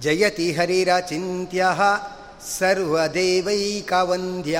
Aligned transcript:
ಜಯತಿ 0.00 0.48
ಹರಿರಚಿತ್ಯ 0.56 1.62
ಸರ್ವದೇವೈಕವಂದ್ಯ 2.50 4.58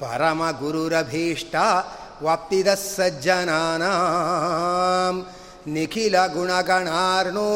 ಪರಮಗುರುರಭೀಷ್ಟ 0.00 1.54
ವಾಪ್ತಿದ 2.24 2.70
ಸಜ್ಜನಾನಾಂ 2.84 5.16
ನಿಖಿಲ 5.74 6.16
ಗುಣಗಣಾರ್ಣೋ 6.34 7.48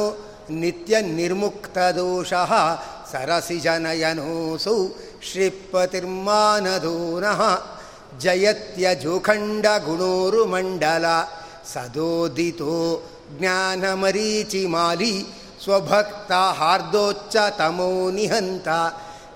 ನಿತ್ಯ 0.60 1.00
ನಿರ್ಮುಕ್ತದೋಷ 1.12 2.32
ಸರಸಿ 3.12 3.58
ಜನಯನೋಸೌ 3.60 4.78
ಶ್ರೀಪತಿರ್ಮಾನಧೂನಃ 5.28 7.40
ಜಯತ್ಯಜೋಖಂಡಗುಣೋರುಮಂಡಲ 8.24 11.06
ಸದೋದಿತೋ 11.72 12.76
ಜ್ಞಾನಮರೀಚಿಮಾಲಿ 13.32 15.12
स्वभक्ता 15.64 16.42
हार्दोच्च 16.58 17.34
तमो 17.58 17.90
निहंता 18.16 18.80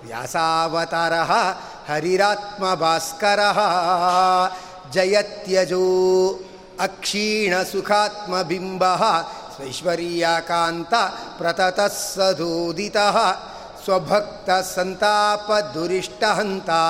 व्यासावतार 0.04 1.14
हरिरात्म 1.88 2.64
भास्कर 2.82 3.40
जयत्यजो 4.94 5.86
अक्षीण 6.86 7.52
सुखात्मबिंब 7.70 8.82
स्वैश्वर्याकांत 9.54 10.92
प्रतत 11.38 11.78
सदोदित 11.92 12.98
स्वभक्त 13.84 14.48
संताप 14.64 15.48
दुरीष्टहंता 15.74 16.82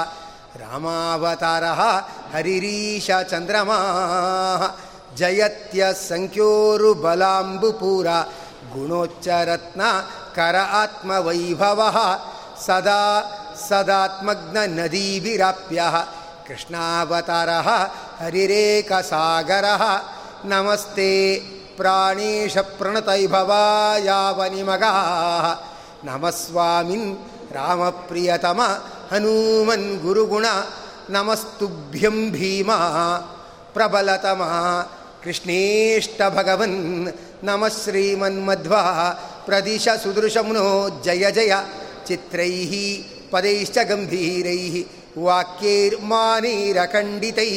रामावतार, 0.60 1.64
हरिरीश 2.32 3.08
चंद्रमा 3.30 3.78
जयत्य 5.18 5.80
संख्योरुबलांबुपुरा 6.08 8.18
ಗುಣೋಚ್ಚರತ್ನ 8.74 9.82
ಕರ 10.36 10.56
ಆತ್ಮವೈಭವ 10.72 11.80
ಸದಾ 12.66 13.22
ಸದಾತ್ಮಗ್ನ 13.68 14.56
ನದೀಭಿರಾಪ್ಯ 14.66 15.82
ಕೃಷ್ಣಾವತಾರ 16.48 17.50
ಹರಿರೇಕಸಾಗರ 18.20 19.64
ನಮಸ್ತೆ 20.44 21.38
ಪ್ರಾಣೇಶ 21.76 22.56
ಪ್ರಣತೈಭವಾಯಾವನಿಮಗಾ 22.78 24.92
ನಮಸ್ವಾಮಿನ್ 26.04 27.16
ರಾಮಪ್ರಿಯತಮ 27.52 28.60
ಹನುಮನ್ 29.12 30.00
ಗುರುಗುಣ 30.00 30.46
ನಮಸ್ತುಭ್ಯಂ 31.10 32.30
ಭೀಮ 32.30 32.70
ಪ್ರಬಲತಮ 33.72 34.42
ಕೃಷ್ಣೇಷ್ಟ 35.24 36.20
ಭಗವನ್ 36.28 37.08
ನಮಃ 37.42 37.74
ಶ್ರೀಮನ್ಮಧ್ವ 37.82 38.74
ಪ್ರದಿಶ 39.46 39.88
ಸುದೃಶಮ್ನೋ 40.02 40.88
ಜಯ 41.04 41.30
ಜಯ 41.30 41.52
ಚಿತ್ರೈ 42.06 42.52
ಪದೈಶ್ಚ 43.30 43.78
ಗಂಭೀರೈ 43.88 44.84
ವಾಕ್ಯೈರ್ಮಾನೈರಖಂಡಿತೈ 45.18 47.50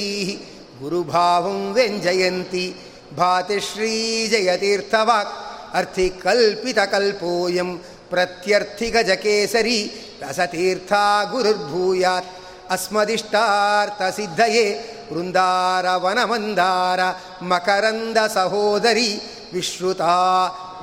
ಗುರುಭಾವಂ 0.79 1.73
ವ್ಯಂಜಯಂತಿ 1.73 2.75
ಭಾತಿ 3.17 3.59
ಶ್ರೀಜಯತೀರ್ಥವಾಕ್ 3.67 5.35
ಅರ್ಥಿಕಲ್ಪಿತಕಲ್ಪೋಯಂ 5.75 7.69
ಪ್ರತ್ಯರ್ಥಿಗಜಕೇಸರಿ 8.09 9.79
ರಸತೀರ್ಥ 10.21 10.93
ಗುರುರ್ಭೂಯಾತ್ 11.31 12.31
ಅಸ್ಮದಿಷ್ಟಾರ್ಥಸಿದ್ಧಯೇ 12.71 14.65
ವೃಂದಾರವನಮಂದಾರ 15.11 16.99
ಮಕರಂದ 17.43 18.17
ಸಹೋದರಿ 18.33 19.09
ವಿಶ್ರುತಾ 19.53 20.15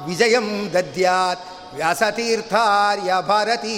ವಿಜಯಂ 0.06 0.70
ದದ್ಯಾತ್ 0.74 1.44
ವ್ಯಾಸತೀರ್ಥಾರ್ಯ 1.74 3.12
ಭಾರತೀ 3.28 3.76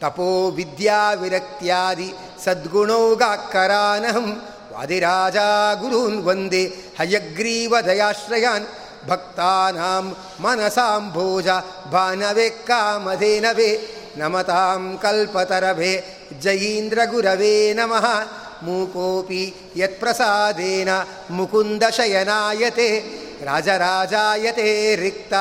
ತಪೋ 0.00 0.50
ವಿದ್ಯಾ 0.50 1.12
ವಿರಕ್ತ್ಯಾದಿ 1.12 2.14
ಸದ್ಗುಣೋಗಾಕರಾನಹಂ 2.44 4.26
ವಾದಿರಾಜ 4.72 5.36
ಗುರೂನ್ 5.80 6.18
ವಂದೇ 6.26 6.64
ಹಯಗ್ರೀವದಯಾಶ್ರಯಾನ್ 6.98 8.66
ಭಕ್ತಾನಾಂ 9.08 10.06
ಮನಸಾಂಭೋಜ 10.40 11.48
ಭಾನವೇ 11.92 12.48
ಕಾಮಧೇನವೇ 12.50 13.70
ನಮತಾಂ 14.16 14.98
ಕಲ್ಪತರಭೆ 15.02 15.92
ಜಯೀಂದ್ರ 16.40 16.98
ಗುರವೇ 17.04 17.72
ನಮಃ. 17.72 18.06
ಮೂಕೋಪಿ 18.62 19.54
ಯತ್ಪ್ರಸಾದೇನ 19.76 20.88
ಮುಕುಂದಶಯನಾಯತೆ 21.30 22.88
ರಾಜರಾಜಾಯತೆ 23.44 24.68
ರಿಕ್ತ 24.96 25.34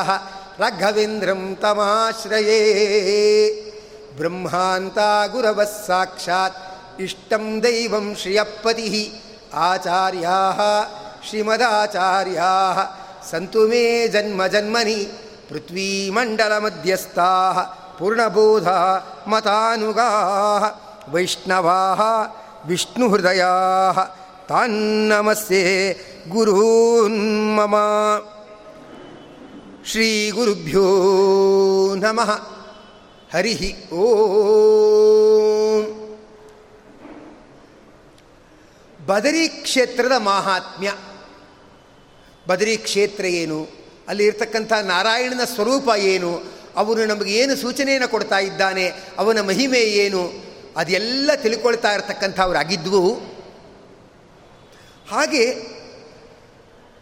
ರಘವೇಂದ್ರಂ 0.59 1.55
ತಮಾಶ್ರಯೇ 1.61 2.59
ಬ್ರಹ್ಮಾಂತ 4.17 4.97
ಗುರವಃ 5.31 5.73
ಸಾಕ್ಷಾತ್ 5.87 6.59
ಇಷ್ಟಂ 7.01 7.63
ದೈವಂ 7.63 8.15
ಶ್ರಿಯಪತಿ 8.21 8.87
ಆಚಾರ್ಯಾ 9.53 10.37
ಶ್ರೀಮದಾಚಾರ್ಯಾ 11.29 12.51
ಸಂತು 13.31 13.67
ಮೇ 13.67 14.07
ಜನ್ಮ 14.07 14.47
ಜನ್ಮನಿ 14.47 14.99
ಪೃಥ್ವೀಮಂಡಲಮಧ್ಯಸ್ಥಾ 15.49 17.29
ಪೂರ್ಣಬೋಧ 17.99 18.67
ಮತಾನುಗಾ 19.27 20.09
ವೈಷ್ಣವಾ 21.09 21.79
ವಿಷ್ಣುಹೃದಯಾ 22.67 23.49
ತಾನ್ನಮಸ್ತೆ 24.49 25.93
ಗುರೂನ್ 26.29 27.55
ಮಮ. 27.57 27.75
ಶ್ರೀಗುರುಭ್ಯೋ 29.85 30.85
ನಮಃ. 31.95 32.31
ಹರಿ 33.33 33.89
ಓ. 33.93 34.05
ಬದರಿ 39.05 39.47
ಕ್ಷೇತ್ರದ 39.47 40.11
ಮಾಹಾತ್ಮ್ಯ. 40.17 40.93
ಬದರಿ 42.47 42.77
ಕ್ಷೇತ್ರ 42.77 43.25
ಏನು? 43.25 43.67
ಅಲ್ಲಿ 44.07 44.25
ಇರ್ತಕ್ಕಂಥ 44.25 44.73
ನಾರಾಯಣನ 44.73 45.43
ಸ್ವರೂಪ 45.43 45.89
ಏನು? 45.97 46.43
ಅವನು 46.75 47.05
ನಮಗೆ 47.05 47.33
ಏನು 47.33 47.55
ಸೂಚನೆಯನ್ನು 47.55 48.07
ಕೊಡ್ತಾ 48.07 48.39
ಇದ್ದಾನೆ? 48.39 48.91
ಅವನ 49.17 49.41
ಮಹಿಮೆ 49.41 49.79
ಏನು? 49.79 50.44
ಅದೆಲ್ಲ 50.75 51.31
ತಿಳ್ಕೊಳ್ತಾ 51.35 51.93
ಇರತಕ್ಕಂಥವರಾಗಿದ್ವು. 51.93 53.13
ಹಾಗೆ 55.11 55.75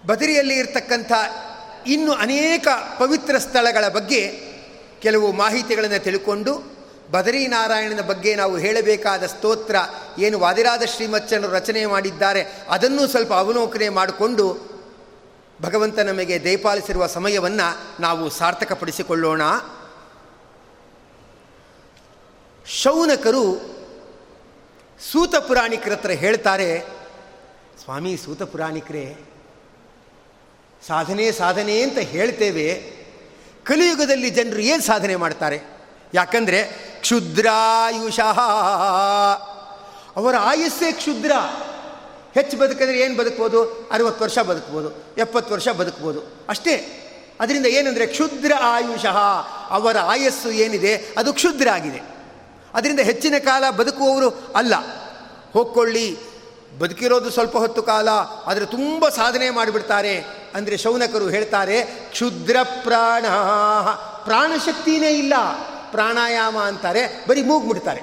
ಬದರಿಯಲ್ಲಿ 0.06 0.56
ಇರತಕ್ಕಂಥ 0.56 1.12
ಇನ್ನು 1.88 2.12
ಅನೇಕ 2.12 2.68
ಪವಿತ್ರ 3.00 3.38
ಸ್ಥಳಗಳ 3.38 3.88
ಬಗ್ಗೆ 3.88 4.32
ಕೆಲವು 5.02 5.32
ಮಾಹಿತಿಗಳನ್ನು 5.32 6.04
ತಿಳ್ಕೊಂಡು 6.04 6.74
ಬದರಿನಾರಾಯಣನ 7.12 8.02
ಬಗ್ಗೆ 8.02 8.36
ನಾವು 8.36 8.58
ಹೇಳಬೇಕಾದ 8.58 9.26
ಸ್ತೋತ್ರ 9.26 9.76
ಏನು 10.20 10.40
ವಾದಿರಾದ 10.40 10.84
ಶ್ರೀಮಚ್ಚನು 10.84 11.48
ರಚನೆ 11.48 11.86
ಮಾಡಿದ್ದಾರೆ 11.86 12.46
ಅದನ್ನು 12.70 13.08
ಸ್ವಲ್ಪ 13.08 13.34
ಅವಲೋಕನೆ 13.34 13.90
ಮಾಡಿಕೊಂಡು 13.90 14.74
ಭಗವಂತ 15.62 16.00
ನಮಗೆ 16.00 16.44
ದಯಪಾಲಿಸಿರುವ 16.44 17.08
ಸಮಯವನ್ನು 17.08 18.02
ನಾವು 18.02 18.30
ಸಾರ್ಥಕಪಡಿಸಿಕೊಳ್ಳೋಣ. 18.30 19.42
ಶೌನಕರು 22.68 23.74
ಸೂತ 25.12 25.36
ಪುರಾಣಿಕರ 25.36 25.92
ಹತ್ರ 25.92 26.12
ಹೇಳ್ತಾರೆ, 26.12 26.80
ಸ್ವಾಮಿ 27.84 28.18
ಸೂತ 28.18 28.44
ಪುರಾಣಿಕರೇ, 28.44 29.18
ಸಾಧನೆ 30.88 31.32
ಸಾಧನೆ 31.32 31.82
ಅಂತ 31.82 31.98
ಹೇಳ್ತೇವೆ. 31.98 32.94
ಕಲಿಯುಗದಲ್ಲಿ 33.64 34.30
ಜನರು 34.30 34.60
ಏನು 34.60 34.82
ಸಾಧನೆ 34.82 35.16
ಮಾಡ್ತಾರೆ? 35.16 35.62
ಯಾಕಂದರೆ 36.14 36.64
ಕ್ಷುದ್ರಾಯುಷಃ. 37.02 38.40
ಅವರ 40.16 40.36
ಆಯುಸ್ಸೇ 40.40 40.92
ಕ್ಷುದ್ರ. 40.92 41.32
ಹೆಚ್ಚು 42.34 42.58
ಬದುಕಿದ್ರೆ 42.58 43.00
ಏನು 43.00 43.18
ಬದುಕ್ಬೋದು? 43.18 43.90
ಅರವತ್ತು 43.92 44.24
ವರ್ಷ 44.24 44.40
ಬದುಕ್ಬೋದು, 44.40 44.90
ಎಪ್ಪತ್ತು 45.18 45.54
ವರ್ಷ 45.54 45.70
ಬದುಕ್ಬೋದು. 45.70 46.20
ಅಷ್ಟೇ. 46.50 47.00
ಅದರಿಂದ 47.40 47.66
ಏನಂದರೆ 47.66 48.06
ಕ್ಷುದ್ರ 48.06 48.52
ಆಯುಷಃ. 48.60 49.18
ಅವರ 49.70 49.98
ಆಯಸ್ಸು 49.98 50.52
ಏನಿದೆ? 50.52 50.96
ಅದು 51.18 51.34
ಕ್ಷುದ್ರ 51.34 51.70
ಆಗಿದೆ 51.70 52.13
ಅದರಿಂದ 52.74 53.00
ಹೆಚ್ಚಿನ 53.00 53.34
ಕಾಲ 53.40 53.70
ಬದುಕುವವರು 53.70 54.30
ಅಲ್ಲ. 54.56 54.74
ಹೋಗ್ಕೊಳ್ಳಿ, 55.54 56.18
ಬದುಕಿರೋದು 56.80 57.30
ಸ್ವಲ್ಪ 57.30 57.58
ಹೊತ್ತು 57.58 57.84
ಕಾಲ, 57.84 58.10
ಆದರೆ 58.46 58.66
ತುಂಬ 58.66 59.10
ಸಾಧನೆ 59.10 59.50
ಮಾಡಿಬಿಡ್ತಾರೆ 59.50 60.18
ಅಂದರೆ 60.54 60.78
ಶೌನಕರು 60.78 61.30
ಹೇಳ್ತಾರೆ, 61.30 61.84
ಕ್ಷುದ್ರ 61.84 62.58
ಪ್ರಾಣ 62.64 63.26
ಪ್ರಾಣಶಕ್ತಿನೇ 64.24 65.12
ಇಲ್ಲ. 65.12 65.34
ಪ್ರಾಣಾಯಾಮ 65.92 66.58
ಅಂತಾರೆ, 66.58 67.26
ಬರೀ 67.28 67.42
ಮೂಗ್ಬಿಡ್ತಾರೆ 67.42 68.02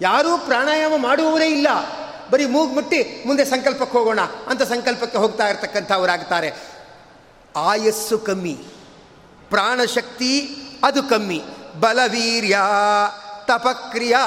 ಯಾರೂ 0.00 0.38
ಪ್ರಾಣಾಯಾಮ 0.38 0.92
ಮಾಡುವವರೇ 0.96 1.46
ಇಲ್ಲ. 1.46 1.68
ಬರೀ 2.30 2.44
ಮುಟ್ಟಿ 2.46 3.22
ಮುಂದೆ 3.26 3.44
ಸಂಕಲ್ಪಕ್ಕೆ 3.44 3.98
ಹೋಗೋಣ 3.98 4.20
ಅಂತ 4.46 4.62
ಸಂಕಲ್ಪಕ್ಕೆ 4.62 5.18
ಹೋಗ್ತಾ 5.18 5.48
ಇರ್ತಕ್ಕಂಥವರಾಗ್ತಾರೆ. 5.48 6.52
ಆಯಸ್ಸು 7.56 8.18
ಕಮ್ಮಿ. 8.18 8.58
ಪ್ರಾಣಶಕ್ತಿ 9.50 10.56
ಅದು 10.84 11.02
ಕಮ್ಮಿ. 11.02 11.42
ಬಲವೀರ್ಯ. 11.80 12.58
ತಪಕ್ರಿಯಾ 13.46 14.18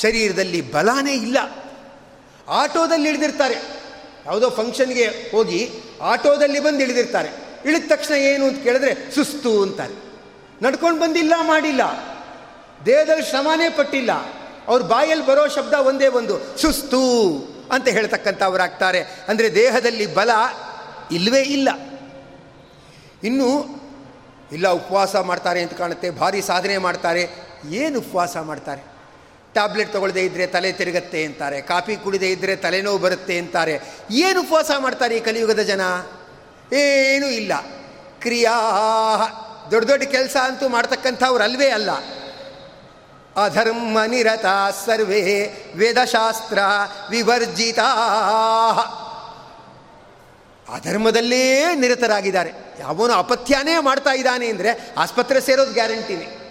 ಶರೀರದಲ್ಲಿ 0.00 0.72
ಬಲಾನೇ 0.72 1.12
ಇಲ್ಲ. 1.12 1.38
ಆಟೋದಲ್ಲಿ 2.48 3.08
ಇಳಿದಿರ್ತಾರೆ. 3.08 3.54
ಯಾವುದೋ 4.26 4.50
ಫಂಕ್ಷನ್ಗೆ 4.50 5.06
ಹೋಗಿ 5.32 5.72
ಆಟೋದಲ್ಲಿ 6.02 6.60
ಬಂದು 6.60 6.80
ಇಳಿದಿರ್ತಾರೆ. 6.80 7.28
ಇಳಿದ 7.64 7.84
ತಕ್ಷಣ 7.88 8.14
ಏನು 8.14 8.46
ಅಂತ 8.46 8.62
ಕೇಳಿದ್ರೆ, 8.62 9.14
ಸುಸ್ತು 9.14 9.62
ಅಂತಾರೆ. 9.62 9.94
ನಡ್ಕೊಂಡು 10.62 11.00
ಬಂದಿಲ್ಲ 11.00 11.32
ಮಾಡಿಲ್ಲ. 11.42 11.80
ದೇಹದಲ್ಲಿ 12.86 13.24
ಶ್ರಮನೇ 13.24 13.68
ಪಟ್ಟಿಲ್ಲ. 13.68 14.10
ಅವ್ರ 14.68 14.82
ಬಾಯಲ್ಲಿ 14.82 15.26
ಬರೋ 15.26 15.48
ಶಬ್ದ 15.48 15.74
ಒಂದೇ 15.74 16.08
ಒಂದು, 16.08 16.58
ಸುಸ್ತು 16.58 17.02
ಅಂತ 17.72 17.88
ಹೇಳ್ತಕ್ಕಂಥವರಾಗ್ತಾರೆ. 17.88 19.02
ಅಂದರೆ 19.28 19.54
ದೇಹದಲ್ಲಿ 19.54 20.14
ಬಲ 20.14 20.30
ಇಲ್ಲವೇ 21.10 21.40
ಇಲ್ಲ. 21.40 21.68
ಇನ್ನು, 23.24 23.66
ಇಲ್ಲ 24.52 24.68
ಉಪವಾಸ 24.68 25.16
ಮಾಡ್ತಾರೆ 25.16 25.62
ಅಂತ 25.62 25.74
ಕಾಣುತ್ತೆ, 25.74 26.10
ಭಾರಿ 26.10 26.42
ಸಾಧನೆ 26.42 26.78
ಮಾಡ್ತಾರೆ. 26.78 27.51
ಏನು 27.70 27.98
ಉಪವಾಸ 27.98 28.36
ಮಾಡ್ತಾರೆ? 28.36 28.82
ಟ್ಯಾಬ್ಲೆಟ್ 29.52 29.92
ತೊಗೊಳ್ಳದೆ 29.92 30.24
ಇದ್ದರೆ 30.24 30.46
ತಲೆ 30.46 30.72
ತಿರುಗತ್ತೆ 30.72 31.24
ಅಂತಾರೆ, 31.24 31.60
ಕಾಫಿ 31.60 31.96
ಕುಡಿದೇ 31.96 32.30
ಇದ್ದರೆ 32.30 32.56
ತಲೆನೋವು 32.56 32.98
ಬರುತ್ತೆ 32.98 33.38
ಅಂತಾರೆ. 33.38 33.80
ಏನು 34.10 34.40
ಉಪವಾಸ 34.40 34.70
ಮಾಡ್ತಾರೆ 34.78 35.16
ಈ 35.16 35.20
ಕಲಿಯುಗದ 35.20 35.60
ಜನ? 35.60 35.80
ಏನೂ 36.72 37.26
ಇಲ್ಲ. 37.26 37.52
ಕ್ರಿಯಾ 38.20 38.52
ದೊಡ್ಡ 39.70 39.88
ದೊಡ್ಡ 39.88 40.02
ಕೆಲಸ 40.02 40.36
ಅಂತೂ 40.42 40.68
ಮಾಡ್ತಕ್ಕಂಥವ್ರು 40.68 41.44
ಅಲ್ವೇ 41.44 41.68
ಅಲ್ಲ. 41.68 41.90
ಅಧರ್ಮ 43.44 43.98
ನಿರತ 44.06 44.44
ಸರ್ವೇ 44.86 45.52
ವೇದಶಾಸ್ತ್ರ 45.76 46.58
ವಿವರ್ಜಿತ 47.10 47.78
ಅಧರ್ಮದಲ್ಲೇ 50.72 51.74
ನಿರತರಾಗಿದ್ದಾರೆ. 51.74 52.50
ಯಾವನು 52.80 53.12
ಅಪಥ್ಯಾನೇ 53.12 53.78
ಮಾಡ್ತಾ 53.80 54.10
ಇದ್ದಾನೆ 54.10 54.46
ಅಂದರೆ 54.46 54.94
ಆಸ್ಪತ್ರೆ 54.98 55.40
ಸೇರೋದು 55.40 55.72
ಗ್ಯಾರಂಟಿನೇ. 55.72 56.41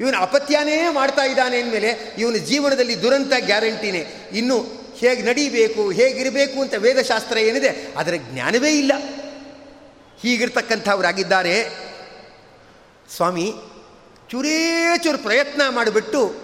ಇವನು 0.00 0.18
ಅಪತ್ಯನೇ 0.18 0.88
ಮಾಡ್ತಾ 0.88 1.22
ಇದ್ದಾನೆ 1.22 1.60
ಅಂದಮೇಲೆ 1.60 2.14
ಇವನ 2.18 2.34
ಜೀವನದಲ್ಲಿ 2.34 3.02
ದುರಂತ 3.02 3.32
ಗ್ಯಾರಂಟಿನೇ. 3.38 4.30
ಇನ್ನು 4.32 4.80
ಹೇಗೆ 4.96 5.22
ನಡೀಬೇಕು, 5.22 5.90
ಹೇಗಿರಬೇಕು 5.90 6.60
ಅಂತ 6.60 6.74
ವೇದಶಾಸ್ತ್ರ 6.74 7.38
ಏನಿದೆ, 7.38 7.68
ಅದರ 7.96 8.14
ಜ್ಞಾನವೇ 8.32 8.70
ಇಲ್ಲ. 8.70 8.92
ಹೀಗಿರ್ತಕ್ಕಂಥವರಾಗಿದ್ದಾರೆ. 10.22 11.70
ಸ್ವಾಮಿ, 13.16 13.52
ಚೂರೇ 14.30 14.84
ಚೂರು 14.96 15.18
ಪ್ರಯತ್ನ 15.18 15.62
ಮಾಡಿಬಿಟ್ಟು 15.68 16.34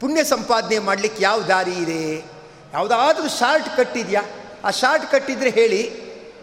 ಪುಣ್ಯ 0.00 0.24
ಸಂಪಾದನೆ 0.24 0.78
ಮಾಡಲಿಕ್ಕೆ 0.78 1.22
ಯಾವ 1.22 1.42
ದಾರಿ 1.42 1.72
ಇದೆ? 1.72 2.18
ಯಾವುದಾದ್ರೂ 2.72 3.28
ಶಾರ್ಟ್ 3.28 3.76
ಕಟ್ 3.76 3.96
ಇದೆಯಾ 3.96 4.22
ಆ 4.64 4.70
ಶಾರ್ಟ್ 4.70 5.12
ಕಟ್ 5.12 5.30
ಇದ್ದರೆ 5.30 5.50
ಹೇಳಿ 5.50 5.80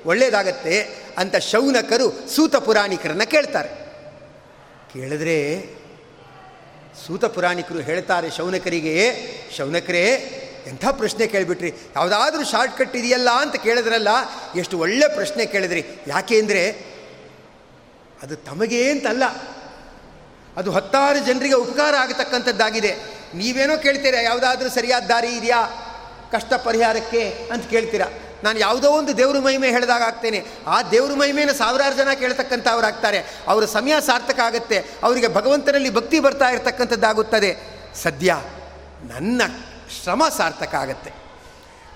ಒಳ್ಳೆಯದಾಗತ್ತೆ 0.04 0.88
ಅಂತ 1.18 1.36
ಶೌನಕರು 1.36 2.30
ಸೂತ 2.36 2.56
ಪುರಾಣಿಕರನ್ನು 2.56 3.30
ಕೇಳ್ತಾರೆ. 3.31 3.69
ಕೇಳಿದ್ರೆ 4.94 5.38
ಸೂತ 7.07 7.25
ಪುರಾಣಿಕರು 7.25 7.80
ಹೇಳ್ತಾರೆ 7.80 8.31
ಶೌನಕರಿಗೆ, 8.31 8.95
ಶೌನಕರೇ, 9.57 10.06
ಎಂಥ 10.68 10.86
ಪ್ರಶ್ನೆ 10.92 11.28
ಕೇಳಿಬಿಟ್ರಿ? 11.28 11.74
ಯಾವುದಾದ್ರೂ 11.95 12.44
ಶಾರ್ಟ್ 12.44 12.78
ಕಟ್ 12.78 12.95
ಇದೆಯಲ್ಲ 12.95 13.30
ಅಂತ 13.30 13.56
ಕೇಳಿದ್ರಲ್ಲ, 13.56 14.07
ಎಷ್ಟು 14.56 14.80
ಒಳ್ಳೆ 14.80 15.16
ಪ್ರಶ್ನೆ 15.16 15.45
ಕೇಳಿದ್ರಿ. 15.45 15.84
ಯಾಕೆ 16.07 16.40
ಅಂದರೆ, 16.40 16.69
ಅದು 18.24 18.36
ತಮಗೆ 18.36 18.92
ಅಂತಲ್ಲ. 18.92 19.24
ಅದು 20.57 20.72
ಹತ್ತಾರು 20.72 21.25
ಜನರಿಗೆ 21.25 21.54
ಉಪಕಾರ 21.54 21.95
ಆಗತಕ್ಕಂಥದ್ದಾಗಿದೆ. 21.95 22.96
ನೀವೇನೋ 23.36 23.78
ಕೇಳ್ತೀರಾ, 23.78 24.22
ಯಾವುದಾದ್ರೂ 24.22 24.69
ಸರಿಯಾದ 24.69 25.04
ದಾರಿ 25.04 25.28
ಇದೆಯಾ? 25.28 25.62
ಕಷ್ಟ 26.31 26.54
ಪರಿಹಾರಕ್ಕೆ 26.54 27.30
ಅಂತ 27.51 27.69
ಕೇಳ್ತೀರಾ. 27.69 28.06
ನಾನು 28.44 28.60
ಯಾವುದೋ 28.60 28.90
ಒಂದು 28.90 29.18
ದೇವ್ರ 29.18 29.40
ಮಹಿಮೆ 29.40 29.69
ಹೇಳಿದಾಗ 29.69 30.01
ಆಗ್ತೇನೆ. 30.01 30.45
ಆ 30.68 30.81
ದೇವ್ರ 30.81 31.13
ಮಹಿಮೆನ 31.13 31.51
ಸಾವಿರಾರು 31.51 31.95
ಜನ 31.95 32.10
ಕೇಳ್ತಕ್ಕಂಥವ್ರಾಗ್ತಾರೆ. 32.19 33.24
ಅವರ 33.48 33.66
ಸಮಯ 33.66 33.94
ಸಾರ್ಥಕ 34.00 34.40
ಆಗುತ್ತೆ. 34.40 34.80
ಅವರಿಗೆ 35.04 35.28
ಭಗವಂತನಲ್ಲಿ 35.28 35.90
ಭಕ್ತಿ 35.90 36.19
ಬರ್ತಾ 36.19 36.50
ಇರತಕ್ಕಂಥದ್ದಾಗುತ್ತದೆ. 36.50 37.57
ಸದ್ಯ 38.04 38.42
ನನ್ನ 39.04 39.42
ಶ್ರಮ 40.04 40.24
ಸಾರ್ಥಕ 40.38 40.75
ಆಗತ್ತೆ. 40.75 41.12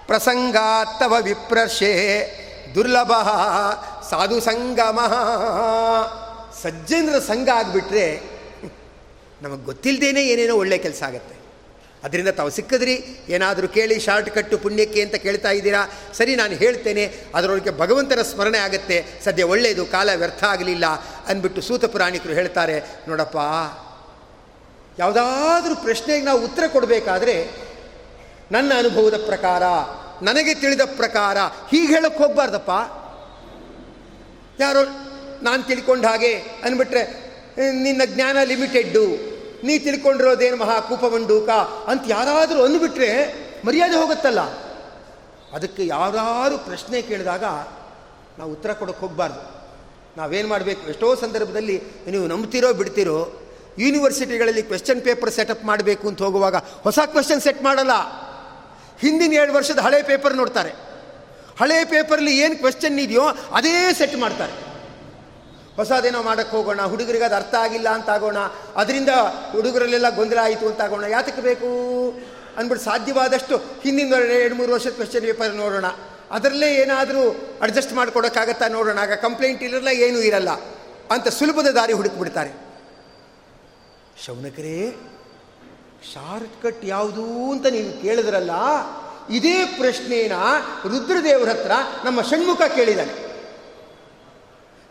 ಪ್ರಸಂಗಾತ್ತವ 0.07 1.15
ವಿಪ್ರಶೆ 1.21 1.94
ದುರ್ಲಭ 2.75 3.11
ಸಾಧು 4.09 4.41
ಸಂಗಮ. 4.41 5.00
ಸಜ್ಜನರ 6.63 7.19
ಸಂಘ 7.19 7.50
ಆಗಿಬಿಟ್ರೆ 7.50 8.21
ನಮಗೆ 9.41 9.63
ಗೊತ್ತಿಲ್ಲದೇನೆ 9.63 10.21
ಏನೇನೋ 10.23 10.55
ಒಳ್ಳೆ 10.55 10.77
ಕೆಲಸ 10.77 11.03
ಆಗುತ್ತೆ. 11.03 11.37
ಅದರಿಂದ 12.03 12.29
ತಾವು 12.29 12.49
ಸಿಕ್ಕಿದ್ರಿ. 12.49 12.95
ಏನಾದರೂ 13.29 13.67
ಕೇಳಿ, 13.67 13.95
ಶಾರ್ಟ್ 13.99 14.29
ಕಟ್ಟು 14.29 14.57
ಪುಣ್ಯಕ್ಕೆ 14.57 15.01
ಅಂತ 15.01 15.15
ಕೇಳ್ತಾ 15.15 15.51
ಇದ್ದೀರಾ? 15.51 15.81
ಸರಿ, 16.13 16.35
ನಾನು 16.35 16.55
ಹೇಳ್ತೇನೆ. 16.55 17.05
ಅದರೊಳಗೆ 17.35 17.71
ಭಗವಂತನ 17.79 18.21
ಸ್ಮರಣೆ 18.21 18.57
ಆಗುತ್ತೆ. 18.57 18.97
ಸದ್ಯ 19.25 19.44
ಒಳ್ಳೆಯದು, 19.44 19.85
ಕಾಲ 19.85 20.09
ವ್ಯರ್ಥ 20.15 20.44
ಆಗಲಿಲ್ಲ 20.44 20.85
ಅಂದ್ಬಿಟ್ಟು 21.27 21.61
ಸೂತ 21.61 21.85
ಪುರಾಣಿಕರು 21.85 22.33
ಹೇಳ್ತಾರೆ. 22.33 22.77
ನೋಡಪ್ಪ, 23.07 23.38
ಯಾವುದಾದ್ರೂ 24.99 25.75
ಪ್ರಶ್ನೆಗೆ 25.75 26.25
ನಾವು 26.25 26.39
ಉತ್ತರ 26.44 26.63
ಕೊಡಬೇಕಾದ್ರೆ, 26.67 27.35
ನನ್ನ 28.51 28.71
ಅನುಭವದ 28.77 29.17
ಪ್ರಕಾರ, 29.25 29.63
ನನಗೆ 30.21 30.53
ತಿಳಿದ 30.53 30.81
ಪ್ರಕಾರ, 30.95 31.38
ಹೀಗೆ 31.71 31.88
ಹೇಳಕ್ಕೆ 31.88 32.23
ಹೋಗ್ಬಾರ್ದಪ್ಪ. 32.23 32.71
ಯಾರೋ, 34.59 34.83
ನಾನು 35.43 35.63
ತಿಳ್ಕೊಂಡ 35.63 36.05
ಹಾಗೆ 36.05 36.33
ಅಂದ್ಬಿಟ್ರೆ, 36.63 37.03
ನಿನ್ನ 37.83 38.01
ಜ್ಞಾನ 38.05 38.38
ಲಿಮಿಟೆಡ್ಡು 38.43 39.37
ನೀ 39.63 39.80
ತಿಳ್ಕೊಂಡಿರೋದೇನು 39.80 40.57
ಮಹಾ 40.57 40.80
ಕೂಪಮಂಡೂಕ 40.80 41.50
ಅಂತ 41.88 42.04
ಯಾರಾದರೂ 42.07 42.65
ಅಂದುಬಿಟ್ರೆ 42.65 43.33
ಮರ್ಯಾದೆ 43.65 43.95
ಹೋಗುತ್ತಲ್ಲ. 43.95 44.39
ಅದಕ್ಕೆ 45.54 45.88
ಯಾರಾದರೂ 45.88 46.57
ಪ್ರಶ್ನೆ 46.57 47.01
ಕೇಳಿದಾಗ 47.01 47.44
ನಾವು 48.39 48.51
ಉತ್ತರ 48.51 48.74
ಕೊಡೋಕೆ 48.74 49.00
ಹೋಗಬಾರ್ದು. 49.00 49.57
ನಾವೇನು 50.18 50.50
ಮಾಡಬೇಕು? 50.50 50.89
ಎಷ್ಟೋ 50.89 51.15
ಸಂದರ್ಭದಲ್ಲಿ 51.15 51.83
ನೀವು 52.07 52.27
ನಂಬ್ತಿರೋ 52.27 52.74
ಬಿಡ್ತಿರೋ, 52.74 53.42
ಯೂನಿವರ್ಸಿಟಿಗಳಲ್ಲಿ 53.80 54.63
ಕ್ವೆಶ್ಚನ್ 54.63 55.01
ಪೇಪರ್ 55.01 55.31
ಸೆಟಪ್ 55.31 55.65
ಮಾಡಬೇಕು 55.65 56.07
ಅಂತ 56.07 56.21
ಹೋಗುವಾಗ 56.21 56.56
ಹೊಸ 56.56 57.00
ಕ್ವೆಶ್ಚನ್ 57.06 57.42
ಸೆಟ್ 57.42 57.63
ಮಾಡಲ್ಲ. 57.63 57.92
ಹಿಂದಿನ 59.00 59.33
ಎರಡು 59.33 59.53
ವರ್ಷದ 59.53 59.80
ಹಳೆ 59.80 60.03
ಪೇಪರ್ 60.03 60.36
ನೋಡ್ತಾರೆ. 60.36 60.69
ಹಳೆ 61.60 61.86
ಪೇಪರ್ಲಿ 61.86 62.38
ಏನು 62.38 62.57
ಕ್ವೆಶ್ಚನ್ 62.57 63.00
ಇದೆಯೋ 63.00 63.24
ಅದೇ 63.51 63.94
ಸೆಟ್ 63.94 64.18
ಮಾಡ್ತಾರೆ. 64.18 64.66
ಹೊಸದೇನೋ 65.77 66.24
ಮಾಡೋಕ್ಕೆ 66.24 66.57
ಹೋಗೋಣ, 66.57 66.81
ಹುಡುಗರಿಗೆ 66.81 67.24
ಅದು 67.24 67.35
ಅರ್ಥ 67.35 67.56
ಆಗಿಲ್ಲ 67.56 67.89
ಅಂತ 67.89 68.09
ಆಗೋಣ, 68.09 68.38
ಅದರಿಂದ 68.75 69.09
ಹುಡುಗರಲ್ಲೆಲ್ಲ 69.51 70.15
ಗೊಂದಲ 70.15 70.38
ಆಯಿತು 70.41 70.68
ಅಂತ 70.68 70.81
ಆಗೋಣ, 70.81 71.03
ಯಾತಕ್ಕೆ 71.03 71.41
ಬೇಕು? 71.41 71.68
ಅಂದ್ಬಿಟ್ಟು 72.57 72.85
ಸಾಧ್ಯವಾದಷ್ಟು 72.85 73.57
ಹಿಂದಿನ 73.57 74.13
ಎರಡು 74.13 74.56
ಮೂರು 74.56 74.74
ವರ್ಷದ 74.74 74.89
ಕ್ವೆಶ್ಚನ್ 74.89 75.21
ಪೇಪರ್ 75.21 75.56
ನೋಡೋಣ. 75.56 75.85
ಅದರಲ್ಲೇ 76.31 76.75
ಏನಾದರೂ 76.75 77.35
ಅಡ್ಜಸ್ಟ್ 77.62 77.94
ಮಾಡ್ಕೊಡೋಕ್ಕಾಗತ್ತಾ 77.94 78.68
ನೋಡೋಣ. 78.68 79.00
ಆಗ 79.00 79.13
ಕಂಪ್ಲೇಂಟ್ 79.13 79.63
ಇರಲ್ಲ, 79.63 79.88
ಏನೂ 79.88 80.19
ಇರಲ್ಲ. 80.19 80.50
ಅಂತ 81.12 81.27
ಸುಲಭದ 81.27 81.68
ದಾರಿ 81.68 81.93
ಹುಡುಕ್ಬಿಡ್ತಾರೆ. 81.93 82.50
ಶೌನಕರೇ 84.25 84.96
ಶಾರ್ಟ್ 86.13 86.63
ಕಟ್ 86.63 86.86
ಯಾವುದು 86.86 87.51
ಅಂತ 87.51 87.65
ನೀವು 87.65 88.01
ಕೇಳಿದ್ರಲ್ಲ, 88.01 88.51
ಇದೇ 89.29 89.65
ಪ್ರಶ್ನೆನ 89.65 90.31
ರುದ್ರದೇವ್ರ 90.84 91.50
ಹತ್ರ 91.50 91.72
ನಮ್ಮ 92.05 92.22
ಷಣ್ಮುಖ 92.22 92.62
ಕೇಳಿದ್ದಾನೆ 92.75 93.26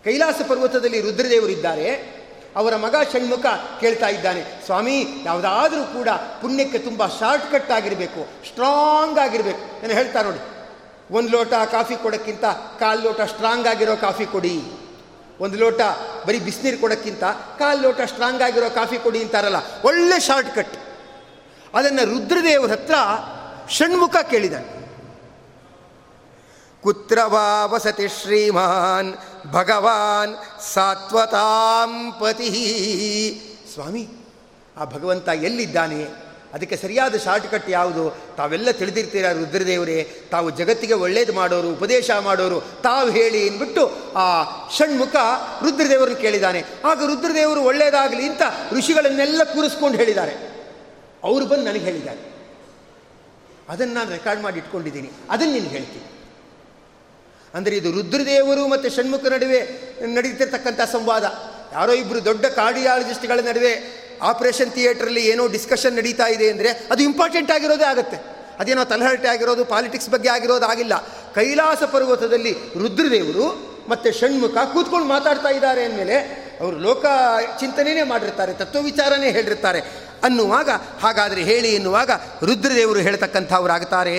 ಕೈಲಾಸ 0.06 0.38
ಪರ್ವತದಲ್ಲಿ 0.48 1.00
ರುದ್ರದೇವರಿದ್ದಾರೆ. 1.06 1.88
ಅವರ 2.56 2.74
ಮಗ 2.82 2.96
ಷಣ್ಮುಖ 3.12 3.46
ಕೇಳ್ತಾ 3.80 4.08
ಇದ್ದಾನೆ, 4.08 4.42
ಸ್ವಾಮಿ, 4.66 4.94
ಯಾವುದಾದರೂ 5.24 5.82
ಕೂಡ 5.96 6.08
ಪುಣ್ಯಕ್ಕೆ 6.42 6.78
ತುಂಬ 6.78 7.06
ಶಾರ್ಟ್ 7.18 7.48
ಕಟ್ 7.52 7.70
ಆಗಿರಬೇಕು 7.70 8.20
ಸ್ಟ್ರಾಂಗ್ 8.48 9.18
ಆಗಿರಬೇಕು. 9.24 9.64
ನಾನು 9.82 9.94
ಹೇಳ್ತಾ 9.94 10.20
ನೋಡಿ, 10.22 10.42
ಒಂದು 11.10 11.30
ಲೋಟ 11.34 11.52
ಕಾಫಿ 11.74 11.96
ಕೊಡೋಕ್ಕಿಂತ 12.02 12.44
ಕಾಲು 12.80 13.02
ಲೋಟ 13.02 13.20
ಸ್ಟ್ರಾಂಗ್ 13.32 13.66
ಆಗಿರೋ 13.72 13.96
ಕಾಫಿ 13.96 14.26
ಕೊಡಿ. 14.26 14.56
ಒಂದು 15.40 15.56
ಲೋಟ 15.58 15.80
ಬರೀ 16.26 16.38
ಬಿಸಿನೀರು 16.38 16.78
ಕೊಡೋಕ್ಕಿಂತ 16.80 17.24
ಕಾಲು 17.58 17.80
ಲೋಟ 17.82 18.00
ಸ್ಟ್ರಾಂಗ್ 18.12 18.42
ಆಗಿರೋ 18.42 18.70
ಕಾಫಿ 18.70 18.98
ಕೊಡಿ 18.98 19.18
ಅಂತಾರಲ್ಲ, 19.24 19.60
ಒಳ್ಳೆ 19.84 20.18
ಶಾರ್ಟ್ 20.20 20.52
ಕಟ್ 20.54 20.76
ಅದನ್ನು 21.74 22.04
ರುದ್ರದೇವ್ರ 22.12 22.70
ಹತ್ರ 22.72 22.96
ಷಣ್ಮುಖ 23.76 24.16
ಕೇಳಿದಾನೆ. 24.30 24.70
ಕುತ್ರ 26.84 27.18
ವಾ 27.32 27.46
ವಸತಿ 27.72 28.06
ಶ್ರೀಮಾನ್ 28.16 29.10
ಭಗವಾನ್ 29.52 30.62
ಸಾತ್ವತಾಂ 30.62 32.12
ಪತಿ. 32.12 33.40
ಸ್ವಾಮಿ, 33.74 34.08
ಆ 34.76 34.84
ಭಗವಂತ 34.84 35.28
ಎಲ್ಲಿದ್ದಾನೆ? 35.28 36.26
ಅದಕ್ಕೆ 36.54 36.76
ಸರಿಯಾದ 36.76 37.14
ಶಾರ್ಟ್ಕಟ್ 37.14 37.70
ಯಾವುದು? 37.70 38.16
ತಾವೆಲ್ಲ 38.36 38.70
ತಿಳಿದಿರ್ತೀರ 38.70 39.32
ರುದ್ರದೇವರೇ? 39.32 40.12
ತಾವು 40.30 40.50
ಜಗತ್ತಿಗೆ 40.50 40.94
ಒಳ್ಳೇದು 40.94 41.32
ಮಾಡೋರು, 41.32 41.70
ಉಪದೇಶ 41.70 42.10
ಮಾಡೋರು, 42.10 42.60
ತಾವು 42.60 43.10
ಹೇಳಿ 43.10 43.48
ಅಂದ್ಬಿಟ್ಟು 43.48 44.12
ಆ 44.12 44.42
ಷಣ್ಮುಖ 44.70 45.16
ರುದ್ರದೇವರನ್ನು 45.62 46.20
ಕೇಳಿದ್ದಾನೆ. 46.20 46.64
ಆಗ 46.84 46.98
ರುದ್ರದೇವರು 46.98 47.62
ಒಳ್ಳೇದಾಗಲಿ 47.62 48.28
ಅಂತ 48.28 48.42
ಋಷಿಗಳನ್ನೆಲ್ಲ 48.72 49.42
ಕೂರಿಸ್ಕೊಂಡು 49.44 49.98
ಹೇಳಿದ್ದಾರೆ. 49.98 50.56
ಅವರು 51.24 51.46
ಬಂದು 51.46 51.64
ನನಗೆ 51.64 51.84
ಹೇಳಿದ್ದಾರೆ. 51.84 52.36
ಅದನ್ನು 53.68 53.94
ನಾನು 53.94 54.10
ರೆಕಾರ್ಡ್ 54.10 54.42
ಮಾಡಿ 54.42 54.58
ಇಟ್ಕೊಂಡಿದ್ದೀನಿ. 54.58 55.10
ಅದನ್ನು 55.30 55.54
ನೀನು 55.54 55.66
ಹೇಳ್ತೀನಿ. 55.66 56.15
ಅಂದರೆ 57.56 57.74
ಇದು 57.80 57.90
ರುದ್ರದೇವರು 57.98 58.62
ಮತ್ತು 58.72 58.88
ಷಣ್ಮುಖ 58.96 59.24
ನಡುವೆ 59.34 59.60
ನಡೀತಿರ್ತಕ್ಕಂಥ 60.16 60.80
ಸಂವಾದ. 60.94 61.24
ಯಾರೋ 61.76 61.92
ಇಬ್ಬರು 62.02 62.20
ದೊಡ್ಡ 62.30 62.44
ಕಾರ್ಡಿಯಾಲಜಿಸ್ಟ್ಗಳ 62.60 63.40
ನಡುವೆ 63.50 63.72
ಆಪರೇಷನ್ 64.30 64.72
ಥಿಯೇಟ್ರಲ್ಲಿ 64.76 65.22
ಏನೋ 65.32 65.44
ಡಿಸ್ಕಷನ್ 65.54 65.96
ನಡೀತಾ 66.00 66.26
ಇದೆ 66.34 66.46
ಅಂದರೆ 66.54 66.70
ಅದು 66.92 67.02
ಇಂಪಾರ್ಟೆಂಟ್ 67.10 67.50
ಆಗಿರೋದೇ 67.56 67.86
ಆಗುತ್ತೆ. 67.92 68.18
ಅದೇನೋ 68.60 68.82
ತಲಹರಟೆ 68.92 69.28
ಆಗಿರೋದು, 69.32 69.62
ಪಾಲಿಟಿಕ್ಸ್ 69.72 70.10
ಬಗ್ಗೆ 70.14 70.28
ಆಗಿರೋದು 70.34 70.66
ಆಗಿಲ್ಲ. 70.72 70.94
ಕೈಲಾಸ 71.34 71.82
ಪರ್ವತದಲ್ಲಿ 71.94 72.52
ರುದ್ರದೇವರು 72.82 73.46
ಮತ್ತು 73.90 74.08
ಷಣ್ಮುಖ 74.20 74.56
ಕೂತ್ಕೊಂಡು 74.74 75.06
ಮಾತಾಡ್ತಾ 75.14 75.50
ಇದ್ದಾರೆ 75.56 75.82
ಅಂದಮೇಲೆ 75.88 76.16
ಅವರು 76.60 76.76
ಲೋಕ 76.86 77.04
ಚಿಂತನೆಯೇ 77.60 78.04
ಮಾಡಿರ್ತಾರೆ 78.12 78.52
ತತ್ವ 78.60 78.82
ವಿಚಾರನೇ 78.90 79.28
ಹೇಳಿರ್ತಾರೆ 79.36 79.80
ಅನ್ನುವಾಗ, 80.26 80.70
ಹಾಗಾದರೆ 81.02 81.42
ಹೇಳಿ 81.50 81.70
ಎನ್ನುವಾಗ 81.78 82.10
ರುದ್ರದೇವರು 82.48 83.00
ಹೇಳ್ತಕ್ಕಂಥವ್ರಾಗ್ತಾರೆ. 83.06 84.16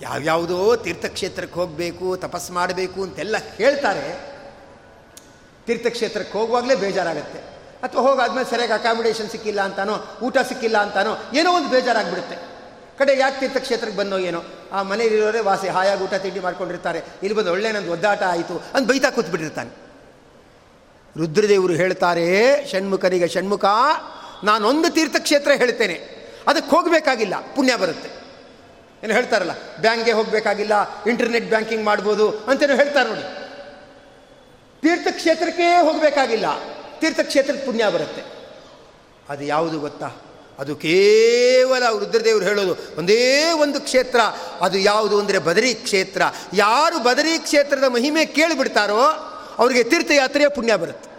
ಯಾವ್ಯಾವುದೋ 0.00 0.76
ತೀರ್ಥಕ್ಷೇತ್ರಕ್ಕೆ 0.76 1.60
ಹೋಗಬೇಕು, 1.60 2.16
ತಪಸ್ 2.16 2.50
ಮಾಡಬೇಕು 2.50 3.02
ಅಂತೆಲ್ಲ 3.02 3.36
ಹೇಳ್ತಾರೆ. 3.56 4.30
ತೀರ್ಥಕ್ಷೇತ್ರಕ್ಕೆ 5.66 6.38
ಹೋಗುವಾಗಲೇ 6.38 6.74
ಬೇಜಾರಾಗುತ್ತೆ. 6.74 7.38
ಅಥವಾ 7.82 8.02
ಹೋಗಾದ್ಮೇಲೆ 8.02 8.50
ಸರಿಯಾಗಿ 8.50 8.72
ಅಕಾಮಿಡೇಷನ್ 8.72 9.30
ಸಿಕ್ಕಿಲ್ಲ 9.30 9.60
ಅಂತಾನೋ, 9.60 10.18
ಊಟ 10.22 10.38
ಸಿಕ್ಕಿಲ್ಲ 10.38 10.78
ಅಂತಾನೋ, 10.78 11.16
ಏನೋ 11.34 11.52
ಒಂದು 11.52 11.68
ಬೇಜಾರಾಗ್ಬಿಡುತ್ತೆ. 11.68 12.36
ಕಡೆ 12.98 13.18
ಯಾಕೆ 13.18 13.40
ತೀರ್ಥಕ್ಷೇತ್ರಕ್ಕೆ 13.40 13.98
ಬಂದೋ 13.98 14.18
ಏನೋ, 14.18 14.42
ಆ 14.72 14.82
ಮನೆಯಲ್ಲಿರೋರೇ 14.82 15.40
ವಾಸಿ 15.40 15.68
ಹಾಯಾಗಿ 15.68 16.02
ಊಟ 16.02 16.14
ತಿಂಡಿ 16.14 16.40
ಮಾಡ್ಕೊಂಡಿರ್ತಾರೆ. 16.40 16.98
ಇಲ್ಲಿ 16.98 17.32
ಬಂದು 17.32 17.52
ಒಳ್ಳೆ 17.52 17.72
ನಂದು 17.72 17.92
ಒದ್ದಾಟ 17.92 18.22
ಆಯಿತು 18.22 18.62
ಅಂತ 18.74 18.88
ಬೈತಾ 18.88 19.10
ಕೂತ್ಬಿಟ್ಟಿರ್ತಾನೆ. 19.10 19.70
ರುದ್ರದೇವರು 21.16 21.72
ಹೇಳ್ತಾರೆ, 21.72 22.26
ಷಣ್ಮುಖನಿಗೆ 22.66 23.28
ಷಣ್ಮುಖ, 23.28 23.64
ನಾನೊಂದು 24.44 24.90
ತೀರ್ಥಕ್ಷೇತ್ರ 24.90 25.50
ಹೇಳ್ತೇನೆ. 25.56 25.94
ಅದಕ್ಕೆ 26.46 26.70
ಹೋಗಬೇಕಾಗಿಲ್ಲ, 26.70 27.34
ಪುಣ್ಯ 27.56 27.76
ಬರುತ್ತೆ. 27.76 28.19
ಏನು 29.04 29.14
ಹೇಳ್ತಾರಲ್ಲ? 29.14 29.50
ಬ್ಯಾಂಕ್ಗೆ 29.80 30.12
ಹೋಗಬೇಕಾಗಿಲ್ಲ 30.12 31.04
ಇಂಟರ್ನೆಟ್ 31.04 31.48
ಬ್ಯಾಂಕಿಂಗ್ 31.48 31.84
ಮಾಡ್ಬೋದು 31.84 32.30
ಅಂತೇನು 32.30 32.76
ಹೇಳ್ತಾರೆ 32.76 33.08
ನೋಡಿ. 33.08 33.22
ತೀರ್ಥಕ್ಷೇತ್ರಕ್ಕೆ 34.82 35.62
ಹೋಗಬೇಕಾಗಿಲ್ಲ. 35.62 36.44
ತೀರ್ಥಕ್ಷೇತ್ರಕ್ಕೆ 37.00 37.66
ಪುಣ್ಯ 37.66 37.90
ಬರುತ್ತೆ. 37.90 38.22
ಅದು 39.28 39.44
ಯಾವುದು 39.44 39.80
ಗೊತ್ತಾ? 39.80 40.10
ಅದು 40.58 40.76
ಕೇವಲ 40.76 41.98
ರುದ್ರದೇವರು 41.98 42.44
ಹೇಳೋದು. 42.44 42.76
ಒಂದೇ 42.98 43.52
ಒಂದು 43.52 43.80
ಕ್ಷೇತ್ರ, 43.80 44.20
ಅದು 44.60 44.78
ಯಾವುದು 44.78 45.18
ಅಂದರೆ 45.18 45.38
ಬದರಿ 45.38 45.74
ಕ್ಷೇತ್ರ. 45.74 46.22
ಯಾರು 46.54 46.98
ಬದರಿ 46.98 47.38
ಕ್ಷೇತ್ರದ 47.38 47.84
ಮಹಿಮೆ 47.84 48.26
ಕೇಳಿಬಿಡ್ತಾರೋ 48.26 49.00
ಅವರಿಗೆ 49.58 49.82
ತೀರ್ಥಯಾತ್ರೆಯ 49.82 50.48
ಪುಣ್ಯ 50.48 50.76
ಬರುತ್ತೆ. 50.76 51.10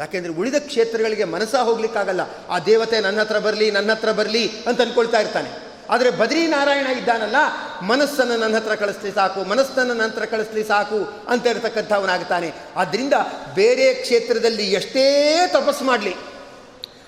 ಯಾಕೆಂದರೆ 0.00 0.32
ಉಳಿದ 0.32 0.54
ಕ್ಷೇತ್ರಗಳಿಗೆ 0.58 1.24
ಮನಸ್ಸ 1.24 1.54
ಹೋಗ್ಲಿಕ್ಕಾಗಲ್ಲ. 1.54 2.20
ಆ 2.48 2.58
ದೇವತೆ 2.58 3.00
ನನ್ನ 3.00 3.20
ಹತ್ರ 3.20 3.38
ಬರಲಿ, 3.38 3.70
ನನ್ನ 3.70 3.90
ಹತ್ರ 3.90 4.12
ಬರಲಿ 4.12 4.50
ಅಂತ 4.66 4.80
ಅಂದ್ಕೊಳ್ತಾ 4.80 5.20
ಇರ್ತಾನೆ. 5.20 5.69
ಆದರೆ 5.90 6.10
ಬದ್ರಿ 6.10 6.46
ನಾರಾಯಣ 6.46 6.86
ಇದ್ದಾನಲ್ಲ, 6.86 7.38
ಮನಸ್ಸನ್ನು 7.82 8.36
ನನ್ನ 8.36 8.56
ಹತ್ರ 8.56 8.74
ಕಳಿಸ್ಲಿ 8.74 9.12
ಸಾಕು, 9.12 9.48
ಮನಸ್ಸನ್ನು 9.48 9.94
ನನ್ನ 9.94 10.10
ಹತ್ರ 10.10 10.24
ಕಳಿಸ್ಲಿ 10.24 10.64
ಸಾಕು 10.64 11.00
ಅಂತ 11.28 11.46
ಇರತಕ್ಕಂಥವನಾಗ್ತಾನೆ 11.46 12.52
ಆದ್ದರಿಂದ 12.76 13.14
ಬೇರೆ 13.54 13.94
ಕ್ಷೇತ್ರದಲ್ಲಿ 13.94 14.72
ಎಷ್ಟೇ 14.72 15.04
ತಪಸ್ಸು 15.52 15.84
ಮಾಡಲಿ, 15.84 16.14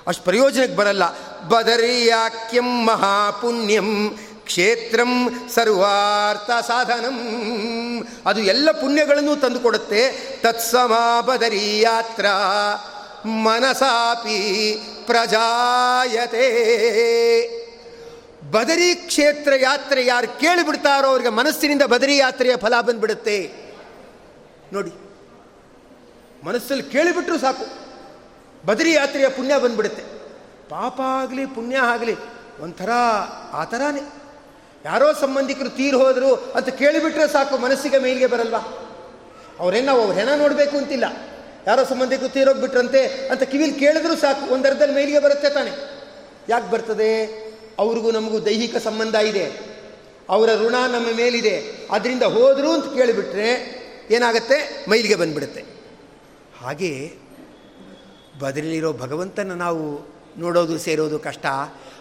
ಅಷ್ಟು 0.07 0.25
ಪ್ರಯೋಜನಕ್ಕೆ 0.25 0.77
ಬರಲ್ಲ. 0.77 1.05
ಬದರಿಯಾಕ್ಯಂ 1.49 2.71
ಮಹಾಪುಣ್ಯಂ, 2.87 4.19
ಕ್ಷೇತ್ರಂ 4.45 5.13
ಸರ್ವಾರ್ಥ 5.55 6.51
ಸಾಧನಂ. 6.67 7.19
ಅದು 8.27 8.41
ಎಲ್ಲ 8.43 8.71
ಪುಣ್ಯಗಳನ್ನು 8.71 9.37
ತಂದುಕೊಡುತ್ತೆ. 9.37 10.03
ತತ್ಸಮಾ 10.43 11.21
ಬದರಿ 11.21 11.81
ಯಾತ್ರ 11.81 12.27
ಮನಸಾಪಿ 13.45 14.39
ಪ್ರಜಾಯತೆ. 15.07 16.47
ಬದರಿ 18.51 18.95
ಕ್ಷೇತ್ರ 18.95 19.53
ಯಾತ್ರೆ 19.61 20.07
ಯಾರು 20.07 20.41
ಕೇಳಿಬಿಡ್ತಾರೋ 20.41 21.09
ಅವ್ರಿಗೆ 21.09 21.31
ಮನಸ್ಸಿನಿಂದ 21.31 21.83
ಬದರಿ 21.83 22.17
ಯಾತ್ರೆಯ 22.17 22.57
ಫಲ 22.57 22.81
ಬಂದ್ಬಿಡುತ್ತೆ. 22.81 23.53
ನೋಡಿ, 24.73 24.93
ಮನಸ್ಸಲ್ಲಿ 26.45 26.83
ಕೇಳಿಬಿಟ್ರು 26.83 27.39
ಸಾಕು. 27.39 27.67
ಬದರಿ 28.67 28.93
ಯಾತ್ರೆಯ 28.93 29.29
ಪುಣ್ಯ 29.29 29.59
ಬಂದ್ಬಿಡುತ್ತೆ. 29.59 30.03
ಪಾಪ 30.69 31.01
ಆಗಲಿ, 31.01 31.47
ಪುಣ್ಯ 31.47 31.77
ಆಗಲಿ, 31.77 32.17
ಒಂಥರ 32.61 32.91
ಆ 33.53 33.65
ಥರನೇ 33.65 34.03
ಯಾರೋ 34.85 35.13
ಸಂಬಂಧಿಕರು 35.13 35.71
ತೀರು 35.71 35.99
ಹೋದರು 35.99 36.35
ಅಂತ 36.35 36.69
ಕೇಳಿಬಿಟ್ರೆ 36.69 37.29
ಸಾಕು, 37.29 37.59
ಮನಸ್ಸಿಗೆ 37.59 37.99
ಮೇಲಿಗೆ 37.99 38.27
ಬರಲ್ವಾ? 38.27 38.59
ಅವ್ರೇನು 39.59 39.87
ನಾವು 39.87 40.01
ಅವ್ರ 40.01 40.19
ಹೆಣ 40.19 40.29
ನೋಡಬೇಕು 40.37 40.77
ಅಂತಿಲ್ಲ. 40.77 41.05
ಯಾರೋ 41.67 41.85
ಸಂಬಂಧಿಕರು 41.85 42.29
ತೀರೋಗ್ಬಿಟ್ರಂತೆ 42.29 43.07
ಅಂತ 43.07 43.43
ಕಿವಿಲಿ 43.43 43.73
ಕೇಳಿದ್ರು 43.73 44.17
ಸಾಕು 44.17 44.55
ಒಂದರ್ಧದಲ್ಲಿ 44.55 44.95
ಮೇಲಿಗೆ 44.95 45.19
ಬರುತ್ತೆ 45.19 45.51
ತಾನೆ. 45.51 45.71
ಯಾಕೆ 46.49 46.71
ಬರ್ತದೆ? 46.71 47.52
ಅವ್ರಿಗೂ 47.79 48.11
ನಮಗೂ 48.11 48.41
ದೈಹಿಕ 48.41 48.77
ಸಂಬಂಧ 48.77 49.15
ಇದೆ. 49.15 49.73
ಅವರ 50.29 50.51
ಋಣ 50.55 50.75
ನಮ್ಮ 50.93 51.07
ಮೇಲಿದೆ. 51.17 51.63
ಅದರಿಂದ 51.91 52.23
ಹೋದರು 52.23 52.71
ಅಂತ 52.71 52.85
ಕೇಳಿಬಿಟ್ರೆ 52.85 53.83
ಏನಾಗುತ್ತೆ? 54.11 54.87
ಮೈಲಿಗೆ 54.89 55.15
ಬಂದ್ಬಿಡುತ್ತೆ. 55.15 55.65
ಹಾಗೆ 56.61 57.13
ಬದಲಿರೋ 58.39 58.93
ಭಗವಂತನ 58.93 59.53
ನಾವು 59.53 60.13
ನೋಡೋದು 60.41 60.79
ಸೇರೋದು 60.79 61.19
ಕಷ್ಟ. 61.19 61.47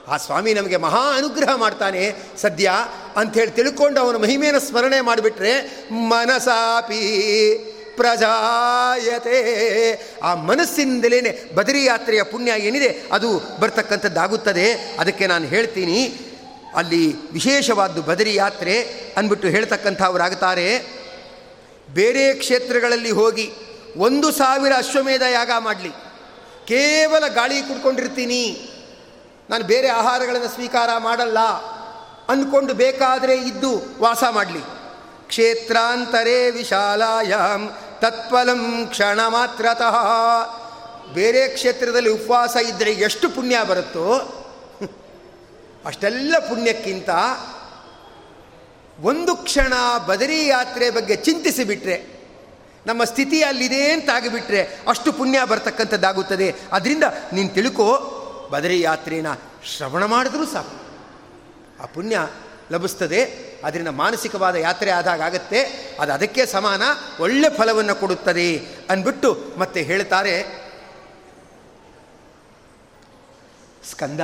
ಆ 0.07 0.17
ಸ್ವಾಮಿ 0.17 0.53
ನಮಗೆ 0.53 0.77
ಮಹಾ 0.77 1.17
ಅನುಗ್ರಹ 1.17 1.55
ಮಾಡ್ತಾನೆ 1.55 2.15
ಸದ್ಯ 2.37 2.71
ಅಂಥೇಳಿ 3.15 3.51
ತಿಳ್ಕೊಂಡು 3.51 3.99
ಅವನ 3.99 4.15
ಮಹಿಮೆಯನ್ನು 4.15 4.61
ಸ್ಮರಣೆ 4.61 5.01
ಮಾಡಿಬಿಟ್ರೆ 5.01 5.85
ಮನಸಾಪಿ. 5.91 7.01
ಪ್ರಜಾಯತೆ. 7.95 9.38
ಆ 10.24 10.36
ಮನಸ್ಸಿನಿಂದಲೇ 10.36 11.50
ಬದರಿ 11.55 11.86
ಯಾತ್ರೆಯ 11.86 12.24
ಪುಣ್ಯ 12.24 12.51
ಏನಿದೆ, 12.57 13.01
ಅದು 13.12 13.41
ಬರ್ತಕ್ಕಂಥದ್ದಾಗುತ್ತದೆ. 13.60 14.74
ಅದಕ್ಕೆ 14.74 15.27
ನಾನು 15.27 15.45
ಹೇಳ್ತೀನಿ, 15.45 16.13
ಅಲ್ಲಿ 16.75 17.31
ವಿಶೇಷವಾದ್ದು 17.31 18.01
ಬದರಿ 18.01 18.36
ಯಾತ್ರೆ 18.36 18.81
ಅಂದ್ಬಿಟ್ಟು 19.17 19.48
ಹೇಳ್ತಕ್ಕಂಥವರಾಗುತ್ತಾರೆ 19.48 20.79
ಬೇರೆ 21.89 22.33
ಕ್ಷೇತ್ರಗಳಲ್ಲಿ 22.33 23.12
ಹೋಗಿ 23.12 23.51
ಒಂದು 23.98 24.31
ಸಾವಿರ 24.31 24.71
ಅಶ್ವಮೇಧ 24.77 25.21
ಯಾಗ 25.21 25.51
ಮಾಡಲಿ. 25.60 25.89
ಕೇವಲ 26.67 27.27
ಗಾಳಿ 27.27 27.62
ಕುಡ್ಕೊಂಡಿರ್ತೀನಿ. 27.62 28.69
ನಾನು 29.50 29.63
ಬೇರೆ 29.63 29.88
ಆಹಾರಗಳನ್ನು 29.88 30.48
ಸ್ವೀಕಾರ 30.48 30.89
ಮಾಡಲ್ಲ. 30.98 31.39
ಅಂದ್ಕೊಂಡು 32.29 32.74
ಬೇಕಾದರೆ 32.74 33.36
ಇದ್ದು 33.36 34.01
ವಾಸ 34.01 34.24
ಮಾಡಲಿ. 34.29 34.80
ಕ್ಷೇತ್ರಾಂತರೇ 35.31 36.39
ವಿಶಾಲಾಯಾಮ್ 36.51 37.67
ಕ್ಷಣ 38.89 39.19
ಮಾತ್ರತಃ 39.27 39.95
ಬೇರೆ 41.13 41.41
ಕ್ಷೇತ್ರದಲ್ಲಿ 41.47 42.09
ಉಪವಾಸ 42.09 42.55
ಇದ್ದರೆ 42.69 42.91
ಎಷ್ಟು 43.07 43.27
ಪುಣ್ಯ 43.29 43.57
ಬರುತ್ತೋ, 43.69 44.07
ಅಷ್ಟೆಲ್ಲ 45.85 46.35
ಪುಣ್ಯಕ್ಕಿಂತ 46.50 47.09
ಒಂದು 49.00 49.33
ಕ್ಷಣ 49.47 49.73
ಬದರಿ 50.07 50.39
ಯಾತ್ರೆ 50.47 50.88
ಬಗ್ಗೆ 50.89 51.15
ಚಿಂತಿಸಿಬಿಟ್ರೆ, 51.27 51.97
ನಮ್ಮ 52.85 53.01
ಸ್ಥಿತಿ 53.03 53.39
ಅಲ್ಲಿದೆ 53.43 53.81
ಅಂತಾಗಿಬಿಟ್ರೆ 53.91 54.61
ಅಷ್ಟು 54.88 55.09
ಪುಣ್ಯ 55.13 55.39
ಬರ್ತಕ್ಕಂಥದ್ದಾಗುತ್ತದೆ. 55.45 56.47
ಅದರಿಂದ 56.71 57.05
ನೀನು 57.33 57.50
ತಿಳ್ಕೋ, 57.50 57.89
ಬದರಿ 58.51 58.77
ಯಾತ್ರೆನ 58.81 59.29
ಶ್ರವಣ 59.65 60.03
ಮಾಡಿದ್ರೂ 60.05 60.45
ಸಾಕು. 60.45 60.75
ಆ 61.83 61.85
ಪುಣ್ಯ 61.95 62.17
ಲಭಿಸ್ತದೆ. 62.71 63.21
ಅದರಿಂದ 63.63 63.87
ಮಾನಸಿಕವಾದ 63.87 64.55
ಯಾತ್ರೆ 64.55 64.91
ಆದಾಗ 64.91 65.21
ಆಗತ್ತೆ. 65.21 65.59
ಅದು 65.99 66.11
ಅದಕ್ಕೆ 66.13 66.45
ಸಮಾನ, 66.45 66.81
ಒಳ್ಳೆ 67.19 67.49
ಫಲವನ್ನು 67.57 67.95
ಕೊಡುತ್ತದೆ 67.95 68.49
ಅಂದ್ಬಿಟ್ಟು 68.89 69.29
ಮತ್ತೆ 69.57 69.81
ಹೇಳ್ತಾರೆ. 69.81 70.35
ಸ್ಕಂದ, 73.89 74.21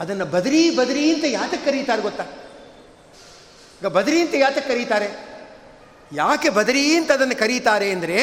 ಅದನ್ನು 0.00 0.26
ಬದರಿ 0.26 0.62
ಬದರಿ 0.70 1.14
ಅಂತ 1.14 1.24
ಯಾತಕ್ಕೆ 1.28 1.70
ಕರೀತಾರೆ 1.70 2.02
ಗೊತ್ತಾ? 2.02 2.24
ಈಗ 3.80 3.86
ಬದರಿ 3.86 4.20
ಅಂತ 4.20 4.34
ಯಾತಕ್ಕೆ 4.34 4.68
ಕರೀತಾರೆ? 4.72 5.08
ಯಾಕೆ 6.12 6.48
ಬದರಿ 6.48 6.96
ಅಂತ 6.96 7.10
ಅದನ್ನು 7.12 7.36
ಕರೀತಾರೆ 7.36 7.90
ಅಂದರೆ, 7.90 8.18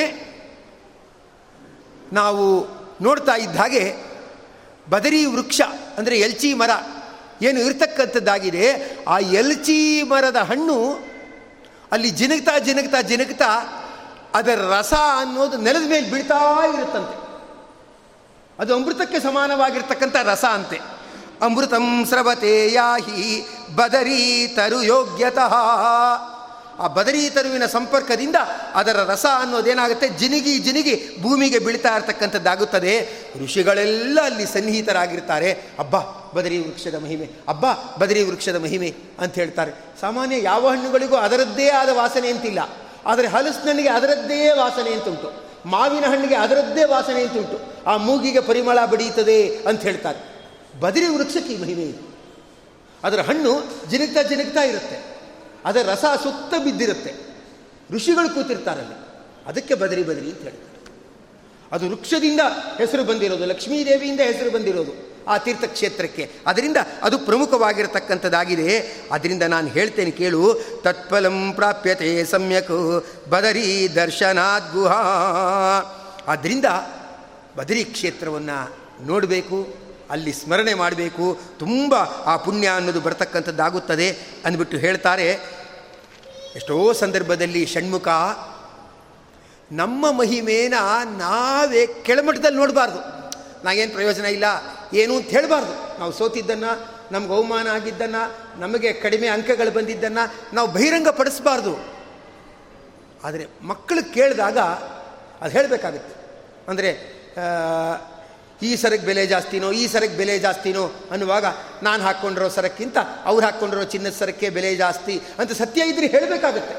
ನಾವು 2.13 2.45
ನೋಡ್ತಾ 3.03 3.35
ಇದ್ದ 3.35 3.57
ಹಾಗೆ 3.57 3.83
ಬದರಿ 4.89 5.25
ವೃಕ್ಷ 5.25 5.61
ಅಂದರೆ 5.97 6.19
ಎಲ್ಚಿ 6.19 6.53
ಮರ. 6.53 6.69
ಏನು 7.41 7.59
ಇರ್ತಕ್ಕಂಥದ್ದಾಗಿದೆ? 7.59 8.95
ಆ 9.07 9.19
ಎಲ್ಚಿ 9.19 10.03
ಮರದ 10.03 10.35
ಹಣ್ಣು 10.35 10.99
ಅಲ್ಲಿ 11.91 12.09
ಜಿನಗ್ತಾ 12.09 12.59
ಜಿನಗ್ತಾ 12.59 13.01
ಜಿನಗ್ತಾ 13.01 13.49
ಅದರ 14.33 14.59
ರಸ 14.69 14.93
ಅನ್ನೋದು 14.93 15.57
ನೆಲದ 15.57 15.89
ಮೇಲೆ 15.89 16.11
ಬೀಳ್ತಾ 16.11 16.65
ಇರುತ್ತಂತೆ. 16.73 17.21
ಅದು 18.59 18.75
ಅಮೃತಕ್ಕೆ 18.75 19.19
ಸಮಾನವಾಗಿರ್ತಕ್ಕಂಥ 19.19 20.15
ರಸ 20.23 20.45
ಅಂತೆ. 20.45 20.79
ಅಮೃತಂ 21.41 22.05
ಸ್ರವತೆ 22.05 22.71
ಯಾಹಿ 22.71 23.47
ಬದರಿ 23.75 24.53
ತರು 24.55 24.83
ಯೋಗ್ಯತಃ 24.83 25.53
ಆ 26.81 26.87
ಬದರಿ 26.87 27.29
ತರುವಿನ 27.29 27.65
ಸಂಪರ್ಕದಿಂದ 27.65 28.35
ಅದರ 28.73 28.97
ರಸ 28.97 29.25
ಅನ್ನೋದೇನಾಗುತ್ತೆ? 29.39 30.09
ಜಿನಿಗಿ 30.09 30.59
ಜಿನಿಗಿ 30.59 31.21
ಭೂಮಿಗೆ 31.21 31.59
ಬೀಳ್ತಾ 31.59 31.95
ಇರತಕ್ಕಂಥದ್ದಾಗುತ್ತದೆ. 31.95 33.07
ಋಷಿಗಳೆಲ್ಲ 33.43 34.19
ಅಲ್ಲಿ 34.23 34.45
ಸನ್ನಿಹಿತರಾಗಿರ್ತಾರೆ. 34.45 35.51
ಅಬ್ಬ, 35.79 35.95
ಬದರಿ 36.37 36.57
ವೃಕ್ಷದ 36.57 36.95
ಮಹಿಮೆ, 36.95 37.29
ಅಬ್ಬ, 37.47 37.65
ಬದರಿ 37.99 38.23
ವೃಕ್ಷದ 38.23 38.55
ಮಹಿಮೆ 38.55 38.95
ಅಂತ 39.19 39.35
ಹೇಳ್ತಾರೆ. 39.35 39.71
ಸಾಮಾನ್ಯ 40.01 40.43
ಯಾವ 40.43 40.69
ಹಣ್ಣುಗಳಿಗೂ 40.69 41.15
ಅದರದ್ದೇ 41.15 41.69
ಆದ 41.69 41.89
ವಾಸನೆ 41.89 42.29
ಅಂತಿಲ್ಲ. 42.29 42.59
ಆದರೆ 43.05 43.27
ಹಲಸಿನಣ್ಣಿಗೆ 43.27 43.89
ಅದರದ್ದೇ 43.89 44.49
ವಾಸನೆ 44.49 44.93
ಅಂತುಂಟು. 44.93 45.51
ಮಾವಿನ 45.65 46.05
ಹಣ್ಣಿಗೆ 46.05 46.35
ಅದರದ್ದೇ 46.35 46.83
ವಾಸನೆ 46.83 47.21
ಅಂತುಂಟು. 47.21 47.83
ಆ 47.87 47.97
ಮೂಗಿಗೆ 47.97 48.39
ಪರಿಮಳ 48.39 48.85
ಬಡಿಯುತ್ತದೆ 48.85 49.57
ಅಂತ 49.67 49.81
ಹೇಳ್ತಾರೆ. 49.81 50.19
ಬದರಿ 50.79 51.07
ವೃಕ್ಷಕ್ಕೆ 51.07 51.53
ಈ 51.53 51.61
ಮಹಿಮೆ 51.61 51.81
ಇದೆ. 51.81 52.15
ಅದರ 53.03 53.19
ಹಣ್ಣು 53.19 53.63
ಜಿನಗ್ತಾ 53.89 54.21
ಜಿನಗ್ತಾ 54.21 54.63
ಇರುತ್ತೆ. 54.63 55.10
ಅದರ 55.65 55.89
ರಸ 55.91 56.05
ಸುತ್ತ 56.23 56.53
ಬಿದ್ದಿರುತ್ತೆ. 56.63 57.13
ಋಷಿಗಳು 57.91 58.29
ಕೂತಿರ್ತಾರಲ್ಲಿ 58.29 59.01
ಅದಕ್ಕೆ 59.47 59.73
ಬದರಿ 59.73 60.03
ಬದರಿ 60.03 60.29
ಅಂತ 60.29 60.41
ಹೇಳ್ತಾರೆ. 60.41 60.71
ಅದು 61.71 61.87
ವೃಕ್ಷದಿಂದ 61.87 62.39
ಹೆಸರು 62.77 63.03
ಬಂದಿರೋದು 63.03 63.45
ಲಕ್ಷ್ಮೀದೇವಿಯಿಂದ 63.45 64.19
ಹೆಸರು 64.19 64.51
ಬಂದಿರೋದು 64.51 65.11
ಆ 65.27 65.37
ತೀರ್ಥಕ್ಷೇತ್ರಕ್ಕೆ. 65.37 66.31
ಅದರಿಂದ 66.47 66.77
ಅದು 67.01 67.19
ಪ್ರಮುಖವಾಗಿರತಕ್ಕಂಥದ್ದಾಗಿದೆ. 67.19 69.01
ಅದರಿಂದ 69.11 69.43
ನಾನು 69.43 69.67
ಹೇಳ್ತೇನೆ 69.67 70.11
ಕೇಳು, 70.11 70.53
ತತ್ಫಲಂ 70.81 71.53
ಪ್ರಾಪ್ಯತೆ 71.53 72.25
ಸಮ್ಯಕ್ 72.25 73.05
ಬದರಿ 73.29 73.95
ದರ್ಶನಾದ್ 73.95 74.73
ಗುಹಾ. 74.73 75.01
ಅದರಿಂದ 76.27 76.65
ಬದರಿ 77.57 77.83
ಕ್ಷೇತ್ರವನ್ನು 77.83 78.75
ನೋಡಬೇಕು. 79.07 79.80
ಅಲ್ಲಿ 80.11 80.33
ಸ್ಮರಣೆ 80.33 80.73
ಮಾಡಬೇಕು. 80.73 81.25
ತುಂಬ 81.59 81.93
ಆ 82.25 82.35
ಪುಣ್ಯ 82.37 82.67
ಅನ್ನೋದು 82.67 83.01
ಬರ್ತಕ್ಕಂಥದ್ದಾಗುತ್ತದೆ 83.01 84.07
ಅಂದ್ಬಿಟ್ಟು 84.45 84.77
ಹೇಳ್ತಾರೆ. 84.77 85.27
ಎಷ್ಟೋ 86.55 86.77
ಸಂದರ್ಭದಲ್ಲಿ 86.93 87.61
ಷಣ್ಮುಖ, 87.65 88.07
ನಮ್ಮ 89.71 90.05
ಮಹಿಮೇನ 90.11 90.73
ನಾವೇ 91.17 91.83
ಕೆಳಮಟ್ಟದಲ್ಲಿ 92.03 92.59
ನೋಡಬಾರ್ದು. 92.59 92.99
ನಾಗೇನು 93.65 93.91
ಪ್ರಯೋಜನ 93.91 94.25
ಇಲ್ಲ, 94.25 94.47
ಏನು 94.93 95.13
ಅಂತ 95.15 95.29
ಹೇಳಬಾರ್ದು. 95.29 95.73
ನಾವು 95.99 96.11
ಸೋತಿದ್ದನ್ನು, 96.11 96.71
ನಮ್ಗೆ 97.11 97.33
ಅವಮಾನ 97.33 97.67
ಆಗಿದ್ದನ್ನು, 97.67 98.23
ನಮಗೆ 98.59 98.89
ಕಡಿಮೆ 98.93 99.27
ಅಂಕಗಳು 99.27 99.71
ಬಂದಿದ್ದನ್ನು 99.71 100.23
ನಾವು 100.55 100.67
ಬಹಿರಂಗ 100.67 101.09
ಪಡಿಸಬಾರ್ದು 101.09 101.73
ಆದರೆ 103.23 103.43
ಮಕ್ಕಳು 103.61 104.13
ಕೇಳಿದಾಗ 104.13 104.57
ಅದು 105.41 105.51
ಹೇಳಬೇಕಾಗುತ್ತೆ. 105.51 106.13
ಅಂದರೆ 106.67 106.91
ಈ 108.61 108.75
ಸರಕ್ಕೆ 108.75 109.05
ಬೆಲೆ 109.05 109.23
ಜಾಸ್ತಿನೋ, 109.27 109.71
ಈ 109.71 109.87
ಸರಕ್ಕೆ 109.87 110.17
ಬೆಲೆ 110.17 110.35
ಜಾಸ್ತಿನೋ 110.39 110.83
ಅನ್ನುವಾಗ 111.11 111.45
ನಾನು 111.83 112.03
ಹಾಕ್ಕೊಂಡಿರೋ 112.03 112.49
ಸರಕ್ಕಿಂತ 112.49 112.97
ಅವ್ರು 113.25 113.43
ಹಾಕ್ಕೊಂಡಿರೋ 113.45 113.83
ಚಿನ್ನದ 113.83 114.15
ಸರಕ್ಕೆ 114.19 114.49
ಬೆಲೆ 114.49 114.75
ಜಾಸ್ತಿ 114.75 115.15
ಅಂತ 115.39 115.51
ಸತ್ಯ 115.51 115.81
ಇದ್ರೆ 115.81 116.07
ಹೇಳಬೇಕಾಗತ್ತೆ. 116.07 116.75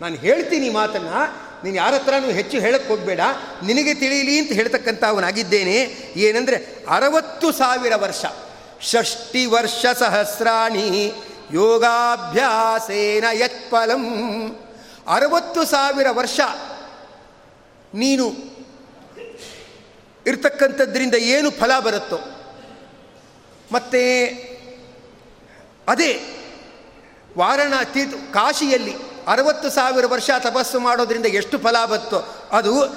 ನಾನು 0.00 0.16
ಹೇಳ್ತೀನಿ 0.16 0.68
ಮಾತನ್ನು, 0.70 1.20
ನೀನು 1.64 1.76
ಯಾರ 1.76 1.94
ಹತ್ರನೂ 1.94 2.30
ಹೆಚ್ಚು 2.30 2.56
ಹೇಳಕ್ಕೆ 2.60 2.88
ಹೋಗಬೇಡ, 2.88 3.20
ನಿನಗೆ 3.62 3.94
ತಿಳಿಯಲಿ 3.94 4.34
ಅಂತ 4.38 4.52
ಹೇಳ್ತಕ್ಕಂಥ 4.52 5.04
ಅವನಾಗಿದ್ದೇನೆ 5.04 5.76
ಏನಂದರೆ 6.16 6.56
ಅರವತ್ತು 6.88 7.50
ಸಾವಿರ 7.52 7.94
ವರ್ಷ 7.96 8.24
ಷಷ್ಟಿ 8.90 9.46
ವರ್ಷ 9.46 9.82
ಸಹಸ್ರಾಣಿ 9.98 10.86
ಯೋಗಾಭ್ಯಾಸೇನ 11.52 13.24
ಯತ್ಪಲಂ. 13.32 14.04
ಅರವತ್ತು 15.08 15.64
ಸಾವಿರ 15.64 16.06
ವರ್ಷ 16.10 16.40
ನೀನು 17.94 18.26
ಇರ್ತಕ್ಕಂಥದ್ರಿಂದ 20.26 21.14
ಏನು 21.14 21.50
ಫಲ 21.50 21.80
ಬರುತ್ತೋ. 21.80 22.18
ಮತ್ತು 23.72 24.00
ಅದೇ 25.88 26.20
ವಾರಣಾಸಿ 27.38 28.32
ಕಾಶಿಯಲ್ಲಿ 28.32 28.94
ಅರವತ್ತು 29.26 29.70
ಸಾವಿರ 29.70 30.06
ವರ್ಷ 30.06 30.30
ತಪಸ್ಸು 30.38 30.80
ಮಾಡೋದ್ರಿಂದ 30.80 31.26
ಎಷ್ಟು 31.26 31.58
ಫಲ 31.58 31.76
ಬತ್ತೋ. 31.86 32.48
ಅದು 32.52 32.96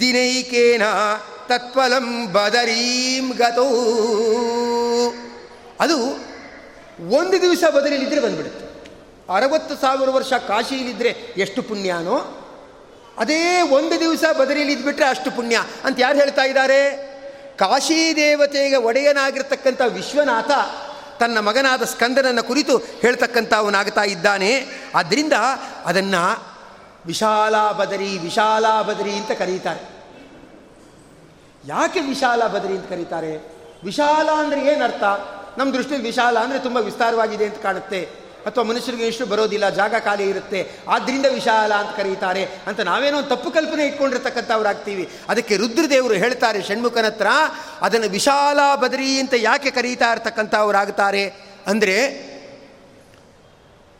ದಿನೈಕೇನ 0.00 0.82
ತತ್ಫಲಂ 1.48 2.32
ಬದರೀಂ 2.32 3.30
ಗತೋ. 3.30 3.66
ಅದು 5.80 5.98
ಒಂದು 7.08 7.32
ದಿವಸ 7.32 7.64
ಬದಲಿಲಿದ್ದರೆ 7.70 8.20
ಬಂದ್ಬಿಡುತ್ತೆ. 8.20 8.64
ಅರವತ್ತು 9.34 9.76
ಸಾವಿರ 9.76 10.10
ವರ್ಷ 10.10 10.32
ಕಾಶಿಯಲ್ಲಿದ್ದರೆ 10.32 11.08
ಎಷ್ಟು 11.36 11.62
ಪುಣ್ಯನೋ 11.62 12.43
ಅದೇ 13.18 13.62
ಒಂದು 13.62 14.00
ದಿವಸ 14.00 14.24
ಬದರಿಲಿದ್ಬಿಟ್ರೆ 14.38 15.06
ಅಷ್ಟು 15.06 15.30
ಪುಣ್ಯ 15.30 15.62
ಅಂತ 15.84 15.96
ಯಾರು 16.00 16.18
ಹೇಳ್ತಾ 16.18 16.42
ಇದ್ದಾರೆ? 16.42 17.14
ಕಾಶಿ 17.56 18.12
ದೇವತೆಗೆ 18.16 18.76
ಒಡೆಯನಾಗಿರ್ತಕ್ಕಂಥ 18.76 19.80
ವಿಶ್ವನಾಥ 19.86 20.50
ತನ್ನ 21.20 21.38
ಮಗನಾದ 21.38 21.82
ಸ್ಕಂದನನ್ನು 21.82 22.42
ಕುರಿತು 22.42 22.78
ಹೇಳ್ತಕ್ಕಂಥವನಾಗ್ತಾ 22.78 24.02
ಇದ್ದಾನೆ. 24.02 24.66
ಆದ್ದರಿಂದ 24.94 25.32
ಅದನ್ನು 25.84 26.54
ವಿಶಾಲ 27.06 27.72
ಬದರಿ 27.72 28.18
ವಿಶಾಲ 28.18 28.82
ಬದರಿ 28.82 29.12
ಅಂತ 29.12 29.30
ಕರೀತಾರೆ. 29.30 29.80
ಯಾಕೆ 31.66 32.00
ವಿಶಾಲ 32.00 32.46
ಬದರಿ 32.46 32.72
ಅಂತ 32.72 32.88
ಕರೀತಾರೆ? 32.88 33.54
ವಿಶಾಲ 33.84 34.28
ಅಂದರೆ 34.30 34.60
ಏನರ್ಥ? 34.60 35.04
ನಮ್ಮ 35.58 35.72
ದೃಷ್ಟಿಯಲ್ಲಿ 35.72 36.08
ವಿಶಾಲ 36.08 36.38
ಅಂದರೆ 36.38 36.58
ತುಂಬ 36.58 36.76
ವಿಸ್ತಾರವಾಗಿದೆ 36.76 37.44
ಅಂತ 37.44 37.62
ಕಾಣುತ್ತೆ. 37.62 38.23
ಅಥವಾ 38.46 38.64
ಮನುಷ್ಯರಿಗೆ 38.64 39.06
ಇಷ್ಟು 39.06 39.26
ಬರೋದಿಲ್ಲ, 39.26 39.70
ಜಾಗ 39.70 39.94
ಖಾಲಿ 40.04 40.28
ಇರುತ್ತೆ 40.28 40.70
ಆದ್ದರಿಂದ 40.88 41.26
ವಿಶಾಲ 41.34 41.74
ಅಂತ 41.74 41.96
ಕರೀತಾರೆ 41.96 42.44
ಅಂತ 42.44 42.80
ನಾವೇನೋ 42.80 43.22
ತಪ್ಪು 43.22 43.50
ಕಲ್ಪನೆ 43.50 43.86
ಇಟ್ಕೊಂಡಿರ್ತಕ್ಕಂಥವ್ರಾಗ್ತೀವಿ. 43.86 45.08
ಅದಕ್ಕೆ 45.28 45.56
ರುದ್ರದೇವರು 45.56 46.14
ಹೇಳ್ತಾರೆ, 46.14 46.62
ಷಣ್ಮುಖನ 46.62 47.06
ಹತ್ರ 47.06 47.26
ಅದನ್ನು 47.80 48.08
ವಿಶಾಲ 48.08 48.58
ಬದರಿ 48.74 49.20
ಅಂತ 49.20 49.34
ಯಾಕೆ 49.36 49.70
ಕರೀತಾ 49.70 50.12
ಇರ್ತಕ್ಕಂಥವ್ರಾಗ್ತಾರೆ? 50.12 51.32
ಅಂದರೆ, 51.66 51.96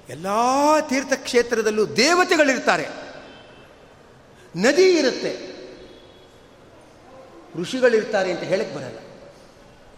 ಎಲ್ಲ 0.09 0.26
ತೀರ್ಥಕ್ಷೇತ್ರದಲ್ಲೂ 0.80 1.87
ದೇವತೆಗಳಿರ್ತಾರೆ. 1.87 2.88
ನದಿ 4.57 4.90
ಇರುತ್ತೆ. 4.90 5.54
ಋಷಿಗಳಿರ್ತಾರೆ 7.61 8.30
ಅಂತ 8.33 8.42
ಹೇಳಕ್ಕೆ 8.42 8.76
ಬರಲ್ಲ. 8.76 8.98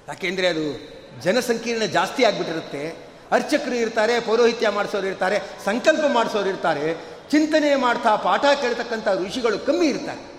ಯಾಕೆಂದರೆ 0.08 0.48
ಅದು 0.48 0.96
ಜನಸಂಕೀರ್ಣ 1.22 1.82
ಜಾಸ್ತಿ 1.82 2.24
ಆಗಿಬಿಟ್ಟಿರುತ್ತೆ. 2.24 3.05
ಅರ್ಚಕರು 3.32 3.74
ಇರ್ತಾರೆ, 3.74 4.20
ಪೌರೋಹಿತ್ಯ 4.20 4.68
ಮಾಡಿಸೋರು 4.68 5.06
ಇರ್ತಾರೆ, 5.06 5.42
ಸಂಕಲ್ಪ 5.64 6.04
ಮಾಡಿಸೋರು 6.12 6.48
ಇರ್ತಾರೆ, 6.48 6.94
ಚಿಂತನೆ 7.30 7.74
ಮಾಡ್ತಾ 7.76 8.16
ಪಾಠ 8.16 8.40
ಕೇಳ್ತಕ್ಕಂಥ 8.40 9.08
ಋಷಿಗಳು 9.08 9.58
ಕಮ್ಮಿ 9.58 9.86
ಇರ್ತಾರೆ. 9.86 10.36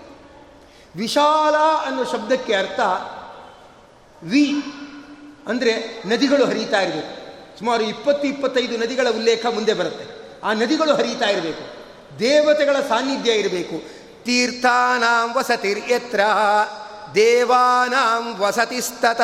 ವಿಶಾಲ 0.95 1.55
ಅನ್ನೋ 1.87 2.03
ಶಬ್ದಕ್ಕೆ 2.03 2.53
ಅರ್ಥ 2.55 2.79
ವಿ 4.23 4.53
ಅಂದರೆ 5.47 6.03
ನದಿಗಳು 6.05 6.45
ಹರಿತಾ 6.45 6.81
ಇರಬೇಕು. 6.81 7.27
ಸುಮಾರು 7.59 7.83
ಇಪ್ಪತ್ತು, 7.83 8.27
ಇಪ್ಪತ್ತೈದು 8.27 8.77
ನದಿಗಳ 8.77 9.09
ಉಲ್ಲೇಖ 9.09 9.45
ಮುಂದೆ 9.45 9.73
ಬರುತ್ತೆ. 9.73 10.05
ಆ 10.43 10.53
ನದಿಗಳು 10.53 10.95
ಹರಿತಾ 10.95 11.25
ಇರಬೇಕು. 11.25 11.77
ದೇವತೆಗಳ 12.19 12.75
ಸಾನ್ನಿಧ್ಯ 12.89 13.31
ಇರಬೇಕು. 13.31 13.97
ತೀರ್ಥಾನಾಂ 14.23 15.37
ವಸತಿರ್ 15.37 15.79
ಎತ್ರ 15.79 16.19
ದೇವಾನಾಂ 17.15 18.41
ವಸತಿಸ್ತತ 18.41 19.21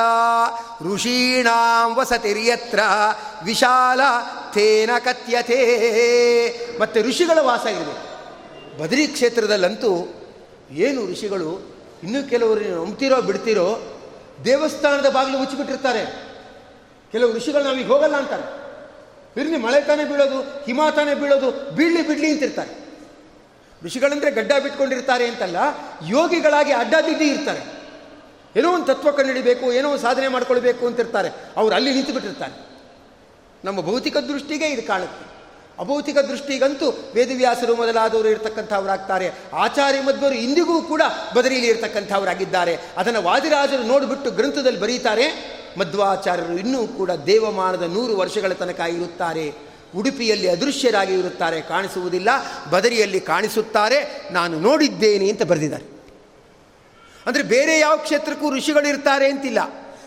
ಋಷೀಣಾಂ 0.93 1.95
ವಸತಿರ್ಯತ್ರ 1.95 2.79
ವಿಶಾಲ 3.43 4.01
ತೇನ 4.53 4.89
ಕಥ್ಯತೆ 4.99 5.59
ಮತ್ತು 6.79 7.01
ಋಷಿಗಳ 7.01 7.37
ವಾಸ 7.41 7.65
ಇದೆ. 7.65 8.13
ಬದರಿ 8.77 9.07
ಕ್ಷೇತ್ರದಲ್ಲಂತೂ 9.07 10.13
ಏನು 10.71 11.11
ಋಷಿಗಳು 11.11 11.75
ಇನ್ನೂ 12.03 12.29
ಕೆಲವರು 12.29 12.85
ನಂಬ್ತಿರೋ 12.85 13.21
ಬಿಡ್ತಿರೋ 13.21 13.99
ದೇವಸ್ಥಾನದ 14.45 15.09
ಬಾಗಿಲು 15.09 15.37
ಮುಚ್ಚಿಬಿಟ್ಟಿರ್ತಾರೆ. 15.37 16.33
ಕೆಲವು 17.11 17.33
ಋಷಿಗಳು 17.33 17.63
ನಾವೀಗ 17.63 17.87
ಹೋಗಲ್ಲ 17.87 18.15
ಅಂತಾರೆ. 18.15 18.63
ಇರಲಿ 19.41 19.57
ಮಳೆ 19.57 19.81
ತಾನೇ 19.81 20.05
ಬೀಳೋದು, 20.05 20.41
ಹಿಮ 20.65 20.81
ತಾನೇ 20.95 21.13
ಬೀಳೋದು, 21.13 21.75
ಬೀಳಲಿ 21.75 22.07
ಬಿಡಲಿ 22.07 22.31
ಅಂತಿರ್ತಾರೆ. 22.31 22.82
ಋಷಿಗಳಂದ್ರೆ 23.85 24.31
ಗಡ್ಡ 24.31 24.51
ಬಿಟ್ಕೊಂಡಿರ್ತಾರೆ 24.63 25.27
ಅಂತಲ್ಲ, 25.27 25.57
ಯೋಗಿಗಳಾಗಿ 26.07 26.71
ಅಡ್ಡದಿಡ್ಡಿ 26.71 27.27
ಇರ್ತಾರೆ. 27.27 27.83
ಏನೋ 28.59 28.71
ಒಂದು 28.71 28.85
ತತ್ವ 28.85 29.11
ಕಂಡುಹಿಡಿಬೇಕು, 29.11 29.73
ಏನೋ 29.73 29.89
ಒಂದು 29.89 30.01
ಸಾಧನೆ 30.01 30.27
ಮಾಡ್ಕೊಳ್ಬೇಕು 30.27 30.87
ಅಂತಿರ್ತಾರೆ. 30.87 31.29
ಅವ್ರು 31.57 31.75
ಅಲ್ಲಿ 31.75 31.93
ನಿಂತು 31.93 32.13
ಬಿಟ್ಟಿರ್ತಾರೆ. 32.13 32.73
ನಮ್ಮ 33.65 33.81
ಭೌತಿಕ 33.81 34.17
ದೃಷ್ಟಿಗೆ 34.17 34.65
ಇದು 34.65 34.87
ಕಾಣುತ್ತೆ. 34.87 35.33
ಅಭೌತಿಕ 35.79 36.17
ದೃಷ್ಟಿಗಂತೂ 36.17 37.11
ವೇದವ್ಯಾಸರು 37.15 37.75
ಮೊದಲಾದವರು 37.75 38.29
ಇರತಕ್ಕಂಥವರಾಗ್ತಾರೆ. 38.29 39.31
ಆಚಾರ್ಯ 39.53 40.01
ಮಧ್ವರು 40.01 40.35
ಇಂದಿಗೂ 40.35 40.81
ಕೂಡ 40.81 41.01
ಬದರಿಯಲ್ಲಿ 41.35 41.69
ಇರ್ತಕ್ಕಂಥವರಾಗಿದ್ದಾರೆ. 41.69 42.79
ಅದನ್ನು 42.97 43.21
ವಾದಿರಾಜರು 43.21 43.83
ನೋಡಿಬಿಟ್ಟು 43.83 44.31
ಗ್ರಂಥದಲ್ಲಿ 44.31 44.79
ಬರೀತಾರೆ, 44.79 45.25
ಮಧ್ವಾಚಾರ್ಯರು 45.79 46.53
ಇನ್ನೂ 46.53 46.87
ಕೂಡ 46.87 47.11
ದೇವಮಾನದ 47.11 47.81
ನೂರು 47.81 48.17
ವರ್ಷಗಳ 48.17 48.53
ತನಕ 48.53 48.79
ಇರುತ್ತಾರೆ. 48.79 49.72
ಉಡುಪಿಯಲ್ಲಿ 49.95 50.47
ಅದೃಶ್ಯರಾಗಿ 50.47 51.13
ಇರುತ್ತಾರೆ 51.13 51.61
ಕಾಣಿಸುವುದಿಲ್ಲ. 51.61 52.29
ಬದರಿಯಲ್ಲಿ 52.69 53.19
ಕಾಣಿಸುತ್ತಾರೆ. 53.19 54.29
ನಾನು 54.31 54.59
ನೋಡಿದ್ದೇನೆ 54.59 55.29
ಅಂತ 55.29 55.43
ಬರೆದಿದ್ದಾರೆ. 55.43 55.93
ಅಂದರೆ 57.27 57.43
ಬೇರೆ 57.43 57.79
ಯಾವ 57.79 57.97
ಕ್ಷೇತ್ರಕ್ಕೂ 57.97 58.55
ಋಷಿಗಳು 58.55 58.87
ಇರ್ತಾರೆ 58.87 59.31
ಅಂತಿಲ್ಲ. 59.31 59.59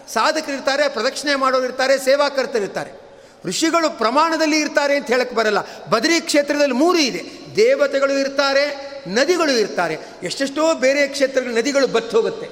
ಸಾಧಕರಿರ್ತಾರೆ 0.08 0.88
ಪ್ರದಕ್ಷಿಣೆ 0.88 1.34
ಮಾಡೋರು 1.34 1.64
ಇರ್ತಾರೆ 1.64 1.98
ಸೇವಾಕರ್ತರಿರ್ತಾರೆ 1.98 3.06
ಋಷಿಗಳು 3.44 3.98
ಪ್ರಮಾಣದಲ್ಲಿ 3.98 4.60
ಇರ್ತಾರೆ 4.60 4.96
ಅಂತ 4.96 5.06
ಹೇಳಕ್ಕೆ 5.06 5.36
ಬರಲ್ಲ. 5.36 5.58
ಬದರಿ 5.90 6.20
ಕ್ಷೇತ್ರದಲ್ಲಿ 6.20 6.74
ಮೂರು 6.74 6.98
ಇದೆ. 6.98 7.24
ದೇವತೆಗಳು 7.56 8.18
ಇರ್ತಾರೆ, 8.18 8.86
ನದಿಗಳು 9.08 9.52
ಇರ್ತಾರೆ. 9.52 9.98
ಎಷ್ಟೆಷ್ಟೋ 10.22 10.74
ಬೇರೆ 10.74 11.08
ಕ್ಷೇತ್ರಗಳ 11.08 11.50
ನದಿಗಳು 11.50 11.86
ಬತ್ತು 11.86 12.16
ಹೋಗುತ್ತೆ. 12.16 12.46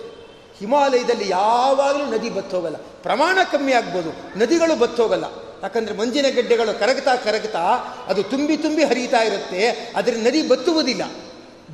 ಹಿಮಾಲಯದಲ್ಲಿ 0.58 1.30
ಯಾವಾಗಲೂ 1.30 2.06
ನದಿ 2.06 2.30
ಬತ್ತೋಗಲ್ಲ 2.30 2.76
ಪ್ರಮಾಣ 2.76 3.38
ಕಮ್ಮಿ 3.52 3.72
ಆಗ್ಬೋದು. 3.72 4.38
ನದಿಗಳು 4.38 4.78
ಬತ್ತು 4.78 5.02
ಹೋಗಲ್ಲ. 5.02 5.43
ಯಾಕಂದರೆ 5.64 5.94
ಮಂಜಿನ 5.94 6.26
ಗಡ್ಡೆಗಳು 6.34 6.80
ಕರಗ್ತಾ 6.80 7.16
ಕರಗ್ತಾ 7.16 7.60
ಅದು 8.08 8.22
ತುಂಬಿ 8.22 8.56
ತುಂಬಿ 8.56 8.84
ಹರಿತಾ 8.84 9.22
ಇರುತ್ತೆ. 9.22 9.92
ಅದರ 9.96 10.14
ನದಿ 10.16 10.48
ಬತ್ತುವುದಿಲ್ಲ. 10.48 11.02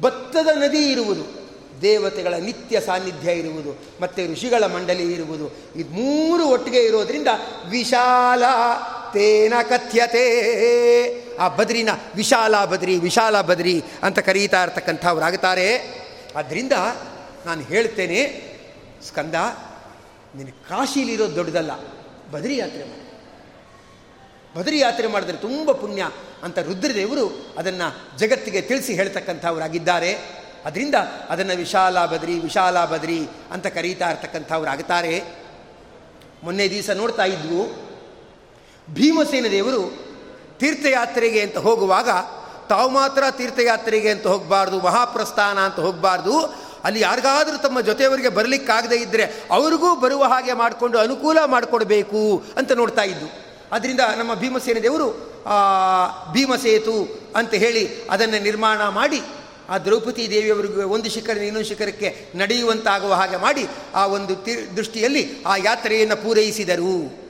ಬತ್ತದ 0.01 0.47
ನದಿ 0.47 0.91
ಇರುವುದು. 0.93 1.25
ದೇವತೆಗಳ 1.83 2.35
ನಿತ್ಯ 2.35 2.81
ಸಾನ್ನಿಧ್ಯ 2.81 3.33
ಇರುವುದು. 3.33 3.79
ಮತ್ತು 4.03 4.33
ಋಷಿಗಳ 4.33 4.67
ಮಂಡಲಿ 4.67 5.13
ಇರುವುದು. 5.13 5.51
ಇದು 5.77 5.91
ಮೂರು 5.91 6.47
ಒಟ್ಟಿಗೆ 6.47 6.85
ಇರೋದ್ರಿಂದ 6.85 7.29
ವಿಶಾಲ 7.71 8.43
ತೇನ 9.13 9.55
ಕಥ್ಯತೆ. 9.63 10.25
ಆ 11.37 11.49
ಬದ್ರಿನ 11.49 11.89
ವಿಶಾಲ 12.15 12.65
ಬದ್ರಿ 12.65 12.99
ವಿಶಾಲ 12.99 13.41
ಬದ್ರಿ 13.41 13.83
ಅಂತ 14.03 14.19
ಕರೀತಾ 14.19 14.63
ಇರ್ತಕ್ಕಂಥವ್ರಾಗುತ್ತಾರೆ. 14.63 15.99
ಆದ್ದರಿಂದ 16.37 16.73
ನಾನು 17.47 17.63
ಹೇಳ್ತೇನೆ, 17.63 18.43
ಸ್ಕಂದ 19.07 19.35
ನಿನ್ನ 20.37 20.51
ಕಾಶೀಲಿರೋದು 20.51 21.35
ದೊಡ್ಡದಲ್ಲ, 21.35 21.71
ಬದ್ರಿ 22.33 22.57
ಯಾತ್ರೆ 22.57 23.00
ಬದರಿ 24.57 24.79
ಯಾತ್ರೆ 24.79 25.07
ಮಾಡಿದ್ರೆ 25.07 25.37
ತುಂಬ 25.37 25.73
ಪುಣ್ಯ 25.73 26.11
ಅಂತ 26.43 26.59
ರುದ್ರದೇವರು 26.59 27.55
ಅದನ್ನು 27.59 28.19
ಜಗತ್ತಿಗೆ 28.19 28.61
ತಿಳಿಸಿ 28.61 28.95
ಹೇಳ್ತಕ್ಕಂಥವರಾಗಿದ್ದಾರೆ. 28.95 30.41
ಅದರಿಂದ 30.65 30.95
ಅದನ್ನು 31.29 31.57
ವಿಶಾಲ 31.57 32.07
ಬದರಿ, 32.07 32.41
ವಿಶಾಲ 32.41 32.85
ಬದ್ರಿ 32.85 33.29
ಅಂತ 33.51 33.67
ಕರೀತಾ 33.67 34.11
ಇರ್ತಕ್ಕಂಥವ್ರು 34.11 34.71
ಆಗ್ತಾರೆ 34.71 35.25
ಮೊನ್ನೆ 36.43 36.69
ದಿವಸ 36.69 36.91
ನೋಡ್ತಾ 36.91 37.25
ಇದ್ವು 37.25 37.61
ಭೀಮಸೇನ 38.95 39.47
ದೇವರು 39.51 40.11
ತೀರ್ಥಯಾತ್ರೆಗೆ 40.59 41.41
ಅಂತ 41.41 41.59
ಹೋಗುವಾಗ 41.59 42.09
ತಾವು 42.69 42.89
ಮಾತ್ರ 42.91 43.23
ತೀರ್ಥಯಾತ್ರೆಗೆ 43.31 44.11
ಅಂತ 44.11 44.27
ಹೋಗಬಾರ್ದು, 44.27 44.81
ಮಹಾಪ್ರಸ್ಥಾನ 44.81 45.59
ಅಂತ 45.59 45.79
ಹೋಗಬಾರ್ದು, 45.81 46.41
ಅಲ್ಲಿ 46.85 47.01
ಯಾರಿಗಾದರೂ 47.01 47.59
ತಮ್ಮ 47.59 47.81
ಜೊತೆಯವರಿಗೆ 47.81 48.29
ಬರಲಿಕ್ಕಾಗದೇ 48.29 48.97
ಇದ್ದರೆ 48.97 49.25
ಅವ್ರಿಗೂ 49.51 49.97
ಬರುವ 49.97 50.25
ಹಾಗೆ 50.25 50.53
ಮಾಡಿಕೊಂಡು 50.53 50.99
ಅನುಕೂಲ 50.99 51.39
ಮಾಡಿಕೊಡ್ಬೇಕು 51.45 52.45
ಅಂತ 52.57 52.73
ನೋಡ್ತಾ 52.73 53.03
ಇದ್ದು 53.03 53.50
ಅದರಿಂದ 53.73 54.01
ನಮ್ಮ 54.19 54.35
ಭೀಮಸೇನ 54.35 54.79
ದೇವರು 54.83 55.09
ಭೀಮಸೇತು 56.33 57.21
ಅಂತ 57.37 57.55
ಹೇಳಿ 57.55 58.03
ಅದನ್ನು 58.11 58.43
ನಿರ್ಮಾಣ 58.43 58.89
ಮಾಡಿ, 58.89 59.21
ಆ 59.69 59.79
ದ್ರೌಪದಿ 59.79 60.31
ದೇವಿಯವರಿಗೆ 60.31 60.85
ಒಂದು 60.85 61.11
ಶಿಖರದಿಂದ 61.11 61.47
ಇನ್ನೊಂದು 61.47 61.69
ಶಿಖರಕ್ಕೆ 61.69 62.27
ನಡೆಯುವಂತಾಗುವ 62.35 63.13
ಹಾಗೆ 63.13 63.37
ಮಾಡಿ, 63.37 63.67
ಆ 63.95 64.07
ಒಂದು 64.07 64.35
ದೃಷ್ಟಿಯಲ್ಲಿ 64.77 65.43
ಆ 65.47 65.57
ಯಾತ್ರೆಯನ್ನು 65.57 66.17
ಪೂರೈಸಿದರು. 66.17 67.21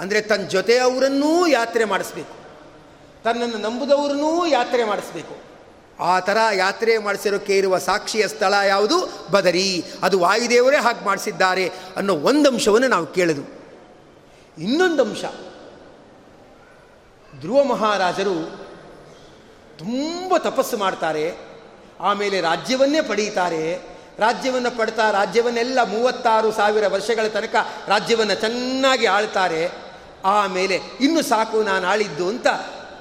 ಅಂದರೆ 0.00 0.20
ತನ್ನ 0.20 0.46
ಜೊತೆಯವರನ್ನೂ 0.48 1.46
ಯಾತ್ರೆ 1.46 1.84
ಮಾಡಿಸ್ಬೇಕು. 1.84 2.34
ತನ್ನನ್ನು 3.24 3.58
ನಂಬುದವ್ರನ್ನೂ 3.58 4.46
ಯಾತ್ರೆ 4.46 4.84
ಮಾಡಿಸ್ಬೇಕು. 4.84 5.50
ಆ 6.02 6.20
ಥರ 6.20 6.36
ಯಾತ್ರೆ 6.52 6.98
ಮಾಡಿಸಿರೋಕ್ಕೆ 6.98 7.58
ಇರುವ 7.58 7.78
ಸಾಕ್ಷಿಯ 7.78 8.28
ಸ್ಥಳ 8.28 8.54
ಯಾವುದು? 8.66 9.28
ಬದರಿ. 9.30 9.84
ಅದು 10.02 10.18
ವಾಯುದೇವರೇ 10.18 10.76
ಹಾಗೆ 10.76 11.04
ಮಾಡಿಸಿದ್ದಾರೆ 11.04 11.68
ಅನ್ನೋ 11.96 12.14
ಒಂದು 12.14 12.50
ಅಂಶವನ್ನು 12.50 12.88
ನಾವು 12.88 13.06
ಕೇಳಿದ್ವು. 13.06 13.46
ಇನ್ನೊಂದು 14.62 15.02
ಅಂಶ 15.02 15.24
ಧ್ರುವ 17.40 17.64
ಮಹಾರಾಜರು 17.64 18.60
ತುಂಬ 19.78 20.36
ತಪಸ್ಸು 20.36 20.76
ಮಾಡ್ತಾರೆ. 20.76 21.34
ಆಮೇಲೆ 22.00 22.40
ರಾಜ್ಯವನ್ನೇ 22.40 23.02
ಪಡೀತಾರೆ. 23.02 23.74
ರಾಜ್ಯವನ್ನು 24.18 24.78
ಪಡ್ತಾ 24.78 25.10
ರಾಜ್ಯವನ್ನೆಲ್ಲ 25.10 25.82
ಮೂವತ್ತಾರು 25.82 26.52
ಸಾವಿರ 26.52 26.88
ವರ್ಷಗಳ 26.88 27.26
ತನಕ 27.26 27.54
ರಾಜ್ಯವನ್ನು 27.88 28.34
ಚೆನ್ನಾಗಿ 28.34 29.06
ಆಳ್ತಾರೆ. 29.06 29.70
ಆಮೇಲೆ 30.24 30.80
ಇನ್ನು 31.00 31.22
ಸಾಕು 31.22 31.62
ನಾನು 31.62 31.86
ಆಳಿದ್ದು 31.86 32.28
ಅಂತ 32.28 32.46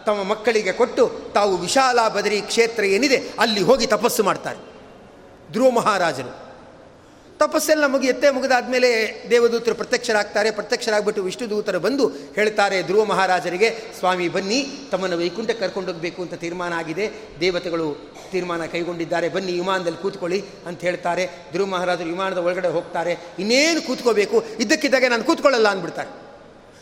ತಮ್ಮ 0.05 0.23
ಮಕ್ಕಳಿಗೆ 0.23 0.71
ಕೊಟ್ಟು 0.71 1.11
ತಾವು 1.33 1.57
ವಿಶಾಲ 1.57 2.07
ಬದರಿ 2.07 2.41
ಕ್ಷೇತ್ರ 2.41 2.83
ಏನಿದೆ 2.83 3.23
ಅಲ್ಲಿ 3.39 3.61
ಹೋಗಿ 3.61 3.87
ತಪಸ್ಸು 3.87 4.23
ಮಾಡ್ತಾರೆ. 4.23 4.59
ಧ್ರುವ 5.51 5.69
ಮಹಾರಾಜರು. 5.69 6.48
ತಪಸ್ಸೆಲ್ಲ 7.39 7.85
ಮುಗಿಯುತ್ತೆ 7.85 8.29
ಮುಗಿದಾದ್ಮೇಲೆ 8.29 9.23
ದೇವದೂತರು 9.29 9.75
ಪ್ರತ್ಯಕ್ಷರಾಗ್ತಾರೆ, 9.75 10.51
ಪ್ರತ್ಯಕ್ಷರಾಗ್ಬಿಟ್ಟು 10.51 11.23
ವಿಷ್ಣುದೂತರು 11.23 11.79
ಬಂದು 11.79 12.07
ಹೇಳ್ತಾರೆ, 12.07 12.83
ಧ್ರುವ 12.83 13.05
ಮಹಾರಾಜರಿಗೆ, 13.05 13.77
ಸ್ವಾಮಿ, 13.99 14.27
ಬನ್ನಿ, 14.27 14.67
ತಮ್ಮನ್ನು 14.91 15.17
ವೈಕುಂಠಕ್ಕೆ 15.17 15.59
ಕರ್ಕೊಂಡೋಗ್ಬೇಕು 15.59 16.21
ಅಂತ 16.21 16.33
ತೀರ್ಮಾನ 16.33 16.73
ಆಗಿದೆ. 16.73 17.11
ದೇವತೆಗಳು 17.39 18.13
ತೀರ್ಮಾನ 18.31 18.65
ಕೈಗೊಂಡಿದ್ದಾರೆ. 18.65 19.29
ಬನ್ನಿ, 19.29 19.51
ವಿಮಾನದಲ್ಲಿ 19.51 20.01
ಕೂತ್ಕೊಳ್ಳಿ 20.01 20.43
ಅಂತ 20.67 20.81
ಹೇಳ್ತಾರೆ. 20.81 21.29
ಧ್ರುವ 21.51 21.65
ಮಹಾರಾಜರು 21.65 22.05
ವಿಮಾನದ 22.05 22.37
ಒಳಗಡೆ 22.37 22.67
ಹೋಗ್ತಾರೆ. 22.67 23.17
ಇನ್ನೇನು 23.39 23.81
ಕೂತ್ಕೋಬೇಕು? 23.81 24.43
ಇದ್ದಕ್ಕಿದ್ದಾಗೆ 24.59 25.07
ನಾನು 25.07 25.23
ಕೂತ್ಕೊಳ್ಳಲ್ಲ 25.23 25.67
ಅಂದ್ಬಿಡ್ತಾರೆ. 25.67 26.09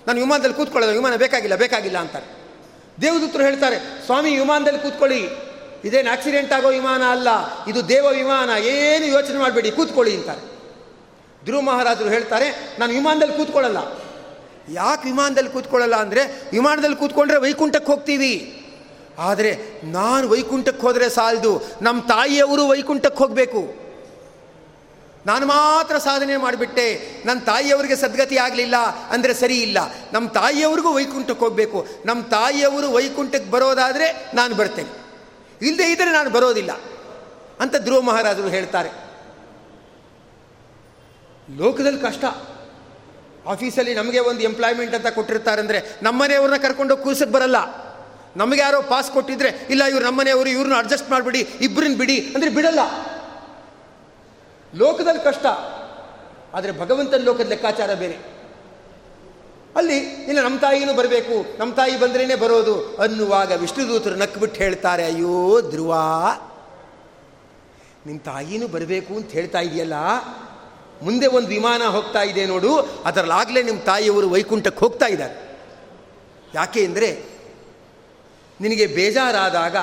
ನಾನು 0.08 0.20
ವಿಮಾನದಲ್ಲಿ 0.20 0.56
ಕೂತ್ಕೊಳ್ಳಲ್ಲ, 0.56 0.93
ವಿಮಾನ 0.93 1.15
ಬೇಕಾಗಿಲ್ಲ 1.15 1.56
ಬೇಕಾಗಿಲ್ಲ 1.56 1.98
ಅಂತಾರೆ. 1.98 2.26
ದೇವದೂತರು 3.02 3.43
ಹೇಳ್ತಾರೆ, 3.43 4.06
ಸ್ವಾಮಿ, 4.06 4.38
ವಿಮಾನದಲ್ಲಿ 4.38 4.80
ಕೂತ್ಕೊಳ್ಳಿ. 4.80 5.47
ಇದೇನು 5.84 6.12
ಆಕ್ಸಿಡೆಂಟ್ 6.12 6.54
ಆಗೋ 6.54 6.68
ವಿಮಾನ 6.68 7.04
ಅಲ್ಲ, 7.12 7.28
ಇದು 7.68 7.90
ದೇವ 7.90 8.06
ವಿಮಾನ, 8.06 8.50
ಏನು 8.50 9.06
ಯೋಚನೆ 9.06 9.38
ಮಾಡಬೇಡಿ, 9.38 9.72
ಕೂತ್ಕೊಳ್ಳಿ 9.72 10.16
ಅಂತಾರೆ. 10.16 10.42
ಧ್ರುವ 11.46 11.62
ಮಹಾರಾಜರು 11.62 12.10
ಹೇಳ್ತಾರೆ, 12.10 12.76
ನಾನು 12.80 12.94
ವಿಮಾನದಲ್ಲಿ 12.94 13.38
ಕೂತ್ಕೊಳ್ಳಲ್ಲ. 13.38 13.78
ಯಾಕೆ 14.74 15.10
ವಿಮಾನದಲ್ಲಿ 15.10 15.50
ಕೂತ್ಕೊಳ್ಳಲ್ಲ 15.50 15.96
ಅಂದರೆ, 15.96 16.50
ವಿಮಾನದಲ್ಲಿ 16.52 16.96
ಕೂತ್ಕೊಂಡ್ರೆ 16.96 17.38
ವೈಕುಂಠಕ್ಕೆ 17.38 17.92
ಹೋಗ್ತೀವಿ. 17.92 18.63
ಆದರೆ 19.20 19.58
ನಾನು 19.84 20.30
ವೈಕುಂಠಕ್ಕೆ 20.30 20.82
ಹೋದರೆ 20.82 21.10
ಸಾಲದು 21.10 21.62
ನಮ್ಮ 21.82 22.02
ತಾಯಿಯವರು 22.02 22.68
ವೈಕುಂಠಕ್ಕೆ 22.68 23.18
ಹೋಗಬೇಕು. 23.18 23.88
ನಾನು 25.26 25.46
ಮಾತ್ರ 25.46 25.98
ಸಾಧನೆ 25.98 26.38
ಮಾಡಿಬಿಟ್ಟೆ 26.38 27.02
ನನ್ನ 27.26 27.40
ತಾಯಿಯವರಿಗೆ 27.40 27.96
ಸದ್ಗತಿ 27.96 28.38
ಆಗಲಿಲ್ಲ 28.38 28.76
ಅಂದರೆ 28.86 29.34
ಸರಿ 29.34 29.62
ಇಲ್ಲ. 29.62 29.78
ನಮ್ಮ 30.13 30.30
ತಾಯಿಯವ್ರಿಗೂ 30.30 30.94
ವೈಕುಂಠಕ್ಕೆ 30.94 31.46
ಹೋಗಬೇಕು. 31.46 31.88
ನಮ್ಮ 32.06 32.24
ತಾಯಿಯವರು 32.24 32.92
ವೈಕುಂಠಕ್ಕೆ 32.92 33.52
ಬರೋದಾದರೆ 33.52 34.32
ನಾನು 34.34 34.56
ಬರ್ತೇನೆ. 34.56 35.07
ಇಲ್ಲದೆ 35.62 35.91
ಇದ್ದರೆ 35.91 36.12
ನಾನು 36.12 36.30
ಬರೋದಿಲ್ಲ 36.30 36.72
ಅಂತ 37.60 37.76
ಧ್ರುವ 37.78 38.02
ಮಹಾರಾಜರು 38.02 38.48
ಹೇಳ್ತಾರೆ. 38.48 38.89
ಲೋಕದಲ್ಲಿ 41.58 42.00
ಕಷ್ಟ. 42.00 42.26
ಆಫೀಸಲ್ಲಿ 43.46 43.93
ನಮಗೆ 43.93 44.20
ಒಂದು 44.20 44.41
ಎಂಪ್ಲಾಯ್ಮೆಂಟ್ 44.41 44.96
ಅಂತ 44.96 45.08
ಕೊಟ್ಟಿರ್ತಾರೆ 45.08 45.62
ಅಂದರೆ 45.62 46.00
ನಮ್ಮನೆಯವ್ರನ್ನ 46.04 46.58
ಕರ್ಕೊಂಡು 46.58 46.98
ಕೂರ್ಸಕ್ಕೆ 46.98 47.34
ಬರಲ್ಲ. 47.34 47.56
ನಮಗೆ 48.36 48.62
ಯಾರೋ 48.62 48.82
ಪಾಸ್ 48.82 49.12
ಕೊಟ್ಟಿದ್ರೆ, 49.12 49.67
ಇಲ್ಲ 49.70 49.84
ಇವ್ರು 49.84 50.06
ನಮ್ಮನೆಯವರು 50.06 50.50
ಇವ್ರನ್ನ 50.50 50.78
ಅಡ್ಜಸ್ಟ್ 50.78 51.10
ಮಾಡಿಬಿಡಿ 51.10 51.39
ಇಬ್ಬರನ್ನ 51.39 51.98
ಬಿಡಿ 51.98 52.32
ಅಂದರೆ 52.36 52.50
ಬಿಡಲ್ಲ. 52.50 52.80
ಲೋಕದಲ್ಲಿ 54.76 55.24
ಕಷ್ಟ. 55.24 55.46
ಆದರೆ 56.54 56.80
ಭಗವಂತನ 56.80 57.17
ಲೋಕದ 57.17 57.48
ಲೆಕ್ಕಾಚಾರ 57.48 57.93
ಬೇರೆ. 57.93 58.37
ಅಲ್ಲಿ 59.78 59.98
ಇಲ್ಲ 59.98 60.42
ನಮ್ಮ 60.42 60.60
ತಾಯಿನೂ 60.60 60.94
ಬರಬೇಕು 60.94 61.60
ನಮ್ಮ 61.60 61.74
ತಾಯಿ 61.74 62.00
ಬಂದ್ರೇ 62.00 62.36
ಬರೋದು 62.36 62.96
ಅನ್ನುವಾಗ 62.96 63.52
ವಿಷ್ಣುದೂತರು 63.52 64.16
ನಕ್ಬಿಟ್ಟು 64.16 64.60
ಹೇಳ್ತಾರೆ, 64.60 65.06
ಅಯ್ಯೋ, 65.06 65.62
ಧ್ರುವ 65.62 65.94
ನಿಮ್ಮ 68.06 68.20
ತಾಯಿನೂ 68.20 68.68
ಬರಬೇಕು 68.68 69.13
ಅಂತ 69.13 69.32
ಹೇಳ್ತಾ 69.32 69.60
ಇದೆಯಲ್ಲ? 69.60 69.94
ಮುಂದೆ 71.02 71.28
ಒಂದು 71.28 71.48
ವಿಮಾನ 71.48 71.84
ಹೋಗ್ತಾ 71.86 72.22
ಇದೆ 72.22 72.46
ನೋಡು, 72.46 72.80
ಅದರಲ್ಲಾಗಲೇ 73.06 73.63
ನಿಮ್ಮ 73.63 73.80
ತಾಯಿಯವರು 73.82 74.30
ವೈಕುಂಠಕ್ಕೆ 74.30 74.80
ಹೋಗ್ತಾ 74.80 75.06
ಇದ್ದಾರೆ. 75.06 75.36
ಯಾಕೆ 76.54 76.86
ಅಂದರೆ, 76.86 77.24
ನಿನಗೆ 78.62 78.86
ಬೇಜಾರಾದಾಗ, 78.88 79.76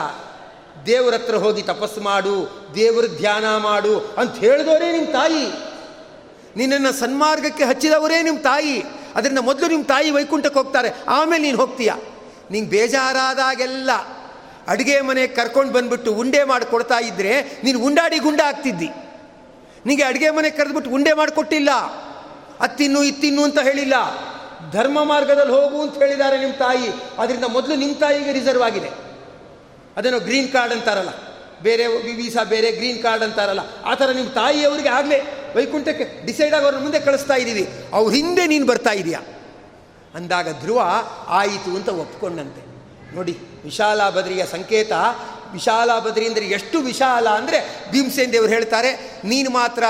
ದೇವರ 0.87 1.15
ಹತ್ರ 1.15 1.37
ಹೋಗಿ 1.37 1.63
ತಪಸ್ಸು 1.63 2.01
ಮಾಡು, 2.01 2.37
ದೇವರ 2.75 3.05
ಧ್ಯಾನ 3.17 3.57
ಮಾಡು 3.57 4.15
ಅಂತ 4.19 4.37
ಹೇಳಿದವರೇ 4.37 4.93
ನಿಮ್ಮ 4.93 5.13
ತಾಯಿ. 5.13 5.47
ನಿನ್ನನ್ನು 6.57 6.93
ಸನ್ಮಾರ್ಗಕ್ಕೆ 6.93 7.65
ಹಚ್ಚಿದವರೇ 7.65 8.23
ನಿಮ್ಮ 8.23 8.39
ತಾಯಿ. 8.39 8.83
ಅದರಿಂದ 9.15 9.39
ಮೊದಲು 9.39 9.67
ನಿಮ್ಮ 9.67 9.85
ತಾಯಿ 9.85 10.11
ವೈಕುಂಠಕ್ಕೆ 10.11 10.59
ಹೋಗ್ತಾರೆ. 10.59 10.91
ಆಮೇಲೆ 11.09 11.43
ನೀನು 11.43 11.57
ಹೋಗ್ತೀಯ. 11.57 11.93
ನಿಂಗೆ 12.51 12.71
ಬೇಜಾರಾದಾಗೆಲ್ಲ 12.71 13.91
ಅಡುಗೆ 14.69 15.01
ಮನೆಗೆ 15.01 15.35
ಕರ್ಕೊಂಡು 15.35 15.73
ಬಂದ್ಬಿಟ್ಟು 15.73 16.13
ಉಂಡೆ 16.13 16.45
ಮಾಡಿ 16.45 16.65
ಕೊಡ್ತಾ 16.65 16.99
ಇದ್ದರೆ 16.99 17.61
ನೀನು 17.65 17.79
ಉಂಡಾಡಿ 17.79 18.19
ಗುಂಡ 18.19 18.41
ಆಗ್ತಿದ್ದಿ 18.41 18.89
ನಿನಗೆ 19.87 20.03
ಅಡುಗೆ 20.03 20.31
ಮನೆಗೆ 20.31 20.57
ಕರೆದ್ಬಿಟ್ಟು 20.57 20.91
ಉಂಡೆ 20.91 21.13
ಮಾಡಿಕೊಟ್ಟಿಲ್ಲ 21.13 21.71
ಅತ್ತಿನ್ನು 22.61 23.03
ಇತ್ತಿನ್ನು 23.03 23.43
ಅಂತ 23.45 23.59
ಹೇಳಿಲ್ಲ. 23.59 23.95
ಧರ್ಮ 24.73 25.05
ಮಾರ್ಗದಲ್ಲಿ 25.05 25.53
ಹೋಗು 25.53 25.83
ಅಂತ 25.83 25.99
ಹೇಳಿದ್ದಾರೆ 25.99 26.39
ನಿಮ್ಮ 26.39 26.55
ತಾಯಿ. 26.55 26.89
ಅದರಿಂದ 27.19 27.45
ಮೊದಲು 27.45 27.75
ನಿಮ್ಮ 27.75 27.95
ತಾಯಿಗೆ 27.95 28.33
ರಿಸರ್ವ್ 28.33 28.63
ಆಗಿದೆ. 28.63 28.89
ಅದೇನೋ 29.97 30.19
ಗ್ರೀನ್ 30.19 30.53
ಕಾರ್ಡ್ 30.53 30.75
ಅಂತಾರಲ್ಲ. 30.75 31.09
ಬೇರೆ 31.63 31.87
ವೀಸಾ 31.87 32.45
ಬೇರೆ 32.45 32.73
ಗ್ರೀನ್ 32.73 33.03
ಕಾರ್ಡ್ 33.03 33.25
ಅಂತಾರಲ್ಲ. 33.25 33.61
ಆ 33.85 33.95
ಥರ 33.95 34.11
ನಿಮ್ಮ 34.11 34.31
ತಾಯಿಯವರಿಗೆ 34.31 34.89
ಆಗಲೇ 34.89 35.44
ವೈಕುಂಠಕ್ಕೆ 35.57 36.27
ಡಿಸೈಡ್ 36.27 36.55
ಆಗೋರ 36.55 36.79
ಮುಂದೆ 36.79 37.01
ಕಳಿಸ್ತಾ 37.01 37.35
ಇದ್ದೀವಿ 37.35 37.65
ಅವ್ರ 37.93 38.15
ಹಿಂದೆ 38.15 38.47
ನೀನು 38.47 38.67
ಬರ್ತಾ 38.67 38.93
ಇದೀಯಾ? 38.93 39.21
ಅಂದಾಗ 40.15 40.49
ಧ್ರುವ, 40.61 40.81
ಆಯಿತು 41.29 41.71
ಅಂತ 41.77 41.89
ಒಪ್ಕೊಂಡಂತೆ. 41.89 42.63
ನೋಡಿ 43.15 43.39
ವಿಶಾಲ 43.65 44.11
ಬದ್ರಿಯ 44.11 44.47
ಸಂಕೇತ. 44.47 44.93
ವಿಶಾಲ 45.53 45.99
ಬದ್ರಿ 45.99 46.27
ಅಂದರೆ 46.27 46.47
ಎಷ್ಟು 46.47 46.81
ವಿಶಾಲ 46.81 47.29
ಅಂದರೆ 47.29 47.59
ಭೀಮಸೇನ್ 47.93 48.33
ದೇವರು 48.33 48.49
ಹೇಳ್ತಾರೆ, 48.49 49.21
ನೀನು 49.25 49.51
ಮಾತ್ರ 49.51 49.85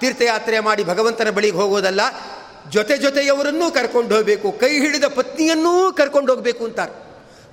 ತೀರ್ಥಯಾತ್ರೆ 0.00 0.60
ಮಾಡಿ 0.60 0.84
ಭಗವಂತನ 0.84 1.30
ಬಳಿಗೆ 1.30 1.56
ಹೋಗೋದಲ್ಲ, 1.56 2.00
ಜೊತೆ 2.70 2.96
ಜೊತೆಯವರನ್ನೂ 2.96 3.70
ಕರ್ಕೊಂಡು 3.70 4.14
ಹೋಗಬೇಕು, 4.14 4.52
ಕೈ 4.52 4.72
ಹಿಡಿದ 4.80 5.04
ಪತ್ನಿಯನ್ನೂ 5.04 5.92
ಕರ್ಕೊಂಡು 5.92 6.32
ಹೋಗಬೇಕು 6.32 6.64
ಅಂತಾರೆ. 6.64 6.92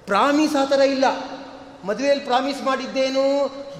ಪ್ರಾಮಿಸ್ 0.05 0.55
ಆ 0.55 0.65
ಥರ 0.65 0.79
ಇಲ್ಲ. 0.79 1.05
ಮದುವೆಯಲ್ಲಿ 1.85 2.25
ಪ್ರಾಮಿಸ್ 2.25 2.61
ಮಾಡಿದ್ದೇನು? 2.63 3.25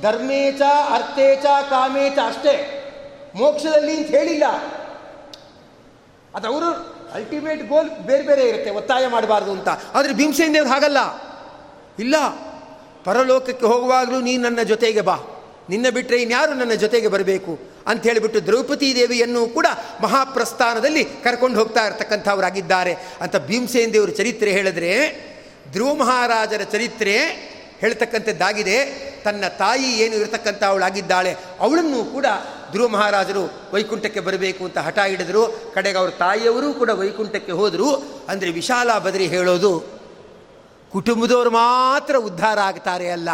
ಧರ್ಮೇಚ, 0.01 0.61
ಅರ್ಥೇಚ, 0.93 1.45
ಕಾಮೇಚ 1.69 2.17
ಅಷ್ಟೇ. 2.27 2.80
ಮೋಕ್ಷದಲ್ಲಿ 3.35 3.97
ಅಂತ 3.97 4.07
ಹೇಳಿಲ್ಲ. 4.07 4.43
ಅದು 6.35 6.47
ಅವರು 6.47 6.67
ಅಲ್ಟಿಮೇಟ್ 7.13 7.69
ಗೋಲ್ 7.69 7.89
ಬೇರೆ 7.89 8.23
ಬೇರೆ 8.23 8.49
ಇರುತ್ತೆ, 8.49 8.69
ಒತ್ತಾಯ 8.69 9.07
ಮಾಡಬಾರ್ದು 9.07 9.51
ಅಂತ. 9.51 9.67
ಆದರೆ 9.93 10.13
ಭೀಮಸೇನ 10.13 10.51
ದೇವ್ರು 10.53 10.69
ಹಾಗಲ್ಲ. 10.69 10.97
ಇಲ್ಲ, 11.99 12.15
ಪರಲೋಕಕ್ಕೆ 13.03 13.65
ಹೋಗುವಾಗಲೂ 13.65 14.21
ನೀನು 14.21 14.43
ನನ್ನ 14.43 14.61
ಜೊತೆಗೆ 14.61 15.01
ಬಾ. 15.01 15.17
ನಿನ್ನ 15.69 15.89
ಬಿಟ್ಟರೆ 15.89 16.21
ಇನ್ಯಾರು 16.21 16.53
ನನ್ನ 16.53 16.71
ಜೊತೆಗೆ 16.71 17.07
ಬರಬೇಕು? 17.07 17.59
ಅಂತ 17.87 18.03
ಹೇಳಿಬಿಟ್ಟು 18.03 18.45
ದ್ರೌಪದಿ 18.45 18.95
ದೇವಿಯನ್ನು 18.95 19.47
ಕೂಡ 19.47 19.65
ಮಹಾಪ್ರಸ್ಥಾನದಲ್ಲಿ 20.01 21.05
ಕರ್ಕೊಂಡು 21.05 21.59
ಹೋಗ್ತಾ 21.59 21.85
ಇರ್ತಕ್ಕಂಥವರಾಗಿದ್ದಾರೆ 21.85 22.95
ಅಂತ 23.21 23.35
ಭೀಮಸೇನ 23.35 23.89
ದೇವರು 23.93 24.11
ಚರಿತ್ರೆ 24.11 24.51
ಹೇಳಿದ್ರೆ, 24.51 24.91
ಧ್ರುವ 25.71 25.93
ಮಹಾರಾಜರ 25.93 26.61
ಚರಿತ್ರೆ 26.63 27.17
ಹೇಳ್ತಕ್ಕಂಥದ್ದಾಗಿದೆ. 27.79 29.11
ತನ್ನ 29.23 29.47
ತಾಯಿ 29.47 29.99
ಏನು 29.99 30.15
ಇರತಕ್ಕಂಥ 30.15 30.63
ಅವಳಾಗಿದ್ದಾಳೆ 30.63 31.35
ಅವಳನ್ನು 31.59 32.03
ಕೂಡ 32.03 32.25
ಧ್ರುವ 32.71 32.87
ಮಹಾರಾಜರು 32.95 33.43
ವೈಕುಂಠಕ್ಕೆ 33.73 34.21
ಬರಬೇಕು 34.27 34.61
ಅಂತ 34.67 34.77
ಹಠ 34.87 34.99
ಹಿಡಿದರು. 35.11 35.43
ಕಡೆಗೆ 35.75 35.97
ಅವ್ರ 36.01 36.11
ತಾಯಿಯವರು 36.23 36.67
ಕೂಡ 36.73 36.89
ವೈಕುಂಠಕ್ಕೆ 36.89 37.51
ಹೋದರು. 37.51 37.89
ಅಂದರೆ 38.29 38.51
ವಿಶಾಲ 38.51 38.97
ಬದರಿ 38.97 39.27
ಹೇಳೋದು, 39.27 39.71
ಕುಟುಂಬದವರು 40.91 41.51
ಮಾತ್ರ 41.51 42.15
ಉದ್ಧಾರ 42.29 42.59
ಆಗ್ತಾರೆ 42.59 43.09
ಅಲ್ಲ. 43.11 43.29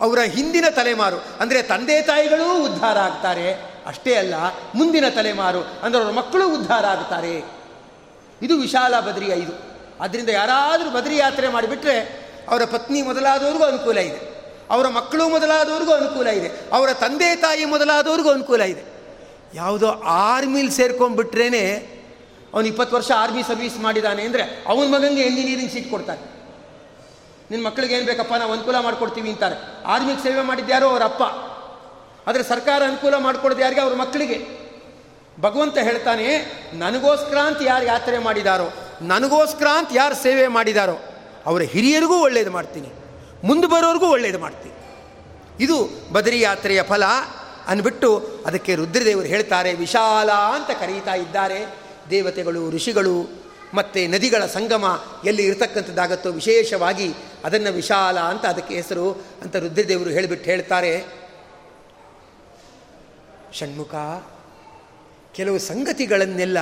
ಅವರ 0.00 0.20
ಹಿಂದಿನ 0.36 0.66
ತಲೆಮಾರು, 0.70 1.18
ಅಂದರೆ 1.40 1.62
ತಂದೆ 1.62 1.96
ತಾಯಿಗಳೂ 2.02 2.48
ಉದ್ಧಾರ 2.64 2.98
ಆಗ್ತಾರೆ. 2.98 3.46
ಅಷ್ಟೇ 3.86 4.14
ಅಲ್ಲ, 4.14 4.34
ಮುಂದಿನ 4.74 5.06
ತಲೆಮಾರು, 5.08 5.60
ಅಂದರೆ 5.82 6.00
ಅವರ 6.02 6.12
ಮಕ್ಕಳು 6.12 6.44
ಉದ್ಧಾರ 6.54 6.84
ಆಗ್ತಾರೆ. 6.86 7.34
ಇದು 8.42 8.54
ವಿಶಾಲ 8.56 8.94
ಬದರಿ 9.00 9.26
ಇದು 9.42 9.54
ಆದ್ದರಿಂದ 10.00 10.28
ಯಾರಾದರೂ 10.28 10.90
ಬದರಿ 10.90 11.16
ಯಾತ್ರೆ 11.16 11.48
ಮಾಡಿಬಿಟ್ರೆ 11.48 11.96
ಅವರ 12.48 12.62
ಪತ್ನಿ 12.64 13.02
ಮೊದಲಾದವ್ರಿಗೂ 13.02 13.64
ಅನುಕೂಲ 13.64 13.98
ಇದೆ. 13.98 14.20
ಅವರ 14.70 14.88
ಮಕ್ಕಳು 14.88 15.28
ಮೊದಲಾದವ್ರಿಗೂ 15.28 15.92
ಅನುಕೂಲ 15.92 16.26
ಇದೆ. 16.26 16.50
ಅವರ 16.72 16.92
ತಂದೆ 16.92 17.36
ತಾಯಿ 17.36 17.64
ಮೊದಲಾದವ್ರಿಗೂ 17.64 18.30
ಅನುಕೂಲ 18.30 18.60
ಇದೆ. 18.60 18.82
ಯಾವುದೋ 19.54 19.86
ಆರ್ಮಿಲಿ 20.04 20.70
ಸೇರ್ಕೊಂಡ್ಬಿಟ್ರೇ 20.70 21.90
ಅವನು 22.54 22.66
ಇಪ್ಪತ್ತು 22.66 22.96
ವರ್ಷ 22.96 23.10
ಆರ್ಮಿ 23.10 23.42
ಸರ್ವೀಸ್ 23.42 23.78
ಮಾಡಿದ್ದಾನೆ 23.78 24.22
ಅಂದರೆ 24.22 24.64
ಅವನ 24.66 24.86
ಮಗನಿಗೆ 24.86 25.22
ಎಂಜಿನಿಯರಿಂಗ್ 25.22 25.72
ಸೀಟ್ 25.72 25.90
ಕೊಡ್ತಾರೆ. 25.90 26.20
ನಿನ್ನ 27.50 27.66
ಮಕ್ಕಳಿಗೆ 27.66 27.94
ಏನು 27.94 28.06
ಬೇಕಪ್ಪ? 28.06 28.34
ನಾವು 28.34 28.52
ಅನುಕೂಲ 28.52 28.78
ಮಾಡ್ಕೊಡ್ತೀವಿ 28.78 29.30
ಅಂತಾರೆ. 29.30 29.84
ಆರ್ಮಿಗೆ 29.86 30.22
ಸೇವೆ 30.22 30.40
ಮಾಡಿದ್ಯಾರೋ 30.40 30.88
ಅವರ 30.88 31.02
ಅಪ್ಪ. 31.02 31.22
ಆದರೆ 32.28 32.42
ಸರ್ಕಾರ 32.42 32.82
ಅನುಕೂಲ 32.86 33.16
ಮಾಡ್ಕೊಡೋದು 33.16 33.60
ಯಾರಿಗೆ? 33.60 33.80
ಅವ್ರ 33.80 33.94
ಮಕ್ಕಳಿಗೆ. 33.94 34.64
ಭಗವಂತ 35.40 35.78
ಹೇಳ್ತಾನೆ, 35.78 36.26
ನನಗೋಸ್ಕರ 36.74 37.38
ಅಂತ 37.38 37.58
ಯಾರು 37.62 37.84
ಯಾತ್ರೆ 37.84 38.18
ಮಾಡಿದಾರೋ, 38.18 38.72
ನನಗೋಸ್ಕರ 39.02 39.66
ಅಂತ 39.66 39.88
ಯಾರು 39.92 40.14
ಸೇವೆ 40.14 40.46
ಮಾಡಿದಾರೋ, 40.46 41.02
ಅವರ 41.46 41.62
ಹಿರಿಯರಿಗೂ 41.62 42.20
ಒಳ್ಳೇದು 42.20 42.50
ಮಾಡ್ತೀನಿ. 42.50 43.03
ಮುಂದೆ 43.44 43.66
ಬರೋರಿಗೂ 43.66 44.06
ಒಳ್ಳೆಯದು 44.06 44.38
ಮಾಡ್ತೀವಿ. 44.38 44.74
ಇದು 45.64 45.88
ಬದರಿ 46.12 46.40
ಯಾತ್ರೆಯ 46.40 46.82
ಫಲ 46.82 47.04
ಅಂದ್ಬಿಟ್ಟು 47.66 48.18
ಅದಕ್ಕೆ 48.46 48.74
ರುದ್ರದೇವರು 48.74 49.26
ಹೇಳ್ತಾರೆ, 49.26 49.74
ವಿಶಾಲ 49.74 50.30
ಅಂತ 50.30 50.70
ಕರೀತಾ 50.80 51.14
ಇದ್ದಾರೆ. 51.14 51.74
ದೇವತೆಗಳು, 52.10 52.70
ಋಷಿಗಳು 52.70 53.44
ಮತ್ತು 53.74 54.10
ನದಿಗಳ 54.10 54.46
ಸಂಗಮ 54.46 55.04
ಎಲ್ಲಿ 55.24 55.46
ಇರತಕ್ಕಂಥದ್ದಾಗತ್ತೋ 55.46 56.30
ವಿಶೇಷವಾಗಿ 56.30 57.14
ಅದನ್ನು 57.44 57.72
ವಿಶಾಲ 57.72 58.18
ಅಂತ 58.18 58.46
ಅದಕ್ಕೆ 58.46 58.74
ಹೆಸರು 58.74 59.12
ಅಂತ 59.42 59.56
ರುದ್ರದೇವರು 59.56 60.10
ಹೇಳಿಬಿಟ್ಟು 60.10 60.50
ಹೇಳ್ತಾರೆ. 60.50 61.04
ಷಣ್ಮುಖ, 63.52 63.94
ಕೆಲವು 65.34 65.58
ಸಂಗತಿಗಳನ್ನೆಲ್ಲ 65.58 66.58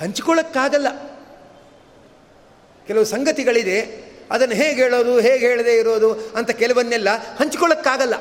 ಹಂಚ್ಕೊಳ್ಳೋಕ್ಕಾಗಲ್ಲ 0.00 0.88
ಕೆಲವು 2.86 3.04
ಸಂಗತಿಗಳಿದೆ. 3.04 4.03
ಅದನ್ನು 4.30 4.54
ಹೇಗೆ 4.54 4.82
ಹೇಳೋದು, 4.82 5.20
ಹೇಗೆ 5.20 5.46
ಹೇಳದೇ 5.46 5.76
ಇರೋದು 5.76 6.12
ಅಂತ 6.36 6.50
ಕೆಲವನ್ನೆಲ್ಲ 6.50 7.08
ಹಂಚ್ಕೊಳ್ಳೋಕ್ಕಾಗಲ್ಲ. 7.16 8.14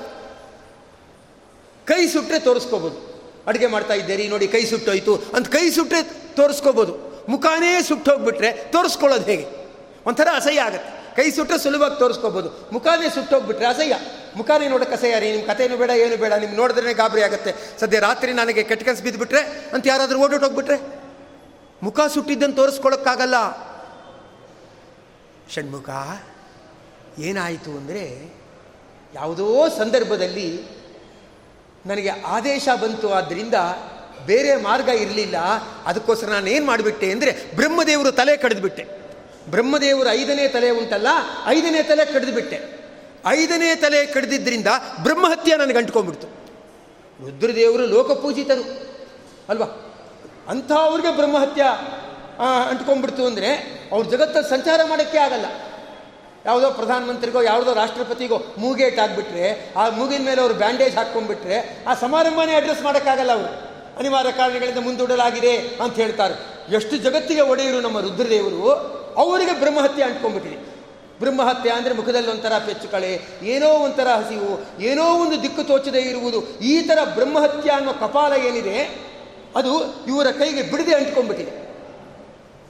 ಕೈ 1.87 2.07
ಸುಟ್ಟರೆ 2.07 2.39
ತೋರಿಸ್ಕೋಬೋದು. 2.39 3.13
ಅಡುಗೆ 3.47 3.67
ಮಾಡ್ತಾ 3.67 3.93
ಇದ್ದೀರಿ, 3.93 4.27
ನೋಡಿ 4.27 4.47
ಕೈ 4.47 4.65
ಸುಟ್ಟೋಯ್ತು 4.65 5.15
ಅಂತ 5.33 5.47
ಕೈ 5.47 5.69
ಸುಟ್ಟರೆ 5.69 6.03
ತೋರಿಸ್ಕೋಬೋದು. 6.35 7.13
ಮುಖಾನೇ 7.29 7.81
ಸುಟ್ಟೋಗ್ಬಿಟ್ರೆ 7.81 8.51
ತೋರಿಸ್ಕೊಳ್ಳೋದು 8.51 9.23
ಹೇಗೆ? 9.23 9.45
ಒಂಥರ 10.05 10.27
ಅಸಹ್ಯ 10.35 10.61
ಆಗುತ್ತೆ. 10.61 11.03
ಕೈ 11.15 11.31
ಸುಟ್ಟರೆ 11.31 11.57
ಸುಲಭವಾಗಿ 11.57 11.99
ತೋರಿಸ್ಕೋಬೋದು. 11.99 12.69
ಮುಖಾನೇ 12.71 13.09
ಸುಟ್ಟೋಗ್ಬಿಟ್ರೆ 13.09 13.65
ಅಸಹ್ಯ. 13.65 13.95
ಮುಖಾನೇ 14.35 14.67
ನೋಡೋಕೆ 14.67 14.91
ಅಸಹ್ಯ 14.91 15.19
ರೀ, 15.19 15.31
ನಿಮ್ಮ 15.31 15.53
ಕಥೆನೂ 15.53 15.77
ಬೇಡ, 15.77 15.89
ಏನು 15.89 16.17
ಬೇಡ, 16.17 16.33
ನಿಮ್ಗೆ 16.33 16.57
ನೋಡಿದ್ರೆ 16.57 16.93
ಗಾಬರಿ 16.93 17.21
ಆಗುತ್ತೆ. 17.21 17.53
ಸದ್ಯ 17.79 17.99
ರಾತ್ರಿ 17.99 18.33
ನನಗೆ 18.33 18.63
ಕೆಟ್ಟ 18.63 18.83
ಕೆಲಸ 18.83 19.01
ಬಿದ್ದುಬಿಟ್ರೆ 19.01 19.39
ಅಂತ 19.73 19.87
ಯಾರಾದರೂ 19.87 20.19
ಓಡೋಟೋಗ್ಬಿಟ್ರೆ 20.19 21.03
ಮುಖ 21.83 21.99
ಸುಟ್ಟಿದ್ದನ್ನು 22.13 22.55
ತೋರಿಸ್ಕೊಳ್ಳೋಕ್ಕಾಗಲ್ಲ. 22.55 23.35
ಷಣ್ಮುಖ, 25.49 25.89
ಏನಾಯಿತು 27.19 27.71
ಅಂದರೆ 27.71 28.06
ಯಾವುದೋ 29.13 29.69
ಸಂದರ್ಭದಲ್ಲಿ 29.69 30.47
ನನಗೆ 31.86 32.10
ಆದೇಶ 32.10 32.67
ಬಂತು 32.82 33.08
ಆದ್ದರಿಂದ 33.10 33.53
ಬೇರೆ 34.25 34.51
ಮಾರ್ಗ 34.56 34.89
ಇರಲಿಲ್ಲ. 34.89 35.38
ಅದಕ್ಕೋಸ್ಕರ 35.86 36.27
ನಾನು 36.27 36.47
ಏನು 36.47 36.65
ಮಾಡಿಬಿಟ್ಟೆ 36.65 37.12
ಅಂದರೆ 37.12 37.32
ಬ್ರಹ್ಮದೇವರು 37.56 38.12
ತಲೆ 38.12 38.38
ಕಡಿದ್ಬಿಟ್ಟೆ. 38.38 38.84
ಬ್ರಹ್ಮದೇವರು 39.49 40.10
ಐದನೇ 40.10 40.47
ತಲೆ 40.47 40.69
ಉಂಟಲ್ಲ, 40.69 41.08
ಐದನೇ 41.45 41.84
ತಲೆ 41.84 42.06
ಕಡಿದ್ಬಿಟ್ಟೆ. 42.13 42.60
ಐದನೇ 43.27 43.75
ತಲೆ 43.75 44.06
ಕಡಿದಿದ್ದರಿಂದ 44.06 44.67
ಬ್ರಹ್ಮಹತ್ಯೆ 45.03 45.58
ನನಗೆ 45.58 45.77
ಅಂಟ್ಕೊಂಡ್ಬಿಡ್ತು. 45.77 46.27
ರುದ್ರದೇವರು 47.25 47.86
ಲೋಕಪೂಜಿತರು, 47.88 48.63
ಅಲ್ವಾ? 49.49 49.67
ಅಂಥವ್ರಿಗೆ 50.47 51.15
ಬ್ರಹ್ಮಹತ್ಯ 51.15 51.63
ಅಂಟ್ಕೊಂಡ್ಬಿಡ್ತು 52.39 53.25
ಅಂದರೆ 53.25 53.49
ಅವ್ರ 53.91 54.05
ಜಗತ್ತಲ್ಲಿ 54.09 54.49
ಸಂಚಾರ 54.49 54.79
ಮಾಡೋಕ್ಕೆ 54.89 55.17
ಆಗಲ್ಲ. 55.17 55.45
ಯಾವುದೋ 56.45 56.71
ಪ್ರಧಾನಮಂತ್ರಿಗೋ, 56.71 57.41
ಯಾವುದೋ 57.41 57.73
ರಾಷ್ಟ್ರಪತಿಗೋ 57.73 58.37
ಮೂಗೇಟ್ 58.57 58.99
ಆಗಿಬಿಟ್ರೆ, 58.99 59.73
ಆ 59.77 59.89
ಮೂಗಿನ 59.89 60.25
ಮೇಲೆ 60.25 60.41
ಅವರು 60.41 60.53
ಬ್ಯಾಂಡೇಜ್ 60.53 60.95
ಹಾಕ್ಕೊಂಡ್ಬಿಟ್ರೆ 60.95 61.83
ಆ 61.87 61.93
ಸಮಾರಂಭನೇ 61.93 62.55
ಅಡ್ರೆಸ್ 62.55 62.83
ಮಾಡೋಕ್ಕಾಗಲ್ಲ 62.83 63.31
ಅವರು. 63.31 63.73
ಅನಿವಾರ್ಯ 63.97 64.31
ಕಾರಣಗಳಿಂದ 64.31 64.77
ಮುಂದೂಡಲಾಗಿದೆ 64.77 65.57
ಅಂತ 65.57 65.95
ಹೇಳ್ತಾರೆ. 65.95 66.33
ಎಷ್ಟು 66.73 66.97
ಜಗತ್ತಿಗೆ 66.97 67.41
ಒಡೆಯರು 67.41 67.81
ನಮ್ಮ 67.81 67.99
ರುದ್ರದೇವರು, 67.99 68.69
ಅವರಿಗೆ 69.17 69.59
ಬ್ರಹ್ಮಹತ್ಯೆ 69.59 70.03
ಅಂಟ್ಕೊಂಡ್ಬಿಟ್ಟಿದೆ. 70.03 70.73
ಬ್ರಹ್ಮಹತ್ಯೆ 71.19 71.71
ಅಂದರೆ 71.71 71.93
ಮುಖದಲ್ಲಿ 71.93 72.29
ಒಂಥರ 72.29 72.53
ಪೆಚ್ಚುಕಳೆ, 72.57 73.21
ಏನೋ 73.43 73.67
ಒಂಥರ 73.67 74.07
ಹಸಿವು, 74.07 74.67
ಏನೋ 74.79 75.03
ಒಂದು 75.03 75.41
ದಿಕ್ಕು 75.41 75.63
ತೋಚದೆ 75.63 76.01
ಇರುವುದು, 76.01 76.43
ಈ 76.61 76.81
ಥರ 76.81 76.99
ಬ್ರಹ್ಮಹತ್ಯೆ 77.15 77.71
ಅನ್ನೋ 77.71 77.93
ಕಪಾಲ 77.93 78.33
ಏನಿದೆ, 78.33 78.77
ಅದು 79.55 79.73
ಇವರ 80.07 80.27
ಕೈಗೆ 80.31 80.61
ಬಿಡದೆ 80.61 80.95
ಅಂಟ್ಕೊಂಡ್ಬಿಟ್ಟಿದೆ. 80.95 81.62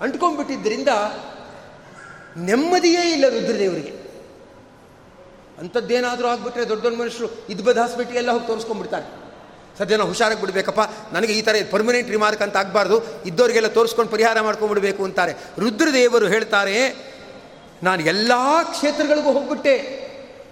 ಅಂಟ್ಕೊಂಡ್ಬಿಟ್ಟಿದ್ದರಿಂದ 0.03 0.87
ನೆಮ್ಮದಿಯೇ 2.37 3.11
ಇಲ್ಲ 3.11 3.25
ರುದ್ರದೇವರಿಗೆ. 3.29 3.93
ಅಂಥದ್ದೇನಾದರೂ 5.59 6.27
ಆಗಿಬಿಟ್ರೆ 6.27 6.69
ದೊಡ್ಡ 6.69 6.83
ದೊಡ್ಡ 6.83 6.97
ಮನುಷ್ಯರು 6.97 7.27
ಇದ್ಬದ್ 7.49 7.77
ಹಾಸ್ಪಿಟ್ಲ್ 7.77 8.17
ಎಲ್ಲ 8.17 8.31
ಹೋಗಿ 8.31 8.47
ತೋರಿಸ್ಕೊಂಡ್ಬಿಡ್ತಾರೆ. 8.47 9.05
ಸದ್ಯ 9.77 9.97
ನಾವು 9.97 10.09
ಹುಷಾರಾಗಿ 10.09 10.41
ಬಿಡಬೇಕಪ್ಪ, 10.41 10.79
ನನಗೆ 11.13 11.33
ಈ 11.33 11.41
ಥರ 11.41 11.55
ಪರ್ಮನೆಂಟ್ 11.71 12.09
ರಿಮಾರ್ಕ್ 12.09 12.41
ಅಂತ 12.41 12.57
ಆಗಬಾರ್ದು 12.57 12.97
ಇದ್ದವರಿಗೆಲ್ಲ 13.25 13.67
ತೋರಿಸ್ಕೊಂಡು 13.67 14.11
ಪರಿಹಾರ 14.11 14.41
ಮಾಡ್ಕೊಂಡ್ಬಿಡ್ಬೇಕು 14.41 15.03
ಅಂತಾರೆ. 15.03 15.33
ರುದ್ರದೇವರು 15.59 16.27
ಹೇಳ್ತಾರೆ, 16.27 16.77
ನಾನು 17.83 18.01
ಎಲ್ಲ 18.03 18.31
ಕ್ಷೇತ್ರಗಳಿಗೂ 18.63 19.31
ಹೋಗ್ಬಿಟ್ಟೆ. 19.31 20.03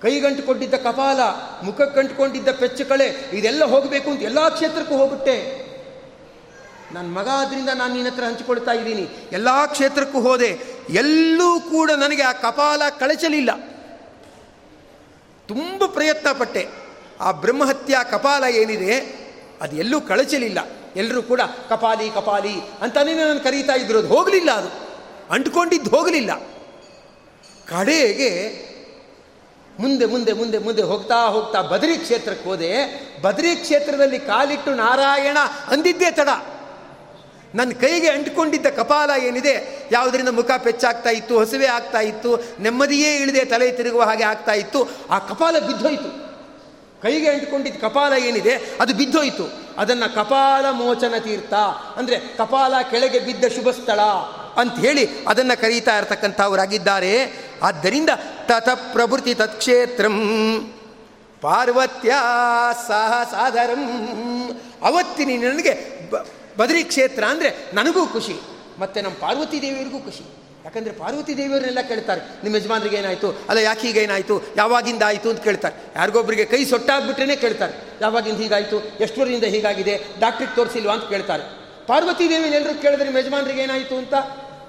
ಕೈಗಂಟುಕೊಂಡಿದ್ದ 0.02 0.74
ಕಪಾಲ 0.74 1.20
ಮುಖಕ್ಕೆ 1.64 1.96
ಕಂಟ್ಕೊಂಡಿದ್ದ 1.96 2.48
ಪೆಚ್ಚು 2.52 2.86
ಕಳೆ 2.86 3.08
ಇದೆಲ್ಲ 3.34 3.64
ಹೋಗಬೇಕು 3.66 4.12
ಅಂತ 4.12 4.22
ಎಲ್ಲ 4.22 4.50
ಕ್ಷೇತ್ರಕ್ಕೂ 4.50 4.96
ಹೋಗ್ಬಿಟ್ಟೆ. 4.96 5.71
ನನ್ನ 6.94 7.18
ಮಗ 7.18 7.28
ಆದ್ದರಿಂದ 7.28 7.70
ನಾನು 7.70 7.94
ನಿನ್ನ 7.94 8.10
ಹತ್ರ 8.10 8.24
ಹಂಚಿಕೊಳ್ತಾ 8.24 8.72
ಇದ್ದೀನಿ. 8.72 9.10
ಎಲ್ಲ 9.32 9.66
ಕ್ಷೇತ್ರಕ್ಕೂ 9.66 10.22
ಹೋದೆ. 10.22 10.60
ಎಲ್ಲೂ 10.90 11.60
ಕೂಡ 11.60 11.92
ನನಗೆ 11.92 12.22
ಆ 12.22 12.32
ಕಪಾಲ 12.32 12.82
ಕಳಚಲಿಲ್ಲ. 13.00 13.50
ತುಂಬ 15.48 15.86
ಪ್ರಯತ್ನ 15.86 16.32
ಪಟ್ಟೆ. 16.32 16.68
ಆ 17.22 17.32
ಬ್ರಹ್ಮಹತ್ಯಾ 17.32 18.04
ಕಪಾಲ 18.04 18.44
ಏನಿದೆ, 18.44 19.22
ಅದು 19.62 19.76
ಎಲ್ಲೂ 19.76 20.02
ಕಳಚಲಿಲ್ಲ. 20.02 20.60
ಎಲ್ಲರೂ 20.96 21.22
ಕೂಡ 21.22 21.42
ಕಪಾಲಿ 21.70 22.10
ಕಪಾಲಿ 22.10 22.54
ಅಂತಾನೇ 22.82 23.14
ನಾನು 23.14 23.40
ಕರೀತಾ 23.40 23.74
ಇದ್ರು. 23.74 23.98
ಅದು 23.98 24.08
ಹೋಗಲಿಲ್ಲ 24.08 24.52
ಅದು. 24.52 24.70
ಅಂಟ್ಕೊಂಡಿದ್ದು 25.34 25.90
ಹೋಗಲಿಲ್ಲ. 25.90 26.36
ಕಡೆಗೆ 27.68 28.62
ಮುಂದೆ 29.80 30.06
ಮುಂದೆ 30.06 30.34
ಮುಂದೆ 30.34 30.58
ಮುಂದೆ 30.58 30.82
ಹೋಗ್ತಾ 30.82 31.16
ಹೋಗ್ತಾ 31.16 31.62
ಬದರಿ 31.62 31.98
ಕ್ಷೇತ್ರಕ್ಕೆ 31.98 32.50
ಹೋದೆ. 32.50 33.02
ಬದರಿ 33.22 33.56
ಕ್ಷೇತ್ರದಲ್ಲಿ 33.56 34.20
ಕಾಲಿಟ್ಟು 34.20 34.76
ನಾರಾಯಣ 34.76 35.38
ಅಂದಿದ್ದೇ 35.68 36.12
ತಡ. 36.12 36.30
ನನ್ನ 37.56 37.72
ಕೈಗೆ 37.82 38.10
ಅಂಟಿಕೊಂಡಿದ್ದ 38.10 38.68
ಕಪಾಲ 38.80 39.10
ಏನಿದೆ, 39.28 39.54
ಯಾವುದರಿಂದ 39.92 40.32
ಮುಖ 40.40 40.52
ಪೆಚ್ಚಾಗ್ತಾ 40.66 41.10
ಇತ್ತು, 41.10 41.34
ಹಸುವೆ 41.40 41.68
ಆಗ್ತಾ 41.78 42.02
ಇತ್ತು, 42.02 42.32
ನೆಮ್ಮದಿಯೇ 42.66 43.12
ಇಳಿದೆ, 43.16 43.46
ತಲೆ 43.46 43.72
ತಿರುಗುವ 43.72 44.04
ಹಾಗೆ 44.10 44.24
ಆಗ್ತಾ 44.24 44.54
ಇತ್ತು, 44.54 44.82
ಆ 45.10 45.20
ಕಪಾಲ 45.20 45.56
ಬಿದ್ದೋಯ್ತು. 45.68 46.10
ಕೈಗೆ 47.04 47.30
ಅಂಟಿಕೊಂಡಿದ್ದ 47.30 47.78
ಕಪಾಲ 47.82 48.14
ಏನಿದೆ, 48.30 48.54
ಅದು 48.82 48.94
ಬಿದ್ದೋಯ್ತು. 48.94 49.46
ಅದನ್ನು 49.78 50.08
ಕಪಾಲ 50.16 50.66
ಮೋಚನ 50.72 51.14
ತೀರ್ಥ, 51.28 51.54
ಅಂದರೆ 51.98 52.18
ಕಪಾಲ 52.38 52.74
ಕೆಳಗೆ 52.92 53.20
ಬಿದ್ದ 53.20 53.46
ಶುಭ 53.56 53.70
ಸ್ಥಳ 53.72 54.02
ಅಂತ 54.62 54.76
ಹೇಳಿ 54.80 55.04
ಅದನ್ನು 55.28 55.56
ಕರೀತಾ 55.62 55.94
ಇರತಕ್ಕಂಥವರಾಗಿದ್ದಾರೆ. 55.98 57.14
ಆದ್ದರಿಂದ 57.68 58.12
ತತ 58.50 58.70
ಪ್ರಭೃತಿ 58.94 59.34
ತತ್ಕ್ಷೇತ್ರಂ 59.42 60.18
ಪಾರ್ವತ್ಯ 61.42 62.12
ಸಹ 62.88 63.12
ಸಾಧರಂ 63.32 63.84
ಅವತ್ತಿನ 64.90 65.30
ನನಗೆ 65.44 65.74
ಬದರಿ 66.58 66.84
ಕ್ಷೇತ್ರ 66.84 67.24
ಅಂದರೆ 67.24 67.50
ನನಗೂ 67.74 68.08
ಖುಷಿ, 68.08 68.36
ಮತ್ತು 68.80 69.02
ನಮ್ಮ 69.02 69.16
ಪಾರ್ವತಿ 69.16 69.62
ದೇವಿಯರಿಗೂ 69.62 70.00
ಖುಷಿ. 70.00 70.24
ಯಾಕಂದರೆ 70.66 70.94
ಪಾರ್ವತಿ 70.94 71.38
ದೇವಿಯವ್ರನ್ನೆಲ್ಲ 71.38 71.82
ಕೇಳ್ತಾರೆ 71.82 72.22
ನಿಮ್ಮ 72.44 72.56
ಯಜಮಾನ್ರಿಗೆ 72.58 72.98
ಏನಾಯಿತು? 72.98 73.30
ಅಲ್ಲ, 73.50 73.60
ಯಾಕೆ 73.60 73.88
ಈಗೇನಾಯಿತು 73.88 74.36
ಯಾವಾಗಿಂದ 74.58 75.04
ಆಯಿತು? 75.04 75.30
ಅಂತ 75.30 75.42
ಕೇಳ್ತಾರೆ. 75.44 75.76
ಯಾರಿಗೊಬ್ಬರಿಗೆ 75.96 76.46
ಕೈ 76.46 76.66
ಸೊಟ್ಟಾಗ್ಬಿಟ್ರೇ 76.66 77.36
ಕೇಳ್ತಾರೆ. 77.36 77.74
ಯಾವಾಗಿಂದ 78.02 78.38
ಹೀಗಾಯಿತು? 78.38 78.78
ಎಷ್ಟು 79.00 79.22
ವರ್ಷದಿಂದ 79.22 79.44
ಹೀಗಾಗಿದೆ 79.44 79.96
ಡಾಕ್ಟ್ರಿಗೆ 80.20 80.56
ತೋರಿಸಿಲ್ವಾ? 80.56 80.94
ಅಂತ 80.94 81.10
ಕೇಳ್ತಾರೆ. 81.10 81.44
ಪಾರ್ವತಿ 81.88 82.30
ದೇವಿನೆಲ್ಲರೂ 82.30 82.82
ಕೇಳಿದ್ರೆ 82.82 83.06
ನಿಮ್ಮ 83.06 83.18
ಯಜಮಾನ್ರಿಗೆ 83.18 83.62
ಏನಾಯಿತು? 83.62 83.96
ಅಂತ 83.98 84.14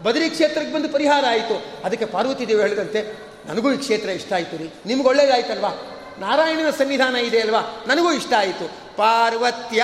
ಬದರಿ 0.03 0.31
ಕ್ಷೇತ್ರಕ್ಕೆ 0.31 0.75
ಬಂದು 0.75 0.89
ಪರಿಹಾರ 0.89 1.25
ಆಯಿತು. 1.29 1.57
ಅದಕ್ಕೆ 1.85 2.05
ಪಾರ್ವತಿ 2.05 2.49
ದೇವಿ 2.49 2.61
ಹೇಳಿದಂತೆ, 2.61 3.03
ನನಗೂ 3.47 3.73
ಈ 3.73 3.77
ಕ್ಷೇತ್ರ 3.77 4.09
ಇಷ್ಟ 4.09 4.33
ಆಯಿತು 4.33 4.57
ರೀ. 4.57 4.73
ನಿಮ್ಗೆ 4.87 5.09
ಒಳ್ಳೇದಾಯ್ತಲ್ವಾ? 5.09 5.73
ನಾರಾಯಣನ 6.19 6.71
ಸನ್ನಿಧಾನ 6.71 7.17
ಇದೆ 7.17 7.41
ಅಲ್ವಾ? 7.41 7.85
ನನಗೂ 7.87 8.13
ಇಷ್ಟ 8.13 8.33
ಆಯಿತು. 8.39 8.82
ಪಾರ್ವತ್ಯ 8.97 9.83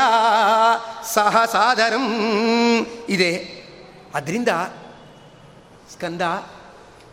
ಸಹ 1.14 1.44
ಸಾಧರಂ 1.44 2.06
ಇದೆ. 3.08 3.58
ಅದರಿಂದ 4.14 4.48
ಸ್ಕಂದ, 5.92 6.20